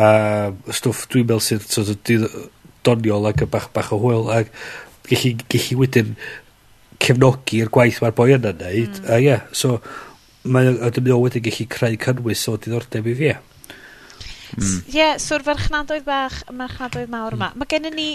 Um, 0.00 0.60
stwff 0.70 1.08
dwi'n 1.10 1.26
meddwl 1.26 1.42
sydd 1.44 1.66
so, 1.66 1.84
doniol 2.86 3.28
ac 3.28 3.44
yn 3.44 3.50
bach, 3.52 3.68
bach 3.74 3.90
o 3.94 4.00
hwyl. 4.00 4.30
Ac 4.32 4.52
gallu, 5.10 5.34
gallu 5.50 5.80
wedyn 5.82 6.14
cefnogi'r 7.00 7.70
gwaith 7.72 8.00
mae'r 8.02 8.16
boi 8.16 8.32
yna'n 8.36 8.58
neud. 8.60 9.02
Mm. 9.02 9.10
A 9.10 9.20
ie, 9.20 9.28
yeah, 9.28 9.46
so 9.52 9.78
mae 10.44 10.72
y 10.72 10.90
dymuno 10.96 11.20
wedyn 11.20 11.44
gallu 11.44 11.68
creu 11.70 12.00
cynnwys 12.00 12.46
o 12.48 12.56
diddordeb 12.56 13.08
i 13.10 13.14
fi. 13.18 13.30
Ie, 14.50 14.56
mm. 14.56 14.78
yeah, 14.94 15.14
so'r 15.22 15.44
farchnadoedd 15.46 16.06
bach, 16.06 16.40
y 16.50 16.56
marchnadoedd 16.56 17.12
mawr 17.12 17.36
yma. 17.36 17.50
Mm. 17.52 17.60
Mae 17.62 17.70
gennym 17.70 17.96
ni, 17.96 18.08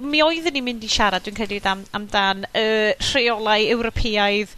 mi 0.00 0.22
oeddwn 0.24 0.56
ni'n 0.56 0.66
mynd 0.66 0.86
i 0.86 0.90
siarad, 0.92 1.26
dwi'n 1.26 1.38
credu, 1.38 1.60
am, 1.68 1.84
amdan 1.98 2.46
y 2.52 2.64
uh, 2.64 3.08
rheolau 3.10 3.68
Ewropeaidd, 3.74 4.54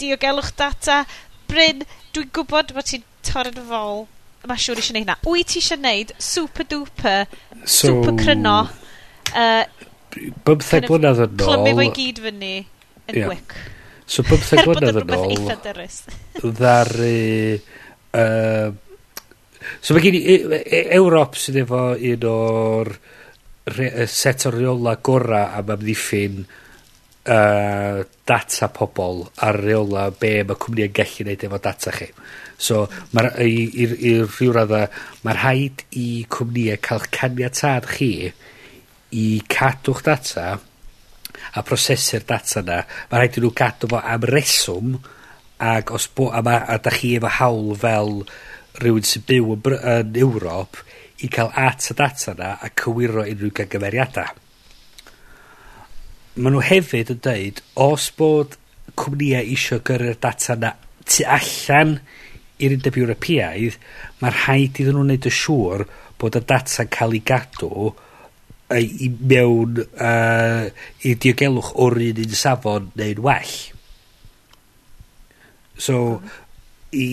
diogelwch 0.00 0.54
data, 0.58 1.02
Bryn, 1.50 1.84
dwi'n 2.16 2.30
gwybod 2.34 2.72
bod 2.74 2.88
ti'n 2.88 3.04
torri'n 3.26 3.66
fol, 3.68 4.06
mae 4.48 4.60
siŵr 4.60 4.80
eisiau 4.80 4.94
gwneud 4.94 5.04
hynna. 5.04 5.18
Wyt 5.28 5.52
ti 5.52 5.60
eisiau 5.60 5.80
gwneud 5.80 6.14
super 6.22 6.68
duper, 6.70 7.26
so, 7.64 7.90
super 7.90 8.16
cryno, 8.20 8.60
uh, 9.34 9.90
bymtheg 10.46 10.88
blynedd 10.88 11.26
yn 11.26 11.34
ôl... 11.34 11.44
Clymu 11.44 11.76
fo'i 11.80 11.92
gyd 11.98 12.22
fyny 12.24 12.54
yn 13.10 13.20
yeah. 13.20 13.32
wic. 13.32 13.56
So 14.06 14.24
bymtheg 14.26 14.64
blynedd 14.68 15.02
yn 15.02 15.14
ôl... 15.16 15.34
eitha 15.36 15.58
dyrus. 15.64 16.00
ddaru... 16.40 17.12
Uh, 18.14 18.70
so 19.80 19.96
mae 19.96 20.04
gen 20.04 20.18
i 20.18 20.22
e-, 20.22 20.42
e 20.60 20.60
e 20.70 20.82
Ewrop 20.98 21.38
sydd 21.40 21.62
efo 21.64 21.86
un 21.96 22.26
o'r 22.30 22.92
set 24.12 24.44
o 24.46 24.52
reola 24.52 24.98
gora 25.02 25.46
am 25.56 25.72
amddiffyn 25.72 26.42
uh, 26.44 28.04
data 28.28 28.68
pobl 28.68 29.24
ar 29.46 29.58
reola 29.60 30.10
be 30.12 30.42
mae 30.44 30.60
cwmni 30.60 30.84
yn 30.86 30.96
gallu 30.96 31.26
neud 31.28 31.46
efo 31.48 31.60
data 31.64 31.94
chi. 31.96 32.10
So 32.60 32.84
i'r 33.14 34.28
rhyw 34.28 34.52
radda, 34.54 34.84
mae'r 35.24 35.40
rhaid 35.40 35.86
i 35.98 36.08
cwmnïau 36.30 36.80
cael 36.84 37.08
caniatad 37.14 37.88
chi 37.96 38.12
i 39.14 39.26
cadw'ch 39.48 40.04
data 40.06 40.46
a 41.54 41.62
prosesu'r 41.62 42.26
data 42.28 42.62
'na 42.62 42.80
mae 43.10 43.20
rhaid 43.20 43.38
i 43.38 43.44
nhw 43.44 43.52
gadw 43.60 43.90
fo 43.92 44.00
am 44.14 44.26
reswm 44.30 44.96
ac 45.74 45.92
os 45.94 46.08
bo- 46.16 46.32
a 46.32 46.42
ma' 46.42 46.64
a 46.74 46.78
da 46.82 46.90
chi 46.90 47.14
efo 47.18 47.30
hawl 47.38 47.74
fel 47.84 48.12
rhywun 48.82 49.06
sy'n 49.06 49.26
byw 49.28 49.52
yn 49.54 49.62
Bry- 49.66 49.82
yn 49.94 50.18
Ewrop 50.24 50.80
i 51.22 51.30
cael 51.30 51.52
at 51.66 51.90
y 51.90 51.98
data 52.00 52.34
'na 52.34 52.50
a 52.60 52.70
cywiro 52.82 53.22
unrhyw 53.22 53.54
gamgymeriada. 53.54 54.26
Ma' 56.36 56.50
nhw 56.50 56.62
hefyd 56.70 57.14
yn 57.14 57.20
dweud, 57.22 57.62
os 57.78 58.10
bod 58.18 58.58
cwmnïau 58.98 59.46
eisiau 59.54 59.82
gyrru'r 59.86 60.18
data 60.20 60.56
'na 60.58 60.74
tu 61.06 61.22
allan 61.38 62.00
i'r 62.58 62.74
undeb 62.76 62.98
Ewropeaidd 62.98 63.78
ma' 64.20 64.32
rhaid 64.32 64.80
iddyn 64.80 64.98
nhw 64.98 65.06
neud 65.08 65.28
y 65.30 65.32
siŵr 65.38 65.86
bod 66.18 66.38
y 66.38 66.42
data'n 66.50 66.90
cael 66.94 67.16
ei 67.18 67.22
gadw 67.30 67.92
yy, 68.74 68.84
i 69.06 69.10
mewn 69.32 69.80
uh, 69.80 70.66
i 71.06 71.14
diogelwch 71.20 71.72
o'r 71.80 72.00
un 72.10 72.22
un 72.24 72.36
safon 72.38 72.90
neu'n 72.98 73.22
well. 73.24 73.54
So, 75.74 76.20
i, 76.94 77.08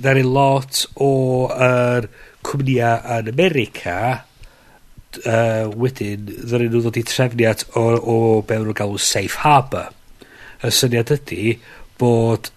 ddari 0.00 0.24
lot 0.26 0.84
o 1.00 1.12
er, 1.52 2.08
cwmnïa 2.42 2.92
yn 3.18 3.30
America 3.32 3.96
uh, 4.12 5.68
wedyn 5.78 6.26
ddari 6.26 6.68
nhw 6.68 6.82
ddod 6.82 6.98
i 7.00 7.04
trefniad 7.06 7.66
o, 7.78 7.84
o 7.96 8.16
be 8.46 8.58
nhw'n 8.58 8.78
galw 8.78 8.98
safe 9.00 9.42
harbour. 9.44 9.92
Y 10.62 10.72
syniad 10.74 11.12
ydy 11.14 11.56
bod 12.00 12.50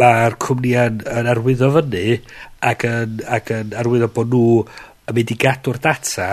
mae'r 0.00 0.36
cwmnïa'n 0.42 1.02
yn 1.08 1.28
arwyddo 1.30 1.70
fyny 1.76 2.20
ac 2.70 2.86
yn, 2.88 3.20
ac 3.24 3.52
yn 3.56 3.76
arwyddo 3.80 4.10
bod 4.14 4.32
nhw 4.32 4.46
yn 5.10 5.16
mynd 5.16 5.34
i 5.34 5.38
gadw'r 5.40 5.80
data 5.82 6.30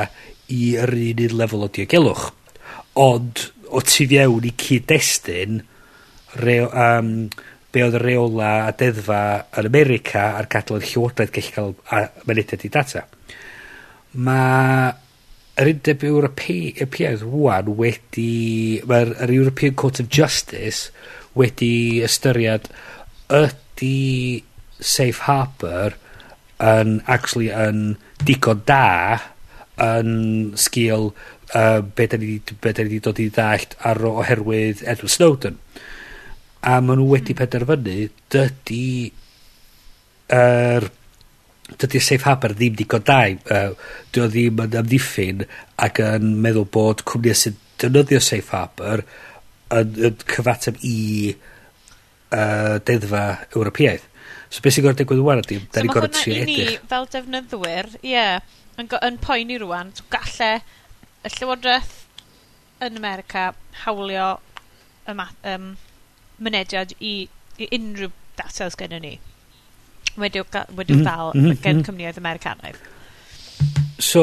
i 0.53 0.75
yr 0.79 0.93
un 0.95 1.23
un 1.25 1.37
lefel 1.41 1.65
o 1.65 1.69
diogelwch. 1.73 2.29
Ond, 3.03 3.43
o 3.69 3.81
tu 3.83 4.07
fiewn 4.09 4.47
i 4.47 4.53
cyd-destun, 4.57 5.59
reo, 6.41 6.69
um, 6.71 7.11
be 7.71 7.83
oedd 7.83 7.97
y 7.99 8.01
reola 8.01 8.51
a 8.65 8.71
deddfa 8.77 9.21
yn 9.59 9.67
America 9.69 10.23
a'r 10.37 10.47
gadael 10.51 10.79
yn 10.79 10.87
llywodraeth 10.87 11.33
gallu 11.35 11.75
cael 11.83 12.07
mynediad 12.29 12.63
i 12.63 12.71
data. 12.73 13.03
Mae 14.17 14.93
yr 15.57 15.71
undeb 15.73 16.05
Ewropeaidd 16.07 17.25
wwan 17.27 17.73
wedi... 17.79 18.81
Mae'r 18.87 19.33
European 19.33 19.75
Court 19.75 20.01
of 20.01 20.09
Justice 20.13 20.91
wedi 21.37 22.01
ystyried 22.05 22.69
ydy 23.33 24.43
safe 24.79 25.25
harbour 25.27 25.97
yn 26.63 27.01
actually 27.05 27.49
yn 27.53 27.97
digon 28.25 28.63
da 28.65 29.19
yn 29.83 30.53
sgil 30.57 31.11
uh, 31.53 31.79
be' 31.81 32.07
da 32.09 32.17
ni 32.17 32.37
'di 32.39 32.57
be' 32.61 32.73
'dan 32.73 32.87
ni 32.87 32.97
'di 32.97 33.03
dod 33.05 33.21
i 33.21 33.29
ddallt 33.29 33.77
ar 33.85 34.01
oherwydd 34.09 34.83
Edward 34.83 35.13
Snowden. 35.13 35.59
A 36.61 36.79
maen 36.81 36.99
nhw 36.99 37.11
wedi 37.13 37.33
hmm. 37.33 37.41
penderfynu 37.41 37.97
dydy 38.33 39.11
er, 40.33 40.89
dydi'r 41.77 42.03
safe 42.03 42.25
harbor 42.27 42.55
ddim 42.57 42.75
digon 42.79 43.05
da 43.05 43.21
uh, 43.27 43.71
yy 44.15 44.23
o 44.23 44.27
ddim 44.31 44.65
yn 44.65 44.81
amddiffyn 44.81 45.45
ac 45.85 46.01
yn 46.03 46.35
meddwl 46.43 46.67
bod 46.73 47.05
cwmni 47.07 47.35
sy'n 47.37 47.57
defnyddio 47.77 48.21
safe 48.23 48.55
harbor 48.55 49.05
yn 49.77 49.97
yn 50.09 50.21
cyfateb 50.25 50.79
i 50.81 50.97
uh, 51.35 52.77
deddfa 52.87 53.25
Ewropeaidd. 53.53 54.05
So 54.49 54.63
beth 54.63 54.73
sy'n 54.73 54.85
gorau 54.87 54.97
digwydd 54.97 55.25
'wan 55.25 55.43
ydy 55.43 55.59
'dan 55.61 55.85
ni 55.85 55.93
gorod 55.93 56.15
trio 56.15 56.41
edrych... 56.41 56.79
fel 56.89 57.11
defnyddwyr, 57.13 57.91
ie 58.01 58.29
yn, 58.77 58.89
yn 59.01 59.21
poeni 59.23 59.57
rwan, 59.61 59.93
so 59.97 60.05
galle 60.13 60.51
y 61.25 61.31
Llywodraeth 61.33 61.95
yn 62.85 62.99
America 62.99 63.49
hawlio 63.85 64.37
y 65.07 65.15
um, 65.17 65.71
mynediad 66.37 66.93
i, 66.99 67.15
i 67.57 67.69
unrhyw 67.73 68.11
data 68.37 68.53
sydd 68.53 68.77
gennym 68.79 69.01
ni 69.05 69.15
wedi'w 70.17 70.45
wedi 70.75 70.93
mm 70.93 70.99
-hmm. 70.99 71.05
dal 71.05 71.31
mm 71.33 71.41
-hmm. 71.41 71.61
gen 71.63 71.75
mhm. 71.77 71.85
cymniaeth 71.85 72.17
Americanaidd. 72.17 72.77
So, 73.99 74.21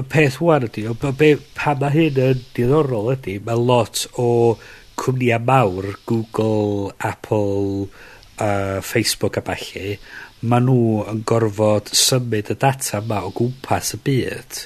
y 0.00 0.02
peth 0.08 0.40
wan 0.40 0.64
ydy, 0.64 0.86
be, 1.18 1.34
pa 1.56 1.74
mae 1.80 1.92
hyn 1.92 2.20
yn 2.28 2.44
diddorol 2.56 3.10
ydy, 3.12 3.36
mae 3.44 3.60
lot 3.60 4.06
o 4.16 4.56
cwmnïau 5.00 5.42
mawr, 5.44 5.90
Google, 6.08 6.94
Apple, 7.04 7.90
uh, 8.40 8.80
Facebook 8.80 9.36
a 9.36 9.42
falle, 9.44 9.98
ma' 10.44 10.60
nhw 10.60 11.04
yn 11.10 11.22
gorfod 11.28 11.90
symud 11.96 12.52
y 12.52 12.56
data 12.60 13.00
yma 13.00 13.22
o 13.24 13.32
gwmpas 13.36 13.94
y 13.96 14.00
byd 14.04 14.58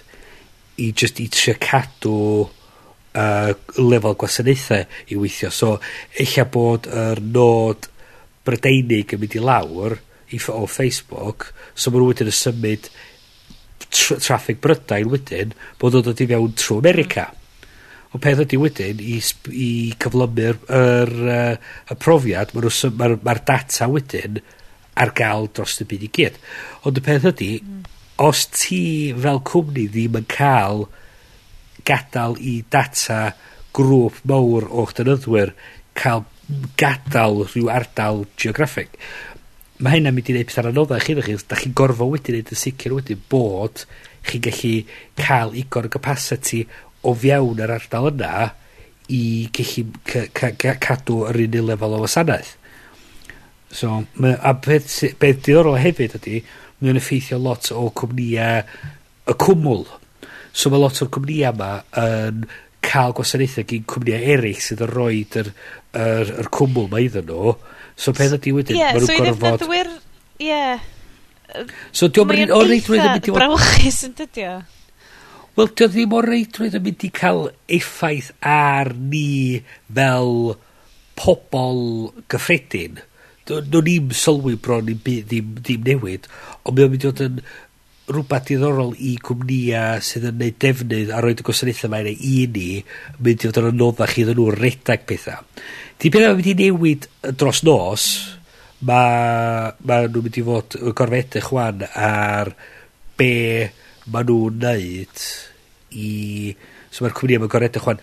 i 0.82 0.92
just 0.92 1.20
i 1.22 1.28
trio 1.32 1.54
cadw 1.62 2.14
uh, 2.42 3.52
lefel 3.78 4.16
gwasanaethau 4.18 5.12
i 5.12 5.18
weithio. 5.18 5.50
So, 5.54 5.76
eich 6.18 6.38
bod 6.52 6.88
yr 6.90 7.22
nod 7.22 7.88
brydeinig 8.46 9.14
yn 9.14 9.22
mynd 9.22 9.36
i 9.38 9.44
lawr 9.44 9.98
i 10.34 10.40
o 10.52 10.66
Facebook, 10.68 11.52
so 11.74 11.90
mae 11.90 12.02
nhw 12.02 12.10
wedyn 12.10 12.30
yn 12.30 12.36
symud 12.36 12.90
tra 13.88 14.18
traffig 14.20 14.60
Brydain 14.60 15.08
wedyn, 15.08 15.54
bod 15.80 15.96
o'n 15.96 16.04
dod 16.04 16.20
i 16.20 16.26
fewn 16.28 16.54
trwy 16.58 16.78
America. 16.82 17.28
O 18.12 18.20
peth 18.20 18.42
ydy 18.44 18.58
wedyn, 18.60 19.00
i, 19.04 19.18
i 19.52 19.70
cyflymu'r 20.00 20.58
er, 20.68 21.14
er, 21.28 21.58
er, 21.88 21.98
profiad, 22.00 22.52
mae'r 22.54 22.68
ma, 22.96 23.08
r, 23.08 23.18
ma 23.24 23.34
r 23.36 23.42
data 23.48 23.88
wedyn 23.92 24.40
ar 24.98 25.12
gael 25.16 25.48
dros 25.54 25.78
y 25.82 25.88
byd 25.88 26.06
i 26.06 26.10
gyd. 26.18 26.38
Ond 26.88 26.98
y 26.98 27.04
peth 27.04 27.28
ydy, 27.32 27.52
mm. 27.62 27.84
os 28.24 28.46
ti 28.54 28.82
fel 29.18 29.42
cwmni 29.46 29.86
ddim 29.92 30.18
yn 30.20 30.28
cael 30.30 30.86
gadael 31.88 32.36
i 32.42 32.58
data 32.70 33.32
grŵp 33.76 34.20
mawr 34.28 34.66
o'ch 34.68 34.96
dynyddwyr 34.98 35.54
cael 35.98 36.24
gadael 36.80 37.44
rhyw 37.46 37.70
ardal 37.72 38.24
geograffig. 38.40 38.90
Mae 39.78 39.98
hynna'n 39.98 40.16
mynd 40.16 40.30
i 40.30 40.34
wneud 40.34 40.48
pethau'n 40.48 40.70
anoddach 40.72 41.04
chi, 41.06 41.14
chi. 41.22 41.36
Da 41.46 41.58
chi'n 41.60 41.74
gorfod 41.78 42.14
wedi 42.16 42.34
wneud 42.34 42.54
yn 42.54 42.58
sicr 42.58 42.96
wedyn 42.96 43.20
bod 43.30 43.84
chi'n 44.26 44.42
gallu 44.48 44.72
cael 45.20 45.54
igor 45.60 45.86
y 45.86 45.92
capacity 45.94 46.64
o 47.06 47.14
fiewn 47.14 47.62
yr 47.62 47.76
ardal 47.76 48.10
yna 48.10 48.48
i 49.14 49.22
gallu 49.54 49.86
cadw 50.82 51.20
yr 51.30 51.42
un 51.44 51.60
lefel 51.70 51.94
o 51.96 52.02
wasanaeth. 52.04 52.57
So, 53.70 54.04
ma, 54.16 54.32
a 54.40 54.54
beth, 54.54 54.90
beth 55.20 55.42
diddorol 55.44 55.78
hefyd 55.80 56.16
ydy, 56.18 56.42
mae'n 56.80 57.00
effeithio 57.00 57.40
lot 57.42 57.68
o 57.74 57.88
cwmnïau 57.98 58.62
y 59.28 59.36
cwmwl. 59.44 59.84
So 60.56 60.72
mae 60.72 60.80
lot 60.82 61.02
o'r 61.04 61.10
cwmnïau 61.14 61.52
yma 61.52 61.72
yn 62.00 62.46
cael 62.88 63.14
gwasanaethau 63.16 63.66
gyn 63.68 63.88
cwmnïau 63.90 64.30
eraill 64.34 64.62
sydd 64.64 64.84
yn 64.86 64.92
rhoi 64.92 65.24
yr, 65.42 65.50
yr, 65.98 66.32
yr 66.44 66.50
cwmwl 66.54 66.88
mae 66.92 67.08
iddyn 67.08 67.28
nhw. 67.28 67.56
So 67.98 68.14
peth 68.16 68.36
ydy 68.38 68.54
wedyn, 68.54 68.78
yeah, 68.78 68.94
mae 68.94 69.02
nhw'n 69.02 69.34
so 69.34 69.42
gorfod... 69.42 69.66
Ie, 70.38 70.46
yeah. 70.48 70.86
So 71.96 72.08
diolch 72.12 72.38
yn 72.44 72.52
o 72.54 72.62
reidrwydd 72.62 73.04
yn 73.04 73.14
mynd 73.16 73.28
i... 73.28 73.34
Brawchus 73.34 74.00
yn 74.06 74.14
dydio. 74.18 74.54
Wel, 75.58 75.70
diolch 75.74 75.94
ddim 75.96 76.14
o'r 76.14 76.28
reidrwydd 76.30 76.78
yn 76.78 76.84
mynd 76.86 77.04
i 77.08 77.12
cael 77.18 77.48
effaith 77.78 78.30
ar 78.46 78.92
ni 78.94 79.64
fel 79.90 80.54
pobl 81.18 81.80
gyffredin. 82.30 83.00
No'n 83.48 83.86
ni'n 83.86 84.12
sylwi 84.12 84.58
bron 84.60 84.90
i 84.92 84.96
ddim, 84.98 85.56
ddim 85.62 85.86
newid, 85.86 86.28
ond 86.64 86.76
mae'n 86.76 86.92
mynd 86.92 87.04
i 87.04 87.08
fod 87.08 87.24
yn 87.24 87.40
rhywbeth 88.08 88.48
diddorol 88.48 88.94
i 89.04 89.14
cwmnïa 89.24 89.82
sydd 90.04 90.30
yn 90.30 90.38
neud 90.40 90.56
defnydd 90.62 91.12
a 91.12 91.20
roed 91.20 91.42
y 91.42 91.44
gwasanaethau 91.44 91.92
mae 91.92 92.12
i 92.14 92.36
ni 92.52 92.68
mynd 93.18 93.44
i 93.44 93.50
fod 93.50 93.60
yn 93.60 93.70
anoddach 93.70 94.16
iddyn 94.20 94.38
nhw 94.38 94.48
redag 94.54 95.04
pethau. 95.08 95.44
Di 96.00 96.12
beth 96.12 96.24
mae'n 96.24 96.38
mynd 96.38 96.50
i 96.52 96.56
newid 96.62 97.08
dros 97.40 97.62
nos, 97.68 98.06
mae 98.88 99.72
ma 99.84 100.00
nhw'n 100.06 100.24
mynd 100.24 100.40
i 100.40 100.46
fod 100.46 100.78
yn 100.80 100.96
gorfedrych 101.00 101.50
chwan 101.50 101.84
ar 101.88 102.52
be 103.18 103.32
mae 104.08 104.28
nhw'n 104.28 104.60
neud 104.64 105.28
i... 105.96 106.12
So 106.88 107.04
mae'r 107.04 107.16
cwmnïa 107.16 107.42
mae'n 107.42 107.52
gorfedrych 107.52 107.84
chwan 107.84 108.00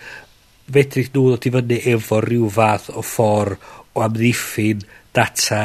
fedrych 0.70 1.10
nhw 1.14 1.32
ddod 1.32 1.50
i 1.50 1.54
fyny 1.56 1.82
efo 1.93 2.22
rhyw 2.26 2.52
fath 2.54 2.91
o 2.93 3.02
ffordd 3.06 3.58
o 3.96 4.06
amddiffyn 4.06 4.86
data 5.16 5.63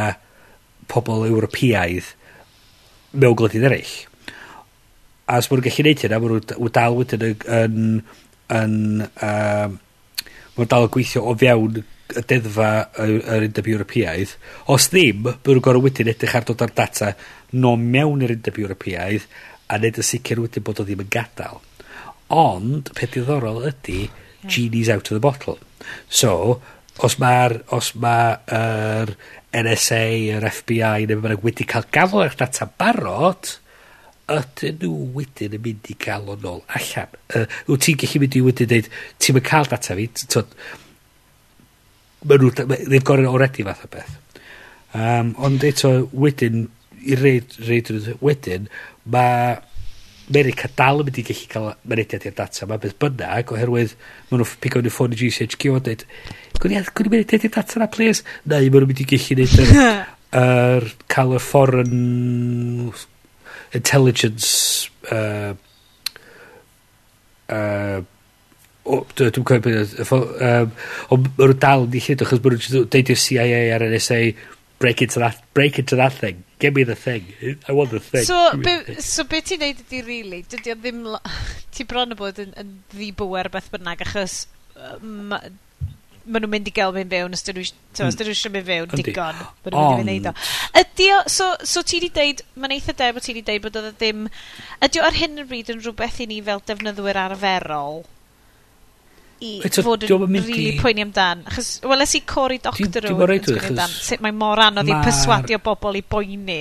pobl 0.90 1.26
Ewropeaidd 1.28 2.14
mewn 3.12 3.36
gwledydd 3.38 3.68
eraill. 3.68 3.94
A 5.30 5.38
os 5.38 5.50
maen 5.50 5.60
nhw'n 5.60 5.68
gallu 5.68 5.86
neud 5.86 6.02
hynna, 6.04 6.18
maen 6.22 6.42
nhw 6.50 6.74
dal 6.74 6.98
wedyn 6.98 7.28
yn... 7.28 7.46
yn, 7.60 7.78
yn 8.50 8.76
um, 9.06 9.78
maen 10.56 10.70
dal 10.70 10.86
yn 10.88 10.94
gweithio 10.94 11.22
o 11.30 11.34
fewn 11.38 11.82
y 12.10 12.24
deddfa 12.26 12.70
yr 13.04 13.46
undeb 13.46 13.68
Ewropeaidd. 13.70 14.34
Os 14.74 14.88
ddim, 14.90 15.22
byddwn 15.26 15.58
nhw'n 15.58 15.66
gorau 15.66 15.84
wedyn 15.84 16.10
edrych 16.10 16.34
ar 16.38 16.46
dod 16.48 16.64
ar 16.66 16.74
data 16.74 17.12
no 17.62 17.76
mewn 17.78 18.24
yr 18.26 18.34
undeb 18.36 18.58
Ewropeaidd 18.62 19.28
a 19.70 19.78
wneud 19.78 20.00
y 20.02 20.06
sicr 20.06 20.42
wedyn 20.42 20.66
bod 20.66 20.82
o 20.82 20.86
ddim 20.86 21.04
yn 21.04 21.12
gadael. 21.14 21.62
Ond, 22.34 22.90
peth 22.94 23.14
diddorol 23.14 23.62
ydy, 23.70 24.04
genie's 24.46 24.90
out 24.90 25.10
of 25.10 25.16
the 25.16 25.22
bottle. 25.22 25.58
So, 26.08 26.60
os 27.00 27.16
mae'r 27.22 27.60
os 27.74 27.94
mae'r 27.98 28.40
er, 28.54 29.14
NSA, 29.56 30.04
yr 30.36 30.46
FBI, 30.46 31.08
neu 31.10 31.22
bynnag 31.24 31.42
wedi 31.42 31.66
cael 31.68 31.88
gafel 31.94 32.24
eich 32.26 32.36
data 32.38 32.68
barod, 32.78 33.56
ydyn 34.30 34.76
nhw 34.78 35.08
wedyn 35.16 35.56
yn 35.56 35.64
mynd 35.64 35.88
i 35.90 35.96
gael 35.98 36.28
o'n 36.30 36.46
ôl 36.46 36.60
allan. 36.78 37.16
Uh, 37.34 37.46
wyt 37.70 37.86
ti'n 37.86 37.98
gallu 37.98 38.22
mynd 38.22 38.36
i 38.38 38.44
wedyn 38.46 38.70
dweud, 38.70 38.90
ti'n 39.18 39.36
mynd 39.36 39.48
cael 39.48 39.70
data 39.72 39.96
fi, 39.98 40.06
tyd, 40.22 40.54
mae 42.30 42.42
nhw, 42.42 42.52
ddim 42.54 43.06
gorau 43.08 43.34
oredi 43.34 43.66
fath 43.66 43.86
o 43.88 43.90
beth. 43.96 44.14
Um, 44.94 45.34
ond 45.42 45.66
eto 45.66 45.92
wedyn, 46.14 46.68
i 47.00 47.18
reid, 47.18 47.56
reid 47.66 47.90
wedyn, 48.22 48.70
mae 49.10 49.58
America 50.30 50.70
dal 50.78 51.02
yn 51.02 51.08
mynd 51.08 51.20
i 51.20 51.24
gallu 51.26 51.48
cael 51.50 51.68
mynediad 51.90 52.26
i'r 52.28 52.36
data 52.38 52.64
yma, 52.66 52.78
beth 52.82 52.96
bynnag, 53.02 53.50
oherwydd 53.54 53.96
maen 54.30 54.42
nhw'n 54.44 54.60
pigo 54.62 54.82
nhw'n 54.82 54.94
ffôn 54.94 55.16
i 55.16 55.18
GCHQ 55.18 55.74
a 55.74 55.82
dweud, 55.86 56.04
gwn 56.62 56.76
i 56.76 56.82
mynediad 57.16 57.48
i'r 57.48 57.54
data 57.56 57.80
yna, 57.80 57.90
please? 57.90 58.22
Neu 58.44 58.70
maen 58.70 58.84
nhw'n 58.84 58.92
mynd 58.92 59.02
i 59.02 59.08
gallu 59.10 59.38
neud 59.40 59.56
yr, 59.64 59.74
er, 60.44 60.86
cael 61.10 61.34
y 61.34 61.42
foreign 61.42 61.98
intelligence 63.74 64.90
uh, 65.10 65.52
uh, 67.50 68.00
dwi'n 68.90 69.44
cofio 69.46 69.60
beth 69.66 70.14
ond 70.14 71.28
maen 71.36 71.50
nhw 71.50 71.58
dal 71.62 71.84
yn 71.86 71.92
dillu 71.94 72.16
achos 72.16 72.42
maen 72.42 72.56
nhw'n 72.56 72.88
deud 72.94 73.12
i'r 73.14 73.22
CIA 73.26 73.60
a'r 73.74 73.86
NSA 73.90 74.20
break 74.80 75.02
into 75.02 75.20
that, 75.20 75.40
break 75.54 75.78
into 75.78 75.94
that 75.94 76.12
thing. 76.12 76.42
Give 76.58 76.74
me 76.74 76.82
the 76.82 76.96
thing. 76.96 77.26
I 77.68 77.72
want 77.72 77.90
the 77.90 78.00
thing. 78.00 78.24
So, 78.24 78.56
be, 78.56 78.78
thing. 78.78 79.00
so 79.00 79.24
be 79.24 79.40
ti'n 79.44 79.62
neud 79.62 79.84
ydi, 79.84 80.00
really, 80.06 80.42
dydy 80.50 80.74
o 80.74 80.78
ddim... 80.80 81.04
Ti 81.76 81.86
bron 81.86 82.10
o 82.10 82.16
bod 82.18 82.40
yn, 82.42 82.50
yn 82.58 82.72
ddibywer 82.90 83.48
beth 83.54 83.68
bynnag, 83.70 84.02
achos 84.02 84.40
ma, 85.00 85.38
ma 86.24 86.40
nhw'n 86.40 86.50
mynd 86.50 86.68
i 86.68 86.72
gael 86.74 86.92
mynd 86.96 87.12
fewn, 87.14 87.36
os 87.36 87.44
dyn 87.46 87.60
nhw 87.60 88.32
eisiau 88.32 88.52
mynd 88.54 88.68
fewn 88.68 88.94
digon, 89.00 89.40
ma 89.40 89.72
nhw'n 89.72 89.86
mynd 89.86 90.02
i 90.02 90.06
wneud 90.06 90.30
o. 90.32 90.34
Ydy 90.82 91.10
o, 91.16 91.20
so, 91.32 91.50
so 91.72 91.84
ti 91.86 92.00
di 92.02 92.10
deud, 92.16 92.42
mae'n 92.56 92.76
eitha 92.76 92.96
deb 92.96 93.20
o 93.20 93.24
ti 93.24 93.36
di 93.36 93.44
deud 93.46 93.64
bod 93.66 93.78
oedd 93.80 93.92
ddim, 94.00 94.26
ydy 94.86 95.02
o 95.02 95.06
ar 95.06 95.20
hyn 95.20 95.44
yn 95.44 95.50
bryd 95.50 95.72
yn 95.74 95.84
rhywbeth 95.84 96.20
i 96.24 96.28
ni 96.30 96.40
fel 96.48 96.64
defnyddwyr 96.66 97.20
arferol, 97.28 98.02
i 99.40 99.56
Eto, 99.64 99.84
fod 99.86 100.04
yn 100.04 100.36
rili 100.44 100.76
poeni 100.80 101.04
amdan. 101.06 101.46
Achos, 101.48 101.78
weles 101.88 102.14
i 102.18 102.22
Cory 102.28 102.60
Doctorow 102.62 103.24
yn 103.24 103.40
sgwini 103.40 103.72
amdan. 103.72 103.96
Sut 103.96 104.22
mae 104.24 104.36
mor 104.36 104.60
anodd 104.66 104.90
i 104.90 104.96
perswadio 105.04 105.60
bobl 105.64 105.98
i 106.00 106.04
boeni. 106.04 106.60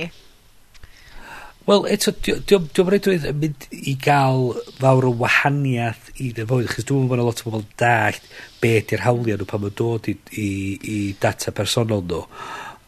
Wel, 1.68 1.84
eto, 1.92 2.14
diolch 2.24 2.80
yn 2.80 2.88
reidrwydd 2.90 3.26
yn 3.30 3.36
mynd 3.42 3.66
i 3.76 3.94
gael 4.00 4.48
fawr 4.80 5.10
o 5.10 5.12
wahaniaeth 5.20 6.08
i 6.24 6.30
dy 6.34 6.46
fywyd, 6.48 6.72
dwi'n 6.72 7.04
meddwl 7.04 7.10
bod 7.12 7.22
lot 7.28 7.42
o 7.44 7.50
bobl 7.50 7.66
dallt 7.78 8.26
be 8.62 8.72
di'r 8.80 9.04
hawliau 9.04 9.38
nhw 9.38 9.48
pan 9.50 9.62
mae'n 9.62 9.76
dod 9.78 10.08
i, 10.10 10.16
i, 10.40 10.48
i 10.80 10.98
data 11.20 11.52
personol 11.54 12.02
nhw. 12.08 12.24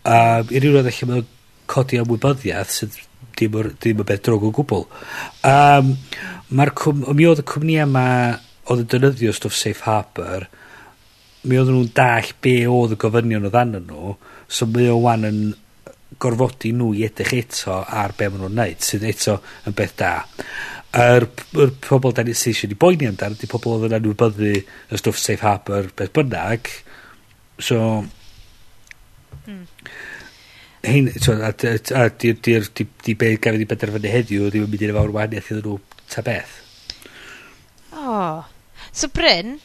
Um, 0.03 0.49
I 0.51 0.63
ryw 0.63 0.73
roedd 0.75 0.89
eich 0.91 1.03
mae'n 1.07 1.29
codi 1.71 2.01
ymwybyddiaeth 2.01 2.73
sydd 2.75 2.97
ddim, 3.37 3.61
ddim 3.77 4.03
y 4.03 4.09
beth 4.09 4.25
drog 4.27 4.49
o 4.49 4.55
gwbl. 4.57 4.89
Um, 5.47 5.95
Mae'r 6.53 6.73
cwm, 6.77 7.05
mi 7.17 7.29
oedd 7.29 7.41
y 7.41 7.47
cwmni 7.49 7.79
yma 7.85 8.07
oedd 8.73 8.85
yn 8.85 8.91
defnyddio 8.91 9.33
stwff 9.37 9.59
safe 9.59 9.87
harbour, 9.87 10.49
mi 11.49 11.59
oedden 11.59 11.79
nhw'n 11.79 11.95
dall 11.97 12.31
be 12.45 12.55
oedd 12.71 12.95
y 12.97 13.01
gofynion 13.03 13.49
oedd 13.49 13.59
anyn 13.59 13.89
nhw, 13.89 14.15
so 14.47 14.69
mi 14.71 14.87
o 14.91 14.99
wan 15.03 15.27
yn 15.29 15.41
gorfodi 16.23 16.71
nhw 16.77 16.93
i 16.95 17.07
edrych 17.07 17.35
eto 17.41 17.81
ar 17.83 18.15
be 18.19 18.29
maen 18.31 18.45
nhw'n 18.45 18.57
neud, 18.61 18.85
sydd 18.85 19.09
eto 19.09 19.39
yn 19.67 19.77
beth 19.79 19.97
da. 19.99 20.13
Yr, 21.03 21.27
yr 21.57 21.75
pobl 21.83 22.15
da 22.15 22.25
ni 22.27 22.35
sydd 22.37 22.53
eisiau 22.53 22.71
ni 22.71 22.79
boeni 22.79 23.09
amdano, 23.09 23.39
di 23.39 23.51
pobl 23.51 23.77
oedd 23.77 23.89
yn 23.89 23.99
anwybyddu 23.99 24.53
y 24.53 25.01
stwff 25.01 25.21
safe 25.21 25.43
harbour 25.47 25.91
beth 25.97 26.15
bynnag, 26.19 26.73
so... 27.59 27.79
Mm. 29.47 29.67
Hein, 30.83 31.13
so, 31.23 31.37
a, 31.39 31.53
a, 31.55 31.75
a 32.03 32.09
di, 32.11 32.33
di, 32.35 32.59
di, 32.75 32.87
di 33.07 33.15
be 33.15 33.37
gafod 33.39 33.63
i 33.63 33.69
benderfynu 33.71 34.11
heddiw, 34.11 34.49
ddim 34.51 34.67
yn 34.67 34.73
mynd 34.73 34.83
i'n 34.89 34.97
fawr 34.97 35.15
wahaniaeth 35.15 35.53
iddyn 35.55 35.69
nhw 35.69 35.77
ta 36.11 36.25
beth. 36.27 36.59
Oh. 37.95 38.52
So 38.93 39.09
Bryn, 39.09 39.57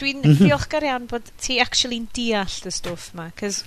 dwi'n 0.00 0.20
mm 0.20 0.24
-hmm. 0.24 0.40
ddiolchgar 0.40 0.86
iawn 0.88 1.06
bod 1.10 1.28
ti 1.40 1.60
actually'n 1.62 2.08
deall 2.16 2.56
y 2.66 2.72
stwff 2.74 3.12
ma, 3.14 3.28
cos 3.38 3.60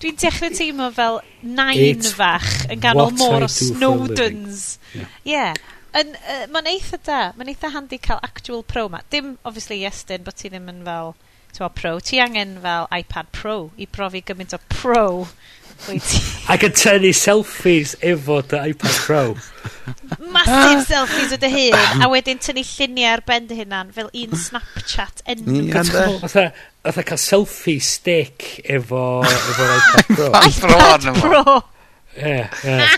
dwi'n 0.00 0.20
dechrau 0.22 0.54
teimlo 0.54 0.90
fel 0.94 1.18
nain 1.42 1.98
It, 1.98 2.12
fach 2.18 2.68
yn 2.70 2.82
ganol 2.84 3.10
môr 3.18 3.46
o 3.46 3.50
Snowdens. 3.50 4.78
Ie. 4.94 5.00
Yeah. 5.00 5.10
yeah. 5.32 5.74
Yn, 5.98 6.12
uh, 6.14 6.44
mae'n 6.52 6.68
eitha 6.70 7.00
da, 7.02 7.20
mae'n 7.34 7.50
eitha 7.50 7.72
handi 7.74 7.98
cael 7.98 8.20
actual 8.22 8.62
pro 8.62 8.86
ma. 8.92 9.00
Dim, 9.10 9.36
obviously, 9.42 9.80
Iestyn, 9.82 10.22
bod 10.26 10.36
ti 10.38 10.50
ddim 10.52 10.68
yn 10.70 10.84
fel, 10.86 11.14
ti'n 11.56 11.74
pro, 11.74 11.94
ti 12.04 12.20
angen 12.22 12.58
fel 12.62 12.86
iPad 12.94 13.32
Pro 13.34 13.56
i 13.80 13.88
brofi 13.90 14.22
gymaint 14.22 14.54
o 14.54 14.60
pro 14.68 15.06
Ac 16.52 16.64
yn 16.66 16.74
tynnu 16.76 17.12
selfies 17.16 17.94
efo 18.04 18.40
dy 18.50 18.60
iPad 18.72 18.98
Pro. 19.04 19.22
Massive 20.34 20.82
selfies 20.88 21.32
o 21.36 21.38
dy 21.40 21.50
hun, 21.52 22.02
a 22.04 22.08
wedyn 22.12 22.40
tynnu 22.42 22.64
lluniau 22.66 23.12
ar 23.14 23.22
ben 23.28 23.48
dy 23.50 23.60
hunan, 23.60 23.92
fel 23.94 24.10
un 24.12 24.36
Snapchat 24.44 25.22
enw. 25.34 25.68
Fatha 26.24 27.04
cael 27.04 27.22
selfie 27.22 27.78
stick 27.84 28.60
efo, 28.64 29.04
efo 29.24 29.70
iPad 29.78 30.12
Pro. 30.12 30.30
iPad 30.50 31.08
Pro! 31.22 31.58
Ie, 32.18 32.44
ie. 32.66 32.92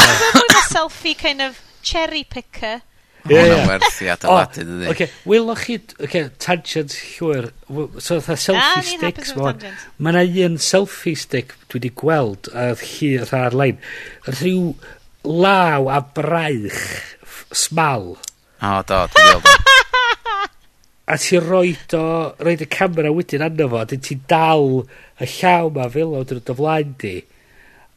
Oedd 0.00 0.54
o'n 0.56 0.70
selfie 0.70 1.16
kind 1.18 1.44
of 1.44 1.58
cherry 1.86 2.24
picker 2.24 2.80
Ie, 3.28 3.40
ie. 3.42 3.58
werth 3.68 4.00
i 4.04 4.10
adeiladu, 4.14 4.64
dydy. 4.64 4.86
Oce, 4.86 4.94
okay. 4.94 5.10
wyloch 5.28 5.64
chi... 5.66 5.78
Oce, 6.06 6.24
tangent 6.42 6.96
llwyr. 7.16 7.50
So, 7.98 8.20
fatha 8.24 8.38
selfie 8.40 8.86
sticks. 8.94 9.34
Mae 9.36 10.14
yna 10.14 10.24
un 10.48 10.58
selfie 10.62 11.18
stick 11.18 11.56
dwi 11.66 11.80
wedi 11.80 11.92
gweld 12.00 12.52
a 12.54 12.70
chi 12.80 13.16
fatha 13.20 13.46
ar-lein. 13.50 13.80
Rhyw 14.30 14.72
law 15.28 15.90
a 15.92 16.00
braich 16.16 16.80
smal. 17.52 18.14
O, 18.60 18.78
do, 18.88 19.04
dwi'n 19.12 19.44
gweld 19.44 19.68
a 21.10 21.16
ti 21.18 21.38
roed 21.42 21.94
o, 21.98 22.04
roed 22.38 22.62
y 22.62 22.68
camera 22.70 23.10
wedyn 23.10 23.42
anna 23.42 23.66
fo, 23.70 23.80
a 23.80 23.88
dyn 23.90 24.02
ti 24.04 24.16
dal 24.30 24.84
y 25.18 25.26
llaw 25.26 25.70
ma 25.74 25.88
fel 25.90 26.14
o 26.14 26.22
dyn 26.26 26.42
o 26.52 26.56
flaen 26.58 26.94
di. 27.02 27.16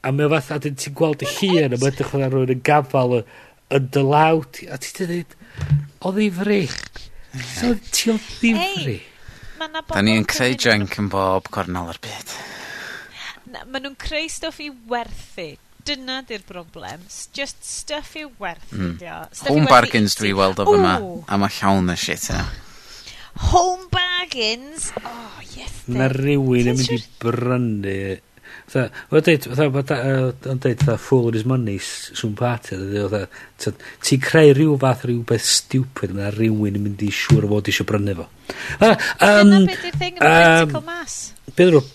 A 0.03 0.11
mae 0.11 0.25
o 0.25 0.31
fatha, 0.33 0.57
a 0.57 0.63
dyn 0.63 0.79
ti'n 0.79 0.95
gweld 0.97 1.25
y 1.25 1.29
llun, 1.29 1.75
a 1.75 1.77
mae'n 1.77 1.91
edrych 1.91 2.09
fel 2.09 2.25
rhywun 2.25 2.55
yn 2.55 2.63
gafal 2.65 3.17
y, 3.19 3.21
yn 3.73 3.89
dy 3.93 4.03
law 4.05 4.43
ti, 4.53 4.67
a 4.69 4.77
ti 4.81 4.93
ti 4.95 5.09
dweud, 5.09 5.35
o 6.03 6.13
ddifri 6.13 6.61
So, 7.33 7.73
ti 7.89 8.11
o 8.13 8.17
ddifrych. 8.21 9.09
Da 9.89 10.01
ni 10.03 10.17
yn 10.19 10.25
creu 10.29 10.53
junk 10.59 10.97
yn 11.01 11.07
bob 11.09 11.47
cornel 11.53 11.89
ar 11.93 11.99
byd. 12.03 12.33
ma 13.69 13.79
nhw'n 13.79 13.95
creu 14.01 14.27
stuff 14.29 14.59
i 14.61 14.69
werthu. 14.89 15.53
Dyna 15.83 16.21
di'r 16.27 16.43
broblem. 16.47 17.01
Just 17.35 17.63
stuff 17.65 18.13
i 18.19 18.25
werthu. 18.39 18.77
Mm. 18.77 19.31
Home 19.49 19.65
bargains 19.71 20.17
dwi 20.19 20.33
weld 20.37 20.61
o 20.61 20.67
fyma. 20.69 20.93
A 21.27 21.39
mae 21.39 21.57
llawn 21.57 21.91
y 21.93 21.97
shit 21.99 22.29
yna. 22.33 22.45
Home 23.49 23.89
bargains? 23.91 24.91
Oh, 25.01 25.41
yes. 25.55 25.81
Mae 25.89 26.11
rhywun 26.13 26.69
yn 26.73 26.79
mynd 26.79 26.93
i 26.93 27.01
brynu 27.23 27.97
Fatha, 28.73 28.85
o'n 29.11 29.25
dweud, 29.27 29.47
fatha, 29.53 29.97
o'n 30.51 30.61
dweud, 30.63 30.83
fatha, 30.83 30.97
fool 31.01 31.31
in 31.31 31.39
his 31.39 31.47
money, 31.49 31.79
swm 31.79 32.35
party, 32.39 32.77
e, 32.77 33.07
fatha, 33.11 33.73
ti'n 34.07 34.23
creu 34.23 34.53
rhyw 34.53 34.77
fath 34.81 35.03
rhyw 35.07 35.25
beth 35.33 35.49
stupid, 35.49 36.15
mae 36.17 36.31
rhywun 36.35 36.79
yn 36.79 36.87
mynd 36.87 37.03
i 37.05 37.11
siŵr 37.13 37.49
o 37.49 37.51
fod 37.55 37.73
eisiau 37.73 37.89
brynu 37.89 38.15
fo. 38.21 38.29
Dyna 38.79 39.65
beth 39.67 39.89
yw'r 39.89 39.99
thing 39.99 40.17
about 40.21 40.63
critical 40.63 40.87
mass. 40.87 41.19
Beth 41.51 41.67
yw'r 41.67 41.91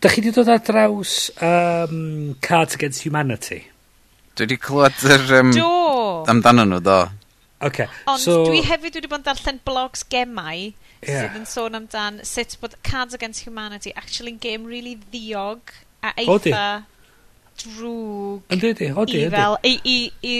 Da 0.00 0.08
chi 0.08 0.22
wedi 0.22 0.30
dod 0.32 0.48
ar 0.48 0.62
draws 0.64 1.28
um, 1.44 2.34
Cards 2.40 2.78
Against 2.78 3.02
Humanity? 3.04 3.58
Dwi 4.32 4.46
wedi 4.46 4.56
clywed 4.56 5.02
yr... 5.04 5.24
Um, 5.36 5.50
do! 5.52 5.66
Amdano 6.32 6.64
nhw, 6.64 6.78
do. 6.86 6.96
Okay, 7.60 7.88
Ond 8.08 8.22
so, 8.22 8.38
dwi 8.48 8.62
hefyd 8.64 8.96
wedi 8.96 9.08
bod 9.10 9.20
yn 9.20 9.26
darllen 9.26 9.58
blogs 9.68 10.06
gemau 10.08 10.70
yeah. 11.04 11.26
sydd 11.26 11.36
yn 11.42 11.46
sôn 11.48 11.76
amdan 11.76 12.20
sut 12.24 12.56
bod 12.62 12.78
Cards 12.86 13.16
Against 13.16 13.44
Humanity 13.44 13.92
actually 13.92 14.32
game 14.32 14.64
really 14.64 14.96
ddiog 15.10 15.74
a 16.00 16.14
eitha 16.16 16.64
drwg 17.60 18.54
odi, 18.56 18.70
odi, 18.72 18.90
odi, 19.02 19.18
i, 19.26 19.30
fel, 19.34 19.58
i, 19.68 19.74
i, 19.84 19.98
i 20.24 20.36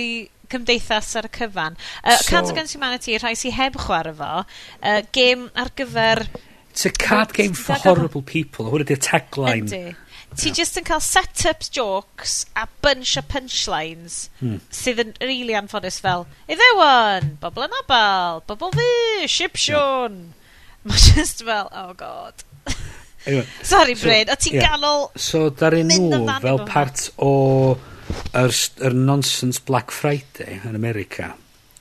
cymdeithas 0.51 1.12
ar 1.21 1.29
y 1.29 1.33
cyfan. 1.37 1.77
Uh, 2.03 2.16
so, 2.16 2.31
Cards 2.31 2.55
Against 2.55 2.77
Humanity, 2.77 3.18
rhai 3.21 3.35
sy'n 3.39 3.57
heb 3.59 3.77
chwarae 3.85 4.16
fo, 4.16 4.31
uh, 4.45 5.03
game 5.12 5.51
ar 5.55 5.73
gyfer... 5.77 6.25
It's 6.71 6.87
a 6.87 6.91
card 6.91 7.35
game 7.35 7.53
for 7.53 7.75
horrible 7.83 8.23
people. 8.23 8.68
Hwn 8.71 8.85
ydy'r 8.85 9.01
tagline. 9.03 9.66
Ydy 9.66 9.97
ti 10.39 10.53
just 10.55 10.78
yn 10.78 10.87
cael 10.87 11.03
set-ups 11.03 11.70
jokes 11.74 12.35
a 12.59 12.66
bunch 12.85 13.16
o 13.18 13.22
punchlines 13.26 14.28
hmm. 14.41 14.61
sydd 14.74 15.03
yn 15.03 15.14
really 15.24 15.57
anffodus 15.59 15.99
fel 16.03 16.26
Iddewan, 16.51 17.35
bobl 17.43 17.66
yn 17.66 17.74
abal, 17.83 18.45
bobl 18.47 18.74
fi, 18.76 18.91
Sipsiwn. 19.31 20.20
Yeah. 20.31 20.37
Mae 20.89 20.97
just 20.97 21.43
fel, 21.45 21.68
oh 21.76 21.93
god. 21.95 22.45
anyway, 23.26 23.47
Sorry 23.62 23.95
so, 23.95 24.07
Bryn, 24.07 24.31
o 24.33 24.39
ti'n 24.41 24.57
yeah. 24.57 24.70
ganol 24.70 25.11
So 25.20 25.49
darin 25.51 25.91
nhw 25.93 26.22
fel 26.41 26.62
part 26.68 27.11
o 27.20 27.33
yr, 28.33 28.55
yr 28.87 28.97
nonsense 28.97 29.61
Black 29.66 29.93
Friday 29.95 30.61
yn 30.64 30.78
America. 30.78 31.35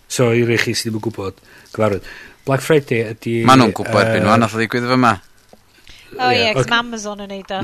So 0.10 0.32
i 0.34 0.44
rei 0.44 0.60
chi 0.60 0.74
sydd 0.74 0.90
ddim 0.90 1.00
yn 1.00 1.06
gwybod 1.08 1.42
gyfarwydd. 1.76 2.12
Black 2.50 2.66
Friday 2.66 3.06
ydy... 3.14 3.40
Maen 3.48 3.62
nhw'n 3.62 3.76
gwybod 3.78 4.02
uh, 4.02 4.14
beth 4.14 4.24
nhw 4.26 4.36
anodd 4.36 4.56
o 4.58 4.62
ddigwydd 4.62 4.90
fy. 4.90 5.16
O 6.18 6.30
ie, 6.34 6.50
cos 6.58 6.70
mae 6.70 6.80
Amazon 6.82 7.22
yn 7.26 7.32
neud 7.34 7.52
o. 7.54 7.62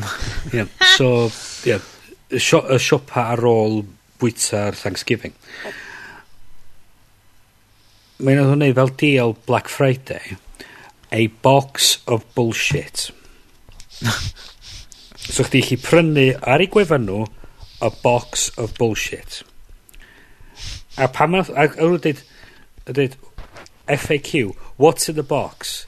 yeah. 0.53 0.69
so, 0.97 1.31
yeah. 1.65 1.81
y 2.29 2.41
sio- 2.41 2.65
y 2.69 2.77
siopa 2.81 3.29
ar 3.33 3.43
ôl 3.49 3.81
bwyta'r 4.21 4.77
Thanksgiving. 4.77 5.33
Mae'n 8.21 8.41
oedd 8.41 8.51
hwnna 8.53 8.71
fel 8.77 8.93
deal 9.01 9.35
Black 9.47 9.71
Friday. 9.71 10.37
A 11.11 11.27
box 11.45 11.97
of 12.07 12.25
bullshit. 12.35 13.09
so 15.33 15.45
chdi 15.47 15.63
chi 15.65 15.79
prynu 15.81 16.29
ar 16.43 16.63
ei 16.63 16.69
gwefan 16.71 17.05
nhw 17.09 17.25
a 17.85 17.91
box 18.03 18.49
of 18.61 18.77
bullshit. 18.79 19.41
A 20.97 21.09
pam 21.11 21.35
oedd... 21.41 21.51
A 21.51 21.67
nhw 21.73 21.99
dweud... 21.99 22.23
dweud 22.87 23.17
FAQ. 23.85 24.55
What's 24.77 25.09
in 25.09 25.15
the 25.15 25.23
box? 25.23 25.85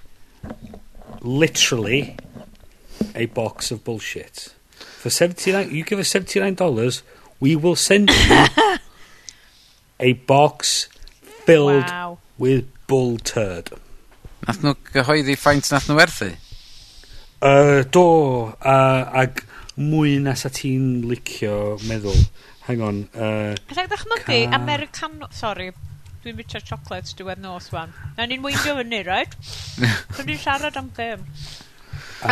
Literally 1.21 2.15
a 3.15 3.25
box 3.27 3.71
of 3.71 3.83
bullshit. 3.83 4.53
For 4.77 5.09
79, 5.09 5.71
you 5.71 5.83
give 5.83 5.99
us 5.99 6.13
$79, 6.13 7.01
we 7.39 7.55
will 7.55 7.75
send 7.75 8.09
you 8.09 8.45
a 9.99 10.13
box 10.13 10.89
filled 11.45 11.83
wow. 11.83 12.17
with 12.37 12.65
bull 12.87 13.17
turd. 13.17 13.71
Nath 14.47 14.61
nhw 14.63 14.75
gyhoeddi 14.93 15.35
ffaint 15.35 15.69
nath 15.73 15.89
nhw 15.89 15.97
werthu? 15.97 16.29
Uh, 17.43 17.83
do, 17.93 18.03
uh, 18.61 19.23
ag 19.23 19.41
mwy 19.77 20.17
na 20.23 20.33
sa 20.39 20.49
ti'n 20.53 21.03
licio 21.09 21.77
meddwl. 21.89 22.17
Hang 22.67 22.83
on. 22.83 23.01
Uh, 23.13 23.53
Rhaid 23.73 23.91
ddechmygu, 23.91 24.23
ca... 24.27 24.39
American... 24.57 25.19
Sorry, 25.35 25.69
dwi'n 26.23 26.37
bitio 26.39 26.61
chocolate 26.63 27.15
diwedd 27.19 27.43
nos 27.43 27.69
wan. 27.73 27.93
Na 28.17 28.27
ni'n 28.27 28.43
weindio 28.45 28.75
fyny, 28.79 29.03
right? 29.07 29.35
Dwi'n 30.17 30.41
siarad 30.41 30.79
am 30.79 30.89
gêm. 30.97 31.23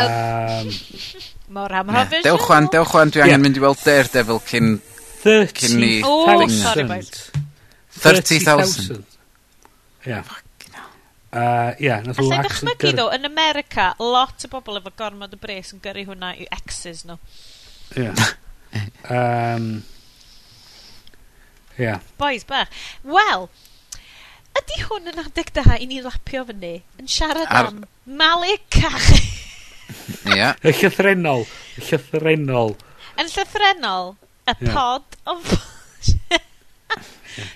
Um, 0.03 0.71
Mor 1.55 1.71
am 1.71 1.89
Eurovision. 1.89 2.23
Dewch 2.25 2.49
wan, 2.49 2.69
dewch 2.73 2.93
wan, 2.93 3.11
dwi 3.13 3.21
angen 3.23 3.35
yeah. 3.35 3.43
mynd 3.43 3.59
i 3.59 3.63
weld 3.63 3.83
Daredevil 3.85 4.41
cyn... 4.49 4.79
30,000. 5.25 6.03
Oh, 6.05 6.47
sorry, 6.53 6.83
boys. 6.85 7.31
30,000. 7.89 9.05
Ia. 10.05 10.23
Uh, 11.35 11.73
yeah, 11.83 11.99
nath 12.05 12.19
Alla 12.21 12.37
dychmygu 12.45 12.47
ddychmygu 12.47 12.91
ddo, 12.95 13.05
yn 13.11 13.27
America, 13.27 13.89
lot 13.99 14.45
o 14.45 14.49
bobl 14.53 14.77
efo 14.79 14.93
gormod 14.95 15.33
o 15.35 15.39
bres 15.41 15.73
yn 15.75 15.81
gyrru 15.83 16.05
hwnna 16.07 16.29
i 16.39 16.45
exes 16.55 17.01
nhw. 17.09 17.17
Ie. 17.97 18.05
Yeah. 18.05 18.29
um, 19.11 19.65
yeah. 21.75 21.99
Boys 22.21 22.47
bach. 22.47 22.71
Wel, 23.03 23.49
ydy 24.61 24.79
hwn 24.85 25.11
yn 25.11 25.23
adeg 25.25 25.51
da 25.57 25.75
i 25.75 25.89
ni 25.91 25.99
lapio 26.05 26.45
fyny 26.47 26.77
yn 27.01 27.11
siarad 27.11 27.51
Ar... 27.51 27.73
am 27.73 27.83
malu 28.05 28.55
cach? 28.71 29.11
Ia. 30.33 30.55
Y 30.63 30.73
llythrenol. 30.79 31.45
Y 31.79 31.81
llythrenol. 31.89 32.75
Yn 33.21 33.27
llythrenol, 33.31 34.15
y 34.45 34.53
yeah. 34.53 34.73
pod 34.73 35.03
o 35.25 35.39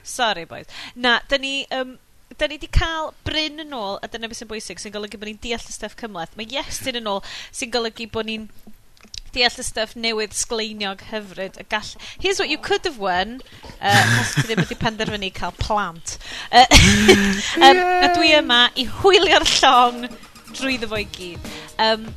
Sorry, 0.03 0.45
boys. 0.45 0.65
Na, 0.95 1.19
da 1.29 1.37
ni... 1.37 1.65
Um, 1.71 1.97
da 2.39 2.47
ni 2.47 2.55
wedi 2.55 2.69
cael 2.71 3.09
Bryn 3.27 3.59
yn 3.59 3.73
ôl, 3.75 3.97
a 3.99 4.07
dyna 4.07 4.29
beth 4.31 4.39
sy'n 4.39 4.47
bwysig, 4.47 4.79
sy'n 4.79 4.93
golygu 4.93 5.19
bod 5.19 5.27
ni'n 5.27 5.39
deall 5.43 5.59
y 5.59 5.73
stuff 5.73 5.97
cymlaeth. 5.99 6.37
Mae 6.39 6.47
Iestyn 6.55 6.99
yn 6.99 7.09
ôl 7.09 7.19
sy'n 7.51 7.71
golygu 7.73 8.07
bod 8.13 8.29
ni'n 8.29 8.45
deall 9.35 9.59
y 9.59 9.65
stuff 9.65 9.95
newydd 9.99 10.37
sgleiniog 10.37 11.03
hyfryd. 11.09 11.59
Y 11.59 11.65
gall... 11.71 11.91
Here's 12.21 12.39
what 12.39 12.49
you 12.49 12.57
could 12.57 12.87
have 12.87 12.99
won. 13.01 13.41
Uh, 13.81 14.21
os 14.21 14.37
ti 14.37 14.45
ddim 14.47 14.63
wedi 14.63 14.79
penderfynu 14.79 15.33
cael 15.35 15.55
plant. 15.59 16.15
Uh, 16.51 16.63
um. 17.59 17.83
A 17.83 18.13
dwi 18.15 18.31
yma 18.39 18.61
i 18.79 18.87
hwylio'r 19.01 19.47
llong 19.57 20.07
drwy 20.53 20.79
ddefo 20.79 21.01
i 21.01 21.07
gyd. 21.19 21.51
Um, 21.79 22.07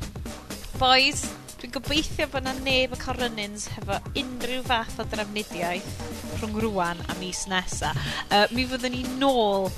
boys. 0.83 1.23
dwi'n 1.61 1.71
gobeithio 1.71 2.25
bod 2.27 2.43
na 2.43 2.51
neb 2.59 2.91
y 2.91 2.97
Coronins 2.99 3.69
hefo 3.71 3.95
unrhyw 4.19 4.63
fath 4.67 4.97
o 4.99 5.05
drafnidiaeth 5.07 5.85
rhwng 6.41 6.57
rwan 6.59 6.99
a 7.07 7.15
mis 7.21 7.45
nesa. 7.47 7.93
Uh, 8.27 8.49
mi 8.51 8.65
fyddwn 8.67 8.91
ni 8.91 9.03
nôl 9.21 9.69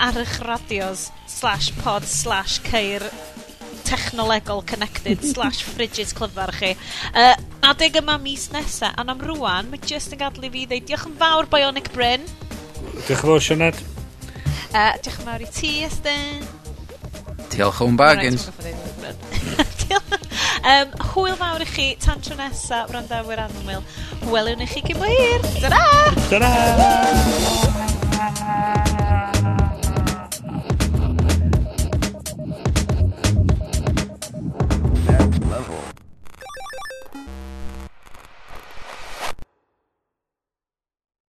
ar 0.00 0.16
eich 0.22 0.38
radios 0.46 1.10
slash 1.28 1.68
pod 1.82 2.06
slash 2.08 2.62
ceir 2.64 3.04
technolegol 3.84 4.64
connected 4.64 5.20
slash 5.34 5.60
fridges 5.74 6.16
clyfar 6.16 6.54
chi. 6.56 6.72
Uh, 7.12 7.34
adeg 7.68 8.00
yma 8.00 8.16
mis 8.22 8.48
nesa, 8.54 8.94
a 8.96 9.04
am 9.04 9.20
rwan, 9.20 9.68
mae 9.68 9.84
just 9.84 10.16
yn 10.16 10.22
gadlu 10.24 10.48
fi 10.54 10.64
ddeud 10.70 10.88
diolch 10.88 11.04
yn 11.10 11.20
fawr 11.20 11.50
Bionic 11.52 11.92
Bryn. 11.92 12.24
Diolch 13.04 13.12
yn 13.18 13.20
fawr, 13.26 13.44
Sioned. 13.50 13.84
Uh, 14.72 14.96
diolch 14.96 15.20
yn 15.20 15.28
fawr 15.28 15.44
i 15.44 15.52
ti, 15.60 15.76
Estyn. 15.90 16.48
Diolch 17.52 17.84
yn 17.84 18.00
bagins. 18.00 18.48
um, 19.92 20.88
hwyl 21.12 21.36
fawr 21.40 21.64
i 21.64 21.68
chi 21.68 21.88
tan 22.00 22.22
tro 22.24 22.36
nesa, 22.38 22.84
wrandawyr 22.90 23.44
annwyl. 23.48 23.82
Welwn 24.32 24.64
i 24.64 24.70
chi 24.70 24.80
gyn. 24.88 25.42
Ta-ra! 25.60 25.84
Ta-ra! 26.30 27.44